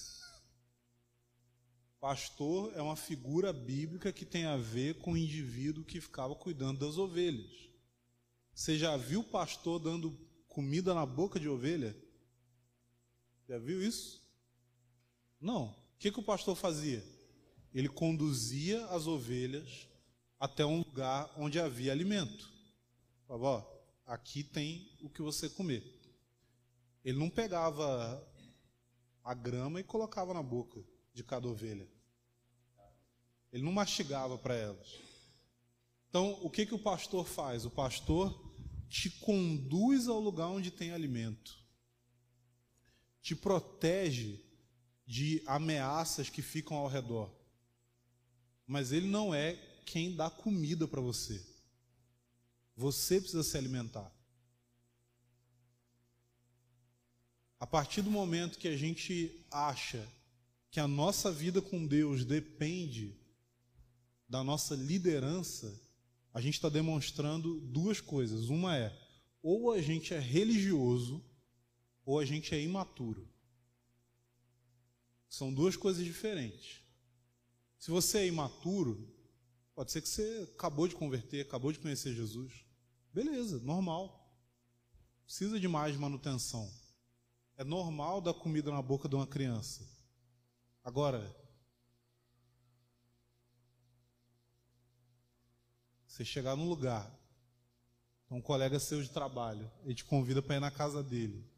Pastor 1.99 2.73
é 2.75 2.81
uma 2.81 2.95
figura 2.95 3.53
bíblica 3.53 4.11
que 4.11 4.25
tem 4.25 4.45
a 4.45 4.57
ver 4.57 4.95
com 4.95 5.11
o 5.11 5.17
indivíduo 5.17 5.85
que 5.85 6.01
ficava 6.01 6.33
cuidando 6.33 6.79
das 6.79 6.97
ovelhas. 6.97 7.69
Você 8.55 8.75
já 8.75 8.97
viu 8.97 9.23
pastor 9.23 9.79
dando 9.79 10.17
comida 10.47 10.95
na 10.95 11.05
boca 11.05 11.39
de 11.39 11.47
ovelha? 11.47 11.95
Já 13.47 13.59
viu 13.59 13.83
isso? 13.83 14.19
Não. 15.39 15.65
O 15.65 15.75
que, 15.99 16.11
que 16.11 16.19
o 16.19 16.23
pastor 16.23 16.55
fazia? 16.55 17.05
Ele 17.73 17.87
conduzia 17.87 18.85
as 18.87 19.07
ovelhas 19.07 19.87
até 20.39 20.65
um 20.65 20.79
lugar 20.79 21.31
onde 21.37 21.59
havia 21.59 21.91
alimento. 21.91 22.51
Falava, 23.27 23.67
aqui 24.05 24.43
tem 24.43 24.91
o 25.01 25.09
que 25.09 25.21
você 25.21 25.49
comer. 25.49 25.83
Ele 27.03 27.17
não 27.17 27.29
pegava 27.29 28.27
a 29.23 29.33
grama 29.33 29.79
e 29.79 29.83
colocava 29.83 30.33
na 30.33 30.43
boca 30.43 30.83
de 31.13 31.23
cada 31.23 31.47
ovelha. 31.47 31.87
Ele 33.51 33.63
não 33.63 33.71
mastigava 33.71 34.37
para 34.37 34.55
elas. 34.55 34.99
Então, 36.09 36.37
o 36.41 36.49
que, 36.49 36.65
que 36.65 36.75
o 36.75 36.79
pastor 36.79 37.25
faz? 37.25 37.65
O 37.65 37.69
pastor 37.69 38.51
te 38.89 39.09
conduz 39.09 40.09
ao 40.09 40.19
lugar 40.19 40.47
onde 40.47 40.69
tem 40.69 40.91
alimento, 40.91 41.57
te 43.21 43.33
protege 43.33 44.43
de 45.05 45.41
ameaças 45.45 46.29
que 46.29 46.41
ficam 46.41 46.75
ao 46.75 46.87
redor. 46.87 47.31
Mas 48.65 48.91
ele 48.91 49.07
não 49.07 49.33
é 49.33 49.53
quem 49.85 50.15
dá 50.15 50.29
comida 50.29 50.87
para 50.87 51.01
você. 51.01 51.41
Você 52.75 53.19
precisa 53.19 53.43
se 53.43 53.57
alimentar. 53.57 54.11
A 57.59 57.67
partir 57.67 58.01
do 58.01 58.09
momento 58.09 58.57
que 58.57 58.67
a 58.67 58.75
gente 58.75 59.45
acha 59.51 60.07
que 60.71 60.79
a 60.79 60.87
nossa 60.87 61.31
vida 61.31 61.61
com 61.61 61.85
Deus 61.85 62.25
depende 62.25 63.15
da 64.27 64.43
nossa 64.43 64.73
liderança, 64.73 65.79
a 66.33 66.39
gente 66.39 66.55
está 66.55 66.69
demonstrando 66.69 67.59
duas 67.59 67.99
coisas. 67.99 68.49
Uma 68.49 68.77
é, 68.77 68.97
ou 69.43 69.71
a 69.71 69.81
gente 69.81 70.13
é 70.13 70.19
religioso, 70.19 71.23
ou 72.05 72.17
a 72.17 72.25
gente 72.25 72.55
é 72.55 72.61
imaturo. 72.61 73.27
São 75.29 75.53
duas 75.53 75.75
coisas 75.75 76.03
diferentes. 76.03 76.80
Se 77.81 77.89
você 77.89 78.19
é 78.19 78.27
imaturo, 78.27 79.11
pode 79.73 79.91
ser 79.91 80.03
que 80.03 80.07
você 80.07 80.47
acabou 80.53 80.87
de 80.87 80.93
converter, 80.93 81.41
acabou 81.41 81.71
de 81.71 81.79
conhecer 81.79 82.13
Jesus. 82.13 82.53
Beleza, 83.11 83.57
normal. 83.61 84.23
Precisa 85.25 85.59
de 85.59 85.67
mais 85.67 85.97
manutenção. 85.97 86.71
É 87.57 87.63
normal 87.63 88.21
dar 88.21 88.35
comida 88.35 88.69
na 88.69 88.83
boca 88.83 89.09
de 89.09 89.15
uma 89.15 89.25
criança. 89.25 89.83
Agora, 90.83 91.35
Você 96.11 96.25
chegar 96.25 96.57
num 96.57 96.67
lugar, 96.67 97.09
um 98.29 98.41
colega 98.41 98.77
seu 98.81 99.01
de 99.01 99.09
trabalho, 99.09 99.71
ele 99.85 99.95
te 99.95 100.03
convida 100.03 100.41
para 100.41 100.57
ir 100.57 100.59
na 100.59 100.69
casa 100.69 101.01
dele. 101.01 101.49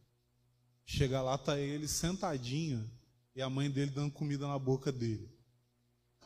Chegar 0.86 1.24
lá, 1.24 1.40
tá 1.40 1.60
ele 1.60 1.88
sentadinho, 1.88 2.88
e 3.36 3.42
a 3.42 3.50
mãe 3.50 3.68
dele 3.68 3.90
dando 3.90 4.14
comida 4.14 4.48
na 4.48 4.60
boca 4.60 4.92
dele. 4.92 5.33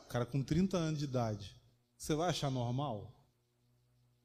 Cara 0.09 0.25
com 0.25 0.41
30 0.43 0.77
anos 0.77 0.99
de 0.99 1.05
idade. 1.05 1.55
Você 1.97 2.15
vai 2.15 2.29
achar 2.29 2.49
normal? 2.49 3.13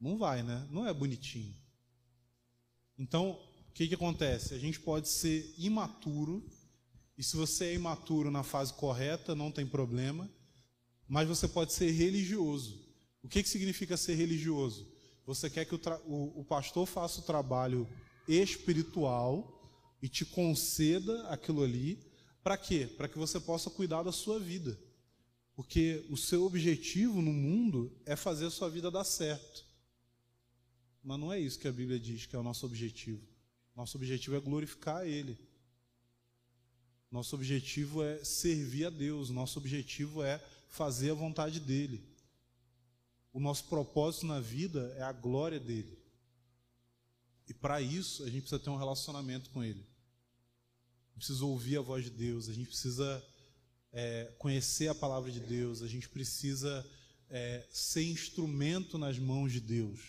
Não 0.00 0.18
vai, 0.18 0.42
né? 0.42 0.66
Não 0.70 0.86
é 0.86 0.92
bonitinho. 0.92 1.56
Então, 2.98 3.38
o 3.68 3.72
que, 3.72 3.88
que 3.88 3.94
acontece? 3.94 4.54
A 4.54 4.58
gente 4.58 4.78
pode 4.78 5.08
ser 5.08 5.54
imaturo, 5.56 6.44
e 7.16 7.22
se 7.22 7.36
você 7.36 7.66
é 7.66 7.74
imaturo 7.74 8.30
na 8.30 8.42
fase 8.42 8.74
correta, 8.74 9.34
não 9.34 9.50
tem 9.50 9.66
problema, 9.66 10.30
mas 11.08 11.28
você 11.28 11.48
pode 11.48 11.72
ser 11.72 11.90
religioso. 11.90 12.80
O 13.22 13.28
que, 13.28 13.42
que 13.42 13.48
significa 13.48 13.96
ser 13.96 14.14
religioso? 14.14 14.90
Você 15.24 15.48
quer 15.48 15.64
que 15.64 15.74
o, 15.74 15.80
o, 16.04 16.40
o 16.40 16.44
pastor 16.44 16.86
faça 16.86 17.20
o 17.20 17.24
trabalho 17.24 17.88
espiritual 18.28 19.60
e 20.02 20.08
te 20.08 20.24
conceda 20.24 21.28
aquilo 21.28 21.62
ali, 21.62 21.98
para 22.42 22.56
quê? 22.56 22.88
Para 22.96 23.08
que 23.08 23.18
você 23.18 23.38
possa 23.38 23.70
cuidar 23.70 24.02
da 24.02 24.12
sua 24.12 24.38
vida. 24.38 24.78
Porque 25.54 26.04
o 26.08 26.16
seu 26.16 26.44
objetivo 26.44 27.20
no 27.20 27.32
mundo 27.32 27.92
é 28.06 28.16
fazer 28.16 28.46
a 28.46 28.50
sua 28.50 28.70
vida 28.70 28.90
dar 28.90 29.04
certo. 29.04 29.64
Mas 31.02 31.18
não 31.18 31.32
é 31.32 31.38
isso 31.38 31.58
que 31.58 31.68
a 31.68 31.72
Bíblia 31.72 31.98
diz 31.98 32.26
que 32.26 32.34
é 32.34 32.38
o 32.38 32.42
nosso 32.42 32.64
objetivo. 32.64 33.22
Nosso 33.74 33.96
objetivo 33.96 34.36
é 34.36 34.40
glorificar 34.40 35.06
Ele. 35.06 35.38
Nosso 37.10 37.34
objetivo 37.36 38.02
é 38.02 38.24
servir 38.24 38.86
a 38.86 38.90
Deus. 38.90 39.28
Nosso 39.28 39.58
objetivo 39.58 40.22
é 40.22 40.42
fazer 40.68 41.10
a 41.10 41.14
vontade 41.14 41.60
dEle. 41.60 42.02
O 43.32 43.40
nosso 43.40 43.64
propósito 43.64 44.26
na 44.26 44.40
vida 44.40 44.94
é 44.96 45.02
a 45.02 45.12
glória 45.12 45.60
dEle. 45.60 45.98
E 47.48 47.54
para 47.54 47.80
isso, 47.80 48.22
a 48.22 48.26
gente 48.26 48.42
precisa 48.42 48.58
ter 48.58 48.70
um 48.70 48.76
relacionamento 48.76 49.50
com 49.50 49.62
Ele. 49.62 49.84
Precisa 51.14 51.44
ouvir 51.44 51.76
a 51.76 51.82
voz 51.82 52.04
de 52.04 52.10
Deus, 52.10 52.48
a 52.48 52.52
gente 52.52 52.68
precisa 52.68 53.22
é, 53.92 54.32
conhecer 54.38 54.88
a 54.88 54.94
palavra 54.94 55.30
de 55.30 55.40
Deus, 55.40 55.82
a 55.82 55.86
gente 55.86 56.08
precisa 56.08 56.88
é, 57.28 57.66
ser 57.70 58.04
instrumento 58.04 58.96
nas 58.96 59.18
mãos 59.18 59.52
de 59.52 59.60
Deus. 59.60 60.00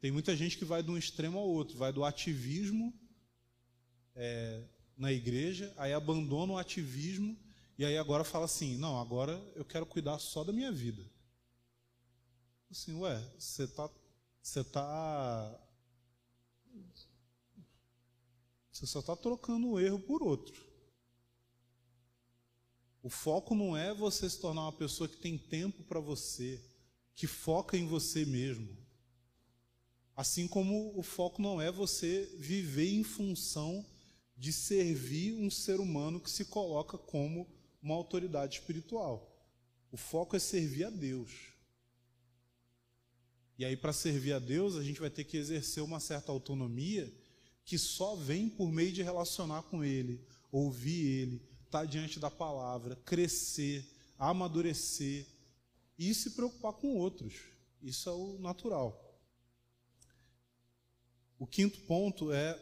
Tem 0.00 0.10
muita 0.10 0.36
gente 0.36 0.58
que 0.58 0.64
vai 0.64 0.82
de 0.82 0.90
um 0.90 0.98
extremo 0.98 1.38
ao 1.38 1.48
outro, 1.48 1.78
vai 1.78 1.92
do 1.92 2.04
ativismo 2.04 2.92
é, 4.14 4.62
na 4.96 5.12
igreja, 5.12 5.72
aí 5.76 5.92
abandona 5.92 6.52
o 6.52 6.58
ativismo 6.58 7.38
e 7.78 7.84
aí 7.84 7.96
agora 7.96 8.22
fala 8.22 8.44
assim: 8.44 8.76
não, 8.76 9.00
agora 9.00 9.32
eu 9.54 9.64
quero 9.64 9.86
cuidar 9.86 10.18
só 10.18 10.44
da 10.44 10.52
minha 10.52 10.70
vida. 10.70 11.02
Assim, 12.70 12.94
ué, 12.94 13.18
você 13.38 13.64
está 13.64 13.88
você 14.42 14.62
tá 14.62 15.60
você 18.70 18.86
só 18.86 18.98
está 18.98 19.16
trocando 19.16 19.68
um 19.68 19.80
erro 19.80 20.00
por 20.00 20.22
outro. 20.22 20.73
O 23.04 23.10
foco 23.10 23.54
não 23.54 23.76
é 23.76 23.92
você 23.92 24.30
se 24.30 24.40
tornar 24.40 24.62
uma 24.62 24.72
pessoa 24.72 25.06
que 25.06 25.18
tem 25.18 25.36
tempo 25.36 25.84
para 25.84 26.00
você, 26.00 26.58
que 27.14 27.26
foca 27.26 27.76
em 27.76 27.86
você 27.86 28.24
mesmo. 28.24 28.66
Assim 30.16 30.48
como 30.48 30.98
o 30.98 31.02
foco 31.02 31.42
não 31.42 31.60
é 31.60 31.70
você 31.70 32.24
viver 32.38 32.88
em 32.88 33.04
função 33.04 33.84
de 34.34 34.54
servir 34.54 35.34
um 35.34 35.50
ser 35.50 35.80
humano 35.80 36.18
que 36.18 36.30
se 36.30 36.46
coloca 36.46 36.96
como 36.96 37.46
uma 37.82 37.94
autoridade 37.94 38.60
espiritual. 38.60 39.30
O 39.92 39.98
foco 39.98 40.34
é 40.34 40.38
servir 40.38 40.84
a 40.84 40.90
Deus. 40.90 41.30
E 43.58 43.66
aí, 43.66 43.76
para 43.76 43.92
servir 43.92 44.32
a 44.32 44.38
Deus, 44.38 44.76
a 44.76 44.82
gente 44.82 44.98
vai 44.98 45.10
ter 45.10 45.24
que 45.24 45.36
exercer 45.36 45.82
uma 45.82 46.00
certa 46.00 46.32
autonomia 46.32 47.14
que 47.66 47.76
só 47.76 48.16
vem 48.16 48.48
por 48.48 48.72
meio 48.72 48.92
de 48.92 49.02
relacionar 49.02 49.62
com 49.64 49.84
Ele, 49.84 50.26
ouvir 50.50 51.06
Ele, 51.06 51.53
estar 51.74 51.86
diante 51.86 52.20
da 52.20 52.30
palavra, 52.30 52.94
crescer, 53.04 53.84
amadurecer 54.16 55.26
e 55.98 56.14
se 56.14 56.30
preocupar 56.30 56.72
com 56.74 56.96
outros. 56.96 57.34
Isso 57.82 58.08
é 58.08 58.12
o 58.12 58.38
natural. 58.38 59.00
O 61.36 61.46
quinto 61.48 61.80
ponto 61.80 62.32
é 62.32 62.56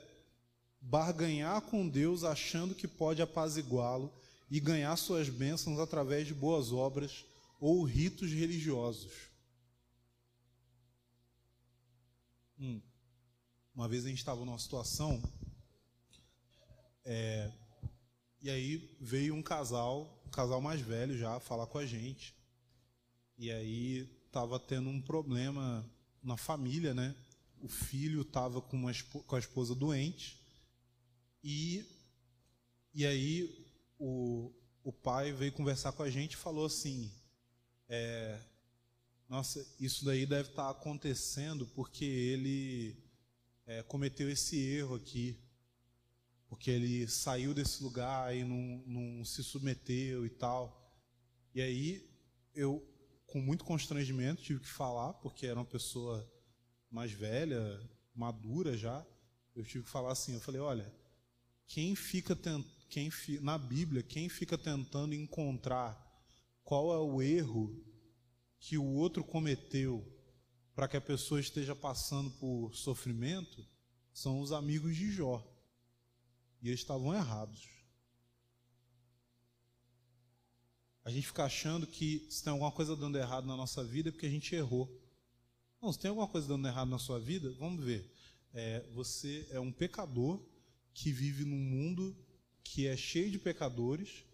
barganhar 0.81 1.61
com 1.61 1.87
Deus 1.87 2.25
achando 2.25 2.75
que 2.75 2.89
pode 2.89 3.21
apaziguá-lo 3.21 4.11
e 4.51 4.59
ganhar 4.59 4.97
suas 4.97 5.29
bênçãos 5.29 5.79
através 5.79 6.27
de 6.27 6.33
boas 6.33 6.73
obras 6.73 7.27
ou 7.61 7.85
ritos 7.85 8.33
religiosos. 8.33 9.13
Hum. 12.59 12.81
Uma 13.75 13.89
vez 13.89 14.07
a 14.07 14.09
gente 14.09 14.19
estava 14.19 14.45
numa 14.45 14.59
situação, 14.59 15.23
é, 17.05 17.51
e 18.43 18.51
aí 18.51 18.97
veio 19.01 19.35
um 19.35 19.43
casal, 19.43 20.23
um 20.27 20.31
casal 20.31 20.61
mais 20.61 20.81
velho 20.81 21.17
já, 21.17 21.39
falar 21.41 21.67
com 21.67 21.79
a 21.79 21.87
gente. 21.87 22.35
E 23.39 23.51
aí 23.51 24.09
estava 24.27 24.59
tendo 24.59 24.89
um 24.89 25.01
problema 25.01 25.89
na 26.23 26.37
família, 26.37 26.93
né? 26.93 27.15
o 27.63 27.69
filho 27.69 28.23
estava 28.23 28.61
com, 28.61 28.83
com 29.27 29.37
a 29.37 29.39
esposa 29.39 29.75
doente 29.75 30.37
e, 31.43 31.87
e 32.93 33.07
aí 33.07 33.67
o, 33.99 34.53
o 34.83 34.93
pai 34.93 35.33
veio 35.33 35.53
conversar 35.53 35.93
com 35.93 36.03
a 36.03 36.11
gente 36.11 36.33
e 36.33 36.37
falou 36.37 36.67
assim: 36.67 37.11
é, 37.89 38.41
Nossa, 39.29 39.65
isso 39.79 40.05
daí 40.05 40.27
deve 40.27 40.51
estar 40.51 40.65
tá 40.65 40.71
acontecendo 40.71 41.67
porque 41.69 42.05
ele 42.05 42.97
é, 43.65 43.83
cometeu 43.85 44.29
esse 44.29 44.59
erro 44.59 44.97
aqui, 44.97 45.39
porque 46.53 46.71
ele 46.71 47.09
saiu 47.09 47.55
desse 47.55 47.83
lugar 47.83 48.37
e 48.37 48.45
não, 48.45 48.85
não 48.87 49.25
se 49.25 49.43
submeteu 49.43 50.27
e 50.27 50.29
tal. 50.29 50.95
E 51.55 51.63
aí 51.63 52.07
eu, 52.55 52.87
com 53.27 53.41
muito 53.41 53.65
constrangimento, 53.65 54.43
tive 54.43 54.61
que 54.61 54.69
falar, 54.69 55.15
porque 55.15 55.47
era 55.47 55.59
uma 55.59 55.65
pessoa 55.65 56.31
mais 56.91 57.11
velha, 57.11 57.81
madura 58.15 58.77
já, 58.77 59.03
eu 59.57 59.65
tive 59.65 59.85
que 59.85 59.91
falar 59.91 60.13
assim, 60.13 60.35
eu 60.35 60.41
falei, 60.43 60.61
olha, 60.61 60.95
quem 61.67 61.97
fica 61.97 62.37
tent... 62.37 62.67
quem 62.91 63.11
na 63.41 63.57
Bíblia, 63.57 64.03
quem 64.03 64.29
fica 64.29 64.59
tentando 64.59 65.15
encontrar 65.15 65.99
qual 66.63 66.93
é 66.93 66.99
o 66.99 67.23
erro 67.23 67.83
que 68.61 68.77
o 68.77 68.85
outro 68.85 69.25
cometeu 69.25 70.07
para 70.75 70.87
que 70.87 70.99
a 70.99 71.01
pessoa 71.01 71.41
esteja 71.41 71.75
passando 71.75 72.31
por 72.33 72.75
sofrimento, 72.75 73.67
são 74.13 74.39
os 74.43 74.53
amigos 74.53 74.95
de 74.95 75.11
Jó. 75.11 75.49
E 76.63 76.69
eles 76.69 76.81
estavam 76.81 77.13
errados. 77.13 77.69
A 81.05 81.11
gente 81.11 81.27
fica 81.27 81.45
achando 81.45 81.87
que 81.87 82.27
se 82.31 82.45
tem 82.45 82.53
alguma 82.53 82.71
coisa 82.71 82.95
dando 82.95 83.19
errado 83.19 83.47
na 83.47 83.57
nossa 83.57 83.83
vida 83.83 84.09
é 84.09 84.13
porque 84.13 84.27
a 84.27 84.31
gente 84.31 84.55
errou. 84.55 84.89
Não, 85.81 85.93
se 85.93 85.99
tem 85.99 86.09
alguma 86.09 86.29
coisa 86.29 86.47
dando 86.47 86.69
errado 86.69 86.89
na 86.89 86.99
sua 86.99 87.19
vida, 87.19 87.51
vamos 87.59 87.85
ver. 87.85 88.09
É, 88.55 88.87
você 88.93 89.49
é 89.51 89.59
um 89.59 89.73
pecador 89.73 90.41
que 90.95 91.11
vive 91.11 91.45
num 91.45 91.57
mundo 91.57 92.17
que 92.63 92.87
é 92.87 92.97
cheio 92.97 93.31
de 93.31 93.39
pecadores, 93.39 94.25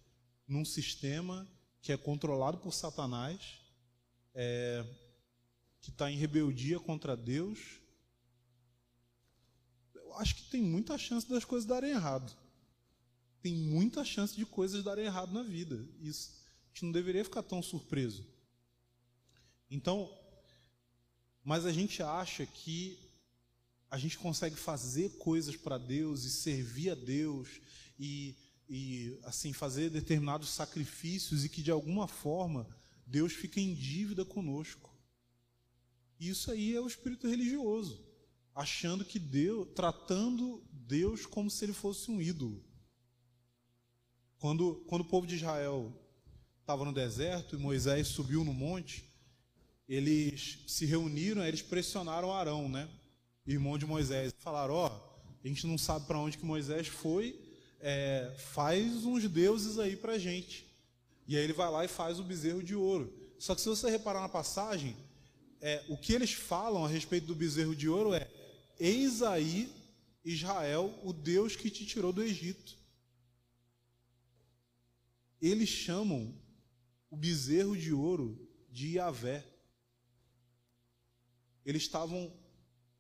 num 0.47 0.65
sistema 0.65 1.49
que 1.81 1.91
é 1.91 1.97
controlado 1.97 2.59
por 2.59 2.75
Satanás, 2.75 3.61
é, 4.35 4.85
que 5.81 5.91
está 5.91 6.11
em 6.11 6.17
rebeldia 6.17 6.79
contra 6.79 7.17
Deus. 7.17 7.59
Acho 10.19 10.35
que 10.35 10.51
tem 10.51 10.61
muita 10.61 10.99
chance 10.99 11.29
das 11.29 11.45
coisas 11.45 11.67
darem 11.67 11.91
errado. 11.91 12.37
Tem 13.41 13.55
muita 13.55 14.05
chance 14.05 14.35
de 14.35 14.45
coisas 14.45 14.83
darem 14.83 15.05
errado 15.05 15.33
na 15.33 15.43
vida. 15.43 15.89
Isso, 16.01 16.33
a 16.67 16.69
gente 16.69 16.85
não 16.85 16.93
deveria 16.93 17.25
ficar 17.25 17.43
tão 17.43 17.63
surpreso. 17.63 18.27
Então, 19.71 20.13
mas 21.45 21.65
a 21.65 21.73
gente 21.73 22.03
acha 22.03 22.45
que 22.45 22.99
a 23.89 23.97
gente 23.97 24.19
consegue 24.19 24.57
fazer 24.57 25.11
coisas 25.19 25.57
para 25.57 25.79
Deus 25.79 26.25
e 26.25 26.31
servir 26.31 26.91
a 26.91 26.95
Deus 26.95 27.49
e, 27.99 28.35
e 28.69 29.19
assim 29.23 29.53
fazer 29.53 29.89
determinados 29.89 30.51
sacrifícios 30.51 31.45
e 31.45 31.49
que 31.49 31.63
de 31.63 31.71
alguma 31.71 32.09
forma 32.09 32.69
Deus 33.07 33.33
fica 33.33 33.61
em 33.61 33.73
dívida 33.73 34.25
conosco. 34.25 34.95
Isso 36.19 36.51
aí 36.51 36.75
é 36.75 36.81
o 36.81 36.89
espírito 36.89 37.29
religioso, 37.29 38.05
achando 38.59 39.05
que 39.05 39.21
Deus, 39.21 39.69
tratando 39.73 40.61
Deus 40.73 41.25
como 41.25 41.49
se 41.49 41.65
ele 41.65 41.73
fosse 41.73 42.11
um 42.11 42.21
ídolo. 42.21 42.61
Quando, 44.41 44.85
quando 44.89 45.03
o 45.03 45.05
povo 45.05 45.29
de 45.29 45.37
Israel 45.37 45.93
estava 46.61 46.85
no 46.85 46.93
deserto 46.93 47.55
e 47.55 47.59
Moisés 47.59 48.09
subiu 48.09 48.43
no 48.43 48.53
monte, 48.53 49.09
eles 49.89 50.59
se 50.67 50.85
reuniram, 50.85 51.45
eles 51.45 51.63
pressionaram 51.63 52.35
Arão, 52.35 52.69
né? 52.69 52.89
Irmão 53.47 53.79
de 53.79 53.87
Moisés, 53.87 54.35
falaram: 54.41 54.75
ó, 54.75 54.89
oh, 54.89 55.37
a 55.45 55.47
gente 55.47 55.65
não 55.65 55.79
sabe 55.79 56.07
para 56.07 56.19
onde 56.19 56.37
que 56.37 56.45
Moisés 56.45 56.89
foi, 56.89 57.41
é, 57.79 58.35
faz 58.39 59.05
uns 59.05 59.29
deuses 59.29 59.79
aí 59.79 59.95
para 59.95 60.19
gente. 60.19 60.67
E 61.29 61.37
aí 61.37 61.45
ele 61.45 61.53
vai 61.53 61.71
lá 61.71 61.85
e 61.85 61.89
faz 61.89 62.19
o 62.19 62.25
bezerro 62.25 62.63
de 62.63 62.75
ouro. 62.75 63.15
Só 63.39 63.55
que 63.55 63.61
se 63.61 63.69
você 63.69 63.89
reparar 63.89 64.21
na 64.21 64.29
passagem, 64.29 64.97
é, 65.61 65.85
o 65.89 65.97
que 65.97 66.13
eles 66.13 66.33
falam 66.33 66.85
a 66.85 66.89
respeito 66.89 67.29
do 67.29 67.37
bezerro 67.37 67.77
de 67.77 67.89
ouro 67.89 68.13
é: 68.13 68.29
Eis 68.79 69.23
aí 69.23 69.73
Israel, 70.25 70.99
o 71.03 71.13
Deus 71.13 71.57
que 71.57 71.71
te 71.71 71.87
tirou 71.87 72.13
do 72.13 72.23
Egito. 72.23 72.79
eles 75.41 75.69
chamam 75.69 76.35
o 77.11 77.17
bezerro 77.17 77.77
de 77.77 77.93
ouro 77.93 78.49
de 78.71 78.97
Yahvé. 78.97 79.47
Eles 81.65 81.83
estavam 81.83 82.33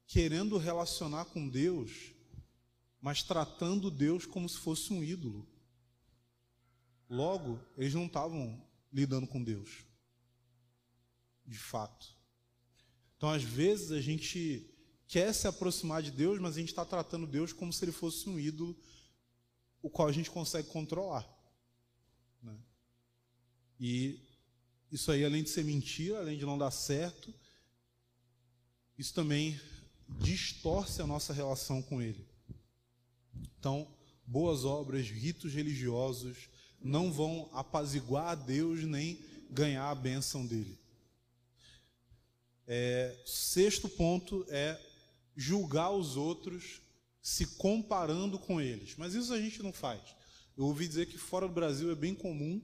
querendo 0.07 0.57
relacionar 0.57 1.27
com 1.27 1.49
Deus, 1.49 2.13
mas 3.01 3.23
tratando 3.23 3.91
Deus 3.91 4.25
como 4.25 4.49
se 4.49 4.59
fosse 4.59 4.93
um 4.93 5.03
ídolo. 5.03 5.47
Logo, 7.09 7.61
eles 7.77 7.95
não 7.95 8.07
estavam 8.07 8.63
lidando 8.93 9.27
com 9.27 9.43
Deus, 9.43 9.85
de 11.47 11.59
fato. 11.59 12.15
Então, 13.17 13.31
às 13.31 13.43
vezes, 13.43 13.91
a 13.91 14.01
gente 14.01 14.71
quer 15.09 15.33
se 15.33 15.49
aproximar 15.49 16.03
de 16.03 16.11
Deus, 16.11 16.39
mas 16.39 16.57
a 16.57 16.61
gente 16.61 16.69
está 16.69 16.85
tratando 16.85 17.27
Deus 17.27 17.53
como 17.53 17.73
se 17.73 17.85
ele 17.85 17.93
fosse 17.93 18.29
um 18.29 18.39
ídolo, 18.39 18.77
o 19.83 19.89
qual 19.89 20.07
a 20.07 20.13
gente 20.13 20.31
consegue 20.31 20.69
controlar. 20.69 21.27
Né? 22.43 22.55
E 23.81 24.21
isso 24.93 25.11
aí, 25.11 25.25
além 25.25 25.43
de 25.43 25.49
ser 25.49 25.65
mentira, 25.65 26.19
além 26.19 26.39
de 26.39 26.45
não 26.45 26.59
dar 26.59 26.71
certo, 26.71 27.33
isso 28.99 29.15
também 29.15 29.59
distorce 30.21 31.01
a 31.01 31.07
nossa 31.07 31.33
relação 31.33 31.81
com 31.83 32.03
Ele. 32.03 32.27
Então, 33.59 33.89
boas 34.27 34.65
obras, 34.65 35.09
ritos 35.09 35.53
religiosos 35.53 36.49
não 36.81 37.13
vão 37.13 37.49
apaziguar 37.53 38.29
a 38.29 38.35
Deus 38.35 38.85
nem 38.85 39.19
ganhar 39.51 39.89
a 39.91 39.95
bênção 39.95 40.47
dele. 40.47 40.79
É, 42.67 43.17
sexto 43.25 43.89
ponto 43.89 44.45
é 44.49 44.79
julgar 45.39 45.93
os 45.93 46.17
outros 46.17 46.83
se 47.23 47.47
comparando 47.57 48.41
com 48.41 48.61
eles. 48.61 48.97
Mas 48.97 49.15
isso 49.15 49.33
a 49.33 49.41
gente 49.41 49.63
não 49.63 49.73
faz. 49.73 50.03
Eu 50.57 50.65
ouvi 50.65 50.89
dizer 50.89 51.07
que 51.07 51.17
fora 51.17 51.47
do 51.47 51.55
Brasil 51.55 51.93
é 51.93 51.95
bem 51.95 52.13
comum, 52.13 52.61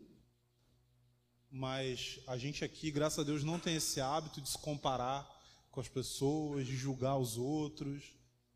mas 1.49 2.19
a 2.27 2.37
gente 2.37 2.65
aqui, 2.65 2.91
graças 2.91 3.21
a 3.21 3.23
Deus, 3.23 3.45
não 3.45 3.61
tem 3.61 3.77
esse 3.77 4.01
hábito 4.01 4.41
de 4.41 4.49
se 4.49 4.59
comparar 4.59 5.25
com 5.71 5.81
as 5.81 5.87
pessoas, 5.87 6.67
de 6.67 6.77
julgar 6.77 7.17
os 7.17 7.37
outros, 7.37 8.03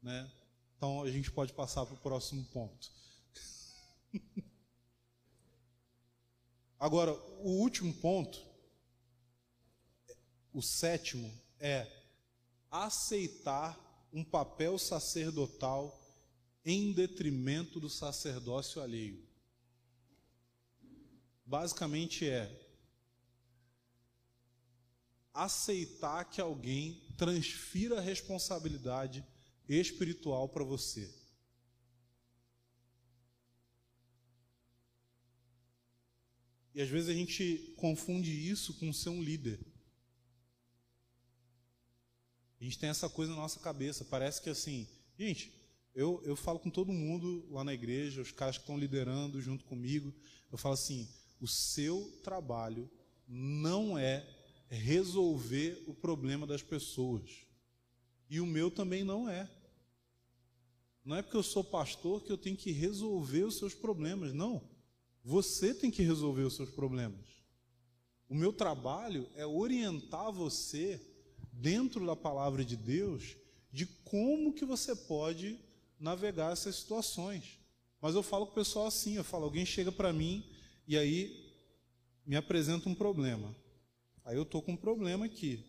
né? 0.03 0.29
Então 0.77 1.05
a 1.05 1.11
gente 1.11 1.31
pode 1.31 1.53
passar 1.53 1.87
para 1.87 1.95
o 1.95 2.01
próximo 2.01 2.45
ponto. 2.47 2.91
Agora, 6.77 7.13
o 7.41 7.61
último 7.61 7.95
ponto, 7.95 8.45
o 10.53 10.61
sétimo, 10.61 11.33
é 11.61 11.87
aceitar 12.69 13.88
um 14.19 14.25
papel 14.25 14.77
sacerdotal 14.79 15.97
em 16.65 16.93
detrimento 16.93 17.79
do 17.79 17.89
sacerdócio 17.89 18.83
alheio. 18.83 19.25
Basicamente 21.47 22.29
é 22.29 22.51
aceitar 25.33 26.25
que 26.25 26.41
alguém 26.41 27.01
transfira 27.17 27.99
a 27.99 28.01
responsabilidade 28.01 29.25
espiritual 29.69 30.49
para 30.49 30.65
você. 30.65 31.15
E 36.75 36.83
às 36.83 36.89
vezes 36.89 37.09
a 37.09 37.15
gente 37.15 37.73
confunde 37.77 38.33
isso 38.33 38.75
com 38.75 38.93
ser 38.93 39.11
um 39.11 39.23
líder. 39.23 39.61
A 42.61 42.65
gente 42.65 42.79
tem 42.79 42.89
essa 42.89 43.09
coisa 43.09 43.33
na 43.33 43.41
nossa 43.41 43.61
cabeça. 43.61 44.05
Parece 44.05 44.43
que 44.43 44.51
assim, 44.51 44.87
gente, 45.19 45.53
eu, 45.95 46.21
eu 46.25 46.37
falo 46.37 46.59
com 46.59 46.71
todo 46.71 46.93
mundo 46.93 47.47
lá 47.51 47.63
na 47.65 47.75
igreja, 47.75 48.23
os 48.23 48.33
caras 48.33 48.57
que 48.57 48.63
estão 48.63 48.79
liderando 48.79 49.41
junto 49.41 49.65
comigo, 49.65 50.15
eu 50.51 50.59
falo 50.59 50.75
assim: 50.75 51.09
o 51.41 51.47
seu 51.47 52.21
trabalho 52.23 52.91
não 53.27 53.99
é 53.99 54.27
resolver 54.69 55.83
o 55.87 55.95
problema 55.95 56.47
das 56.47 56.63
pessoas. 56.63 57.47
E 58.29 58.41
o 58.41 58.47
meu 58.47 58.71
também 58.71 59.05
não 59.05 59.29
é. 59.29 59.49
Não 61.05 61.17
é 61.17 61.23
porque 61.23 61.37
eu 61.37 61.43
sou 61.43 61.65
pastor 61.65 62.23
que 62.23 62.31
eu 62.31 62.37
tenho 62.37 62.57
que 62.57 62.71
resolver 62.71 63.45
os 63.45 63.57
seus 63.57 63.75
problemas. 63.75 64.35
Não. 64.35 64.63
Você 65.25 65.73
tem 65.73 65.91
que 65.91 66.03
resolver 66.03 66.43
os 66.43 66.55
seus 66.55 66.71
problemas. 66.71 67.27
O 68.29 68.35
meu 68.35 68.53
trabalho 68.53 69.29
é 69.35 69.47
orientar 69.47 70.31
você 70.31 71.01
dentro 71.61 72.07
da 72.07 72.17
palavra 72.17 72.65
de 72.65 72.77
Deus 72.77 73.37
de 73.71 73.87
como 73.87 74.53
que 74.53 74.65
você 74.65 74.95
pode 74.95 75.59
navegar 75.99 76.53
essas 76.53 76.77
situações. 76.77 77.59
Mas 78.01 78.15
eu 78.15 78.23
falo 78.23 78.47
com 78.47 78.53
o 78.53 78.55
pessoal 78.55 78.87
assim, 78.87 79.17
eu 79.17 79.25
falo, 79.25 79.45
alguém 79.45 79.67
chega 79.67 79.91
para 79.91 80.13
mim 80.13 80.45
e 80.87 80.97
aí 80.97 81.53
me 82.25 82.37
apresenta 82.37 82.89
um 82.89 82.95
problema. 82.95 83.55
Aí 84.25 84.37
eu 84.37 84.45
tô 84.45 84.63
com 84.63 84.73
um 84.73 84.77
problema 84.77 85.27
aqui. 85.27 85.65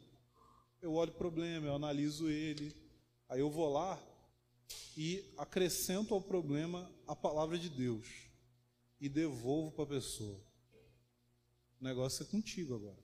Eu 0.82 0.94
olho 0.94 1.12
o 1.12 1.16
problema, 1.16 1.68
eu 1.68 1.76
analiso 1.76 2.30
ele, 2.30 2.74
aí 3.28 3.40
eu 3.40 3.50
vou 3.50 3.72
lá 3.72 4.02
e 4.96 5.26
acrescento 5.38 6.14
ao 6.14 6.22
problema 6.22 6.90
a 7.08 7.16
palavra 7.16 7.58
de 7.58 7.70
Deus 7.70 8.06
e 9.02 9.10
devolvo 9.10 9.72
para 9.72 9.84
a 9.86 9.88
pessoa. 9.88 10.40
O 11.82 11.84
negócio 11.84 12.24
é 12.24 12.26
contigo 12.26 12.76
agora. 12.76 13.00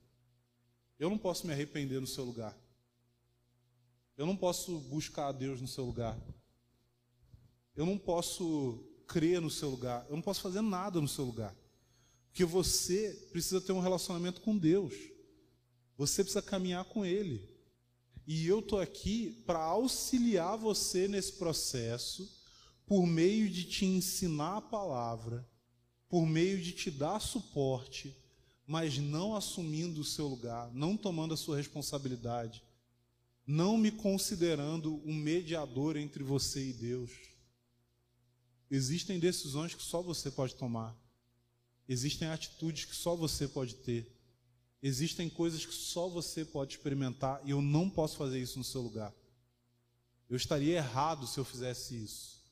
Eu 0.98 1.10
não 1.10 1.18
posso 1.18 1.46
me 1.46 1.52
arrepender 1.52 2.00
no 2.00 2.06
seu 2.06 2.24
lugar. 2.24 2.56
Eu 4.16 4.24
não 4.24 4.36
posso 4.36 4.78
buscar 4.80 5.28
a 5.28 5.32
Deus 5.32 5.60
no 5.60 5.68
seu 5.68 5.84
lugar. 5.84 6.18
Eu 7.74 7.84
não 7.84 7.98
posso 7.98 8.82
crer 9.06 9.40
no 9.40 9.50
seu 9.50 9.68
lugar. 9.68 10.06
Eu 10.08 10.16
não 10.16 10.22
posso 10.22 10.40
fazer 10.40 10.62
nada 10.62 11.00
no 11.00 11.08
seu 11.08 11.24
lugar. 11.24 11.54
Porque 12.28 12.44
você 12.44 13.28
precisa 13.30 13.60
ter 13.60 13.72
um 13.72 13.80
relacionamento 13.80 14.40
com 14.40 14.56
Deus. 14.56 14.94
Você 15.96 16.22
precisa 16.24 16.42
caminhar 16.42 16.84
com 16.86 17.04
Ele. 17.04 17.48
E 18.26 18.46
eu 18.46 18.58
estou 18.58 18.80
aqui 18.80 19.42
para 19.46 19.60
auxiliar 19.60 20.58
você 20.58 21.06
nesse 21.06 21.34
processo, 21.34 22.28
por 22.84 23.06
meio 23.06 23.48
de 23.48 23.64
te 23.64 23.84
ensinar 23.84 24.56
a 24.56 24.62
palavra, 24.62 25.48
por 26.08 26.26
meio 26.26 26.60
de 26.60 26.72
te 26.72 26.90
dar 26.90 27.20
suporte, 27.20 28.16
mas 28.66 28.98
não 28.98 29.36
assumindo 29.36 30.00
o 30.00 30.04
seu 30.04 30.26
lugar, 30.26 30.72
não 30.72 30.96
tomando 30.96 31.34
a 31.34 31.36
sua 31.36 31.56
responsabilidade, 31.56 32.64
não 33.46 33.78
me 33.78 33.90
considerando 33.90 35.00
um 35.04 35.14
mediador 35.14 35.96
entre 35.96 36.22
você 36.24 36.68
e 36.68 36.72
Deus. 36.72 37.12
Existem 38.70 39.20
decisões 39.20 39.74
que 39.74 39.82
só 39.82 40.02
você 40.02 40.30
pode 40.30 40.56
tomar. 40.56 40.96
Existem 41.88 42.28
atitudes 42.28 42.84
que 42.84 42.96
só 42.96 43.14
você 43.14 43.46
pode 43.46 43.76
ter. 43.76 44.12
Existem 44.82 45.28
coisas 45.28 45.64
que 45.64 45.72
só 45.72 46.08
você 46.08 46.44
pode 46.44 46.74
experimentar 46.74 47.40
e 47.44 47.50
eu 47.50 47.62
não 47.62 47.88
posso 47.88 48.16
fazer 48.16 48.40
isso 48.40 48.58
no 48.58 48.64
seu 48.64 48.82
lugar. 48.82 49.14
Eu 50.28 50.36
estaria 50.36 50.76
errado 50.76 51.26
se 51.26 51.38
eu 51.38 51.44
fizesse 51.44 52.02
isso. 52.02 52.42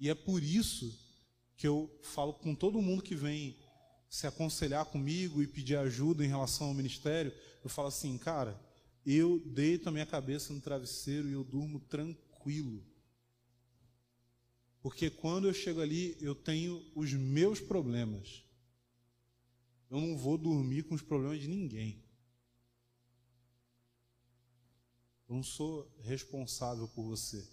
E 0.00 0.10
é 0.10 0.14
por 0.14 0.42
isso 0.42 0.98
que 1.56 1.66
eu 1.66 1.88
falo 2.02 2.34
com 2.34 2.56
todo 2.56 2.82
mundo 2.82 3.04
que 3.04 3.14
vem 3.14 3.56
se 4.08 4.26
aconselhar 4.26 4.84
comigo 4.86 5.40
e 5.40 5.46
pedir 5.46 5.76
ajuda 5.76 6.24
em 6.24 6.28
relação 6.28 6.66
ao 6.66 6.74
ministério. 6.74 7.32
Eu 7.62 7.70
falo 7.70 7.86
assim, 7.86 8.18
cara, 8.18 8.60
eu 9.04 9.40
deito 9.40 9.88
a 9.88 9.92
minha 9.92 10.06
cabeça 10.06 10.52
no 10.52 10.60
travesseiro 10.60 11.28
e 11.28 11.32
eu 11.32 11.42
durmo 11.42 11.80
tranquilo. 11.80 12.84
Porque 14.80 15.10
quando 15.10 15.48
eu 15.48 15.54
chego 15.54 15.80
ali, 15.80 16.16
eu 16.20 16.34
tenho 16.34 16.84
os 16.94 17.12
meus 17.12 17.60
problemas. 17.60 18.44
Eu 19.90 20.00
não 20.00 20.16
vou 20.16 20.38
dormir 20.38 20.84
com 20.84 20.94
os 20.94 21.02
problemas 21.02 21.40
de 21.40 21.48
ninguém. 21.48 22.02
Eu 25.28 25.36
não 25.36 25.42
sou 25.42 25.90
responsável 26.00 26.88
por 26.88 27.04
você. 27.04 27.48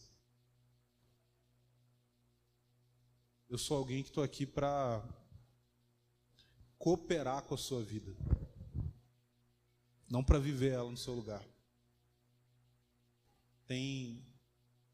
Eu 3.49 3.57
sou 3.57 3.77
alguém 3.77 4.03
que 4.03 4.09
estou 4.09 4.23
aqui 4.23 4.45
para 4.45 5.03
cooperar 6.77 7.43
com 7.43 7.55
a 7.55 7.57
sua 7.57 7.83
vida 7.83 8.15
não 10.09 10.23
para 10.23 10.39
viver 10.39 10.73
ela 10.73 10.89
no 10.89 10.97
seu 10.97 11.13
lugar. 11.13 11.45
Tem 13.67 14.25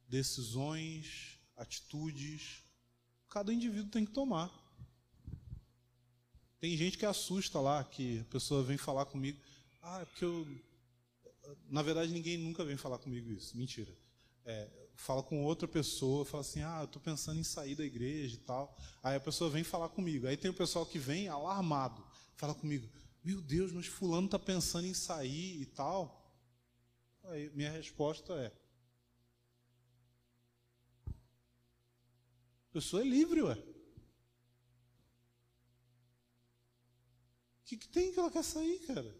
decisões, 0.08 1.40
atitudes, 1.56 2.64
cada 3.30 3.54
indivíduo 3.54 3.90
tem 3.90 4.06
que 4.06 4.12
tomar. 4.12 4.52
Tem 6.60 6.76
gente 6.76 6.98
que 6.98 7.06
assusta 7.06 7.60
lá, 7.60 7.84
que 7.84 8.20
a 8.20 8.26
pessoa 8.26 8.64
vem 8.64 8.78
falar 8.78 9.06
comigo, 9.06 9.40
ah, 9.82 10.02
é 10.02 10.06
porque 10.06 10.26
eu. 10.26 10.48
Na 11.70 11.82
verdade, 11.84 12.12
ninguém 12.12 12.38
nunca 12.38 12.66
vem 12.66 12.76
falar 12.76 12.98
comigo 12.98 13.32
isso, 13.32 13.56
mentira. 13.56 13.96
É, 14.44 14.68
fala 14.96 15.22
com 15.22 15.44
outra 15.44 15.68
pessoa, 15.68 16.26
fala 16.26 16.42
assim, 16.42 16.62
ah, 16.62 16.80
eu 16.82 16.86
estou 16.86 17.02
pensando 17.02 17.40
em 17.40 17.44
sair 17.44 17.76
da 17.76 17.86
igreja 17.86 18.36
e 18.36 18.40
tal. 18.40 18.76
Aí 19.04 19.16
a 19.16 19.20
pessoa 19.20 19.50
vem 19.50 19.64
falar 19.64 19.90
comigo. 19.90 20.28
Aí 20.28 20.36
tem 20.36 20.50
o 20.50 20.56
pessoal 20.56 20.86
que 20.86 20.98
vem 20.98 21.28
alarmado, 21.28 22.04
fala 22.36 22.56
comigo, 22.56 22.90
meu 23.26 23.42
Deus, 23.42 23.72
mas 23.72 23.88
fulano 23.88 24.28
está 24.28 24.40
pensando 24.40 24.86
em 24.86 24.94
sair 24.94 25.62
e 25.62 25.66
tal. 25.66 26.32
Aí 27.24 27.50
minha 27.50 27.72
resposta 27.72 28.34
é: 28.34 28.54
a 32.70 32.74
pessoa 32.74 33.02
é 33.02 33.06
livre, 33.06 33.42
ué. 33.42 33.76
que, 37.66 37.76
que 37.76 37.88
tem 37.90 38.12
que 38.12 38.20
ela 38.20 38.32
quer 38.32 38.44
sair, 38.44 38.80
cara? 38.82 39.16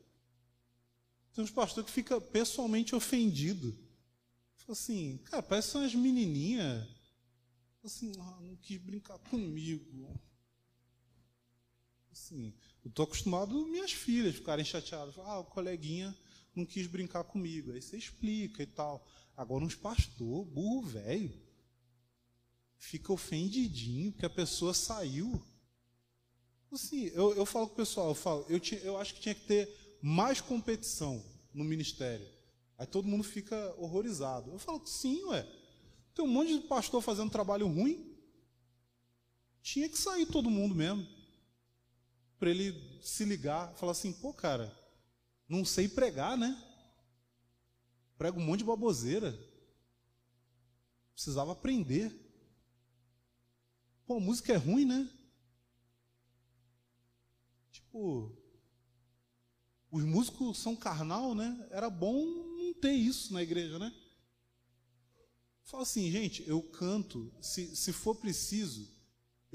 Tem 1.34 1.44
uns 1.44 1.52
pastores 1.52 1.90
que 1.90 1.94
fica 1.94 2.22
pessoalmente 2.22 2.96
ofendido. 2.96 3.78
Fala 4.56 4.74
assim, 4.74 5.18
cara, 5.26 5.44
parece 5.44 5.76
umas 5.76 5.94
menininhas. 5.94 6.88
Assim, 7.84 8.14
ah, 8.20 8.40
não 8.42 8.56
quis 8.58 8.78
brincar 8.78 9.18
comigo. 9.20 10.20
Assim, 12.16 12.54
eu 12.84 12.90
tô 12.90 13.04
acostumado 13.04 13.68
minhas 13.68 13.92
filhas 13.92 14.36
ficarem 14.36 14.64
chateadas. 14.64 15.18
Ah, 15.20 15.40
o 15.40 15.44
coleguinha 15.44 16.18
não 16.56 16.66
quis 16.66 16.88
brincar 16.88 17.26
comigo. 17.26 17.74
Aí 17.74 17.82
você 17.82 17.98
explica 17.98 18.64
e 18.64 18.66
tal. 18.66 19.06
Agora 19.36 19.66
uns 19.66 19.76
pastor, 19.76 20.46
burro 20.46 20.82
velho, 20.84 21.38
fica 22.78 23.12
ofendidinho 23.12 24.14
porque 24.14 24.26
a 24.26 24.30
pessoa 24.30 24.74
saiu. 24.74 25.46
Assim, 26.72 27.08
eu, 27.08 27.36
eu 27.36 27.46
falo 27.46 27.68
com 27.68 27.74
o 27.74 27.78
pessoal, 27.78 28.08
eu 28.08 28.16
falo, 28.16 28.46
eu, 28.48 28.62
tinha, 28.62 28.80
eu 28.80 28.98
acho 28.98 29.14
que 29.14 29.20
tinha 29.20 29.36
que 29.36 29.46
ter 29.46 29.98
mais 30.02 30.40
competição 30.40 31.22
no 31.54 31.66
ministério. 31.66 32.28
Aí 32.78 32.88
todo 32.88 33.10
mundo 33.10 33.26
fica 33.26 33.76
horrorizado. 33.78 34.52
Eu 34.52 34.60
falo, 34.60 34.86
sim, 34.88 35.22
ué. 35.26 35.46
Tem 36.14 36.24
um 36.24 36.30
monte 36.30 36.62
de 36.62 36.66
pastor 36.66 37.02
fazendo 37.02 37.30
trabalho 37.30 37.68
ruim. 37.68 38.16
Tinha 39.62 39.90
que 39.90 39.98
sair 39.98 40.26
todo 40.26 40.50
mundo 40.50 40.74
mesmo. 40.74 41.15
Para 42.40 42.50
ele 42.50 43.00
se 43.02 43.24
ligar, 43.26 43.74
falar 43.76 43.94
assim, 43.94 44.12
pô, 44.12 44.34
cara, 44.34 44.76
não 45.48 45.64
sei 45.64 45.88
pregar, 45.88 46.38
né? 46.38 46.62
Prego 48.18 48.40
um 48.40 48.44
monte 48.44 48.60
de 48.60 48.66
baboseira. 48.66 49.38
Precisava 51.14 51.52
aprender. 51.52 52.14
Pô, 54.06 54.20
música 54.20 54.54
é 54.54 54.58
ruim, 54.58 54.86
né? 54.86 55.10
Tipo, 57.72 58.32
os 59.92 60.04
músicos 60.04 60.58
são 60.58 60.76
carnal, 60.76 61.34
né? 61.34 61.68
Era 61.72 61.90
bom 61.90 62.26
não 62.26 62.74
ter 62.74 62.94
isso 62.94 63.34
na 63.34 63.42
igreja, 63.42 63.80
né? 63.80 63.94
Fala 65.64 65.84
assim, 65.84 66.12
gente, 66.12 66.48
eu 66.48 66.62
canto, 66.62 67.34
se, 67.42 67.76
se 67.76 67.92
for 67.92 68.16
preciso, 68.16 68.88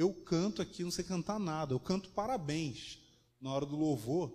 eu 0.01 0.15
canto 0.15 0.63
aqui, 0.63 0.83
não 0.83 0.91
sei 0.91 1.05
cantar 1.05 1.39
nada, 1.39 1.75
eu 1.75 1.79
canto 1.79 2.09
parabéns 2.11 2.99
na 3.39 3.53
hora 3.53 3.67
do 3.67 3.77
louvor. 3.77 4.35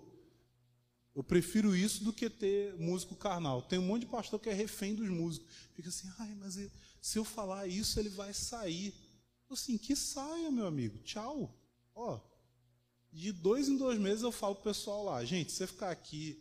Eu 1.12 1.24
prefiro 1.24 1.74
isso 1.74 2.04
do 2.04 2.12
que 2.12 2.30
ter 2.30 2.76
músico 2.76 3.16
carnal. 3.16 3.62
Tem 3.62 3.76
um 3.76 3.86
monte 3.86 4.02
de 4.02 4.06
pastor 4.06 4.38
que 4.38 4.48
é 4.48 4.52
refém 4.52 4.94
dos 4.94 5.08
músicos. 5.08 5.52
Fica 5.74 5.88
assim, 5.88 6.08
ai, 6.18 6.34
mas 6.36 6.54
se 7.00 7.18
eu 7.18 7.24
falar 7.24 7.66
isso, 7.66 7.98
ele 7.98 8.10
vai 8.10 8.32
sair. 8.32 8.94
Assim, 9.50 9.76
que 9.76 9.96
saia, 9.96 10.52
meu 10.52 10.66
amigo. 10.66 10.98
Tchau. 10.98 11.52
Ó, 11.94 12.20
de 13.12 13.32
dois 13.32 13.68
em 13.68 13.76
dois 13.76 13.98
meses 13.98 14.22
eu 14.22 14.30
falo 14.30 14.54
pro 14.54 14.64
pessoal 14.64 15.02
lá, 15.04 15.24
gente, 15.24 15.50
você 15.50 15.66
ficar 15.66 15.90
aqui 15.90 16.40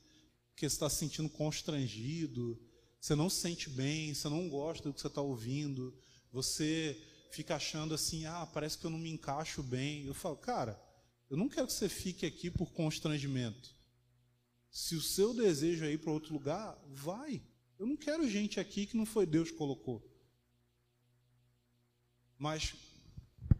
porque 0.51 0.69
você 0.69 0.75
está 0.75 0.89
se 0.89 0.97
sentindo 0.97 1.29
constrangido, 1.29 2.61
você 2.99 3.15
não 3.15 3.29
se 3.29 3.41
sente 3.41 3.69
bem, 3.71 4.13
você 4.13 4.29
não 4.29 4.47
gosta 4.49 4.87
do 4.87 4.93
que 4.93 5.01
você 5.01 5.07
está 5.07 5.21
ouvindo, 5.21 5.97
você 6.31 7.01
fica 7.35 7.55
achando 7.55 7.93
assim, 7.93 8.25
ah, 8.25 8.45
parece 8.45 8.77
que 8.77 8.85
eu 8.85 8.89
não 8.89 8.97
me 8.97 9.09
encaixo 9.09 9.61
bem. 9.61 10.05
Eu 10.05 10.13
falo, 10.13 10.37
cara, 10.37 10.81
eu 11.29 11.35
não 11.35 11.49
quero 11.49 11.67
que 11.67 11.73
você 11.73 11.89
fique 11.89 12.25
aqui 12.25 12.49
por 12.49 12.71
constrangimento. 12.71 13.75
Se 14.71 14.95
o 14.95 15.01
seu 15.01 15.33
desejo 15.33 15.85
é 15.85 15.91
ir 15.91 15.97
para 15.97 16.11
outro 16.11 16.33
lugar, 16.33 16.77
vai. 16.87 17.41
Eu 17.77 17.85
não 17.85 17.97
quero 17.97 18.29
gente 18.29 18.59
aqui 18.59 18.85
que 18.85 18.95
não 18.95 19.05
foi 19.05 19.25
Deus 19.25 19.51
que 19.51 19.57
colocou. 19.57 20.01
Mas 22.37 22.73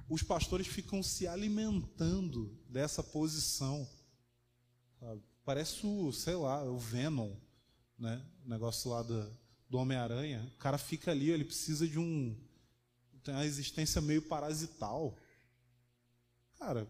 os 0.10 0.24
pastores 0.24 0.68
ficam 0.68 1.04
se 1.04 1.28
alimentando 1.28 2.58
dessa 2.70 3.04
posição. 3.04 3.88
Parece 5.44 5.86
o, 5.86 6.12
sei 6.14 6.36
lá, 6.36 6.64
o 6.64 6.78
Venom, 6.78 7.36
né? 7.98 8.26
O 8.46 8.50
negócio 8.50 8.90
lá 8.90 9.02
do, 9.02 9.30
do 9.70 9.78
Homem-Aranha. 9.78 10.50
O 10.56 10.60
cara 10.60 10.78
fica 10.78 11.12
ali, 11.12 11.30
ele 11.30 11.44
precisa 11.44 11.88
de 11.88 12.00
um. 12.00 12.36
Tem 13.26 13.34
uma 13.34 13.46
existência 13.46 14.00
meio 14.00 14.22
parasital. 14.22 15.18
Cara, 16.60 16.88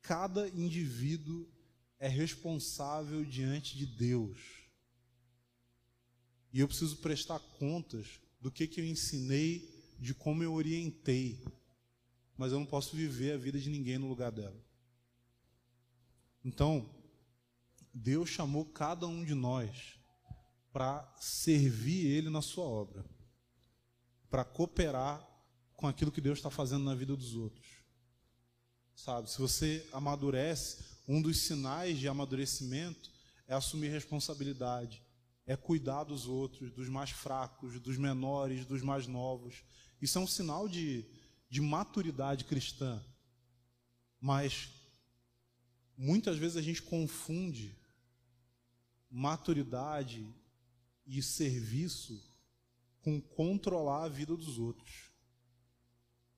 cada 0.00 0.48
indivíduo 0.48 1.46
é 1.98 2.08
responsável 2.08 3.22
diante 3.22 3.76
de 3.76 3.84
Deus. 3.84 4.38
E 6.50 6.60
eu 6.60 6.66
preciso 6.66 6.96
prestar 6.96 7.38
contas 7.58 8.20
do 8.40 8.50
que, 8.50 8.66
que 8.66 8.80
eu 8.80 8.86
ensinei, 8.86 9.94
de 9.98 10.14
como 10.14 10.42
eu 10.42 10.54
orientei. 10.54 11.44
Mas 12.38 12.52
eu 12.52 12.58
não 12.58 12.66
posso 12.66 12.96
viver 12.96 13.32
a 13.32 13.36
vida 13.36 13.58
de 13.58 13.68
ninguém 13.68 13.98
no 13.98 14.08
lugar 14.08 14.32
dela. 14.32 14.58
Então, 16.42 16.88
Deus 17.92 18.30
chamou 18.30 18.64
cada 18.64 19.06
um 19.06 19.22
de 19.22 19.34
nós 19.34 19.98
para 20.72 21.06
servir 21.20 22.06
Ele 22.06 22.30
na 22.30 22.40
sua 22.40 22.64
obra, 22.64 23.04
para 24.30 24.42
cooperar 24.42 25.29
com 25.80 25.88
aquilo 25.88 26.12
que 26.12 26.20
Deus 26.20 26.38
está 26.38 26.50
fazendo 26.50 26.84
na 26.84 26.94
vida 26.94 27.16
dos 27.16 27.34
outros. 27.34 27.66
Sabe, 28.94 29.30
se 29.30 29.38
você 29.38 29.88
amadurece, 29.94 30.84
um 31.08 31.22
dos 31.22 31.38
sinais 31.38 31.98
de 31.98 32.06
amadurecimento 32.06 33.10
é 33.48 33.54
assumir 33.54 33.88
responsabilidade, 33.88 35.02
é 35.46 35.56
cuidar 35.56 36.04
dos 36.04 36.26
outros, 36.26 36.70
dos 36.70 36.86
mais 36.90 37.12
fracos, 37.12 37.80
dos 37.80 37.96
menores, 37.96 38.66
dos 38.66 38.82
mais 38.82 39.06
novos. 39.06 39.64
Isso 40.02 40.18
é 40.18 40.20
um 40.20 40.26
sinal 40.26 40.68
de, 40.68 41.02
de 41.48 41.62
maturidade 41.62 42.44
cristã. 42.44 43.02
Mas 44.20 44.68
muitas 45.96 46.36
vezes 46.36 46.58
a 46.58 46.62
gente 46.62 46.82
confunde 46.82 47.74
maturidade 49.10 50.28
e 51.06 51.22
serviço 51.22 52.22
com 53.00 53.18
controlar 53.18 54.04
a 54.04 54.08
vida 54.08 54.36
dos 54.36 54.58
outros. 54.58 55.09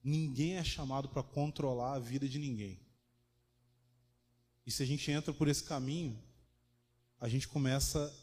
Ninguém 0.03 0.55
é 0.55 0.63
chamado 0.63 1.07
para 1.07 1.23
controlar 1.23 1.93
a 1.93 1.99
vida 1.99 2.27
de 2.27 2.37
ninguém. 2.37 2.79
E 4.65 4.71
se 4.71 4.83
a 4.83 4.85
gente 4.85 5.09
entra 5.09 5.33
por 5.33 5.47
esse 5.47 5.63
caminho, 5.63 6.21
a 7.19 7.29
gente 7.29 7.47
começa 7.47 8.13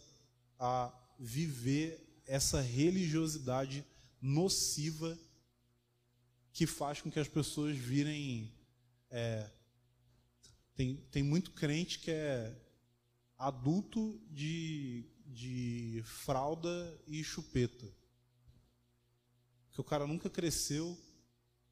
a 0.58 0.92
viver 1.18 2.22
essa 2.26 2.60
religiosidade 2.60 3.84
nociva 4.20 5.18
que 6.52 6.66
faz 6.66 7.00
com 7.00 7.10
que 7.10 7.18
as 7.18 7.28
pessoas 7.28 7.76
virem. 7.76 8.52
É, 9.10 9.50
tem, 10.74 10.96
tem 11.10 11.22
muito 11.22 11.50
crente 11.52 11.98
que 11.98 12.10
é 12.10 12.54
adulto 13.36 14.20
de, 14.30 15.04
de 15.26 16.02
fralda 16.04 17.02
e 17.06 17.24
chupeta. 17.24 17.86
Que 19.72 19.80
o 19.80 19.84
cara 19.84 20.06
nunca 20.06 20.28
cresceu, 20.28 20.98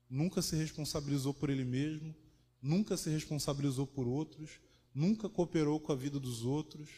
nunca 0.09 0.43
se 0.43 0.57
responsabilizou 0.57 1.35
por 1.35 1.51
ele 1.51 1.65
mesmo, 1.65 2.15
nunca 2.61 2.97
se 2.97 3.11
responsabilizou 3.11 3.87
por 3.87 4.07
outros, 4.07 4.61
nunca 4.95 5.29
cooperou 5.29 5.79
com 5.79 5.93
a 5.93 5.97
vida 5.97 6.19
dos 6.19 6.45
outros. 6.45 6.89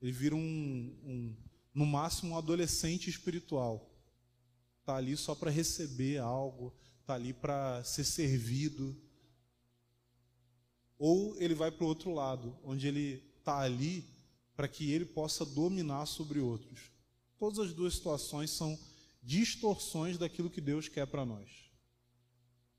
Ele 0.00 0.12
vira 0.12 0.34
um, 0.34 0.40
um 1.04 1.36
no 1.74 1.86
máximo, 1.86 2.32
um 2.32 2.38
adolescente 2.38 3.08
espiritual. 3.08 3.90
Está 4.80 4.96
ali 4.96 5.16
só 5.16 5.34
para 5.34 5.50
receber 5.50 6.18
algo, 6.18 6.74
está 7.00 7.14
ali 7.14 7.32
para 7.32 7.82
ser 7.84 8.04
servido. 8.04 8.96
Ou 10.98 11.36
ele 11.40 11.54
vai 11.54 11.70
para 11.70 11.84
o 11.84 11.88
outro 11.88 12.12
lado, 12.12 12.56
onde 12.64 12.86
ele 12.86 13.22
está 13.38 13.58
ali 13.60 14.04
para 14.54 14.68
que 14.68 14.90
ele 14.90 15.06
possa 15.06 15.44
dominar 15.44 16.06
sobre 16.06 16.38
outros. 16.38 16.90
Todas 17.38 17.58
as 17.58 17.72
duas 17.72 17.94
situações 17.94 18.50
são 18.50 18.78
distorções 19.22 20.18
daquilo 20.18 20.50
que 20.50 20.60
Deus 20.60 20.88
quer 20.88 21.06
para 21.06 21.24
nós. 21.24 21.69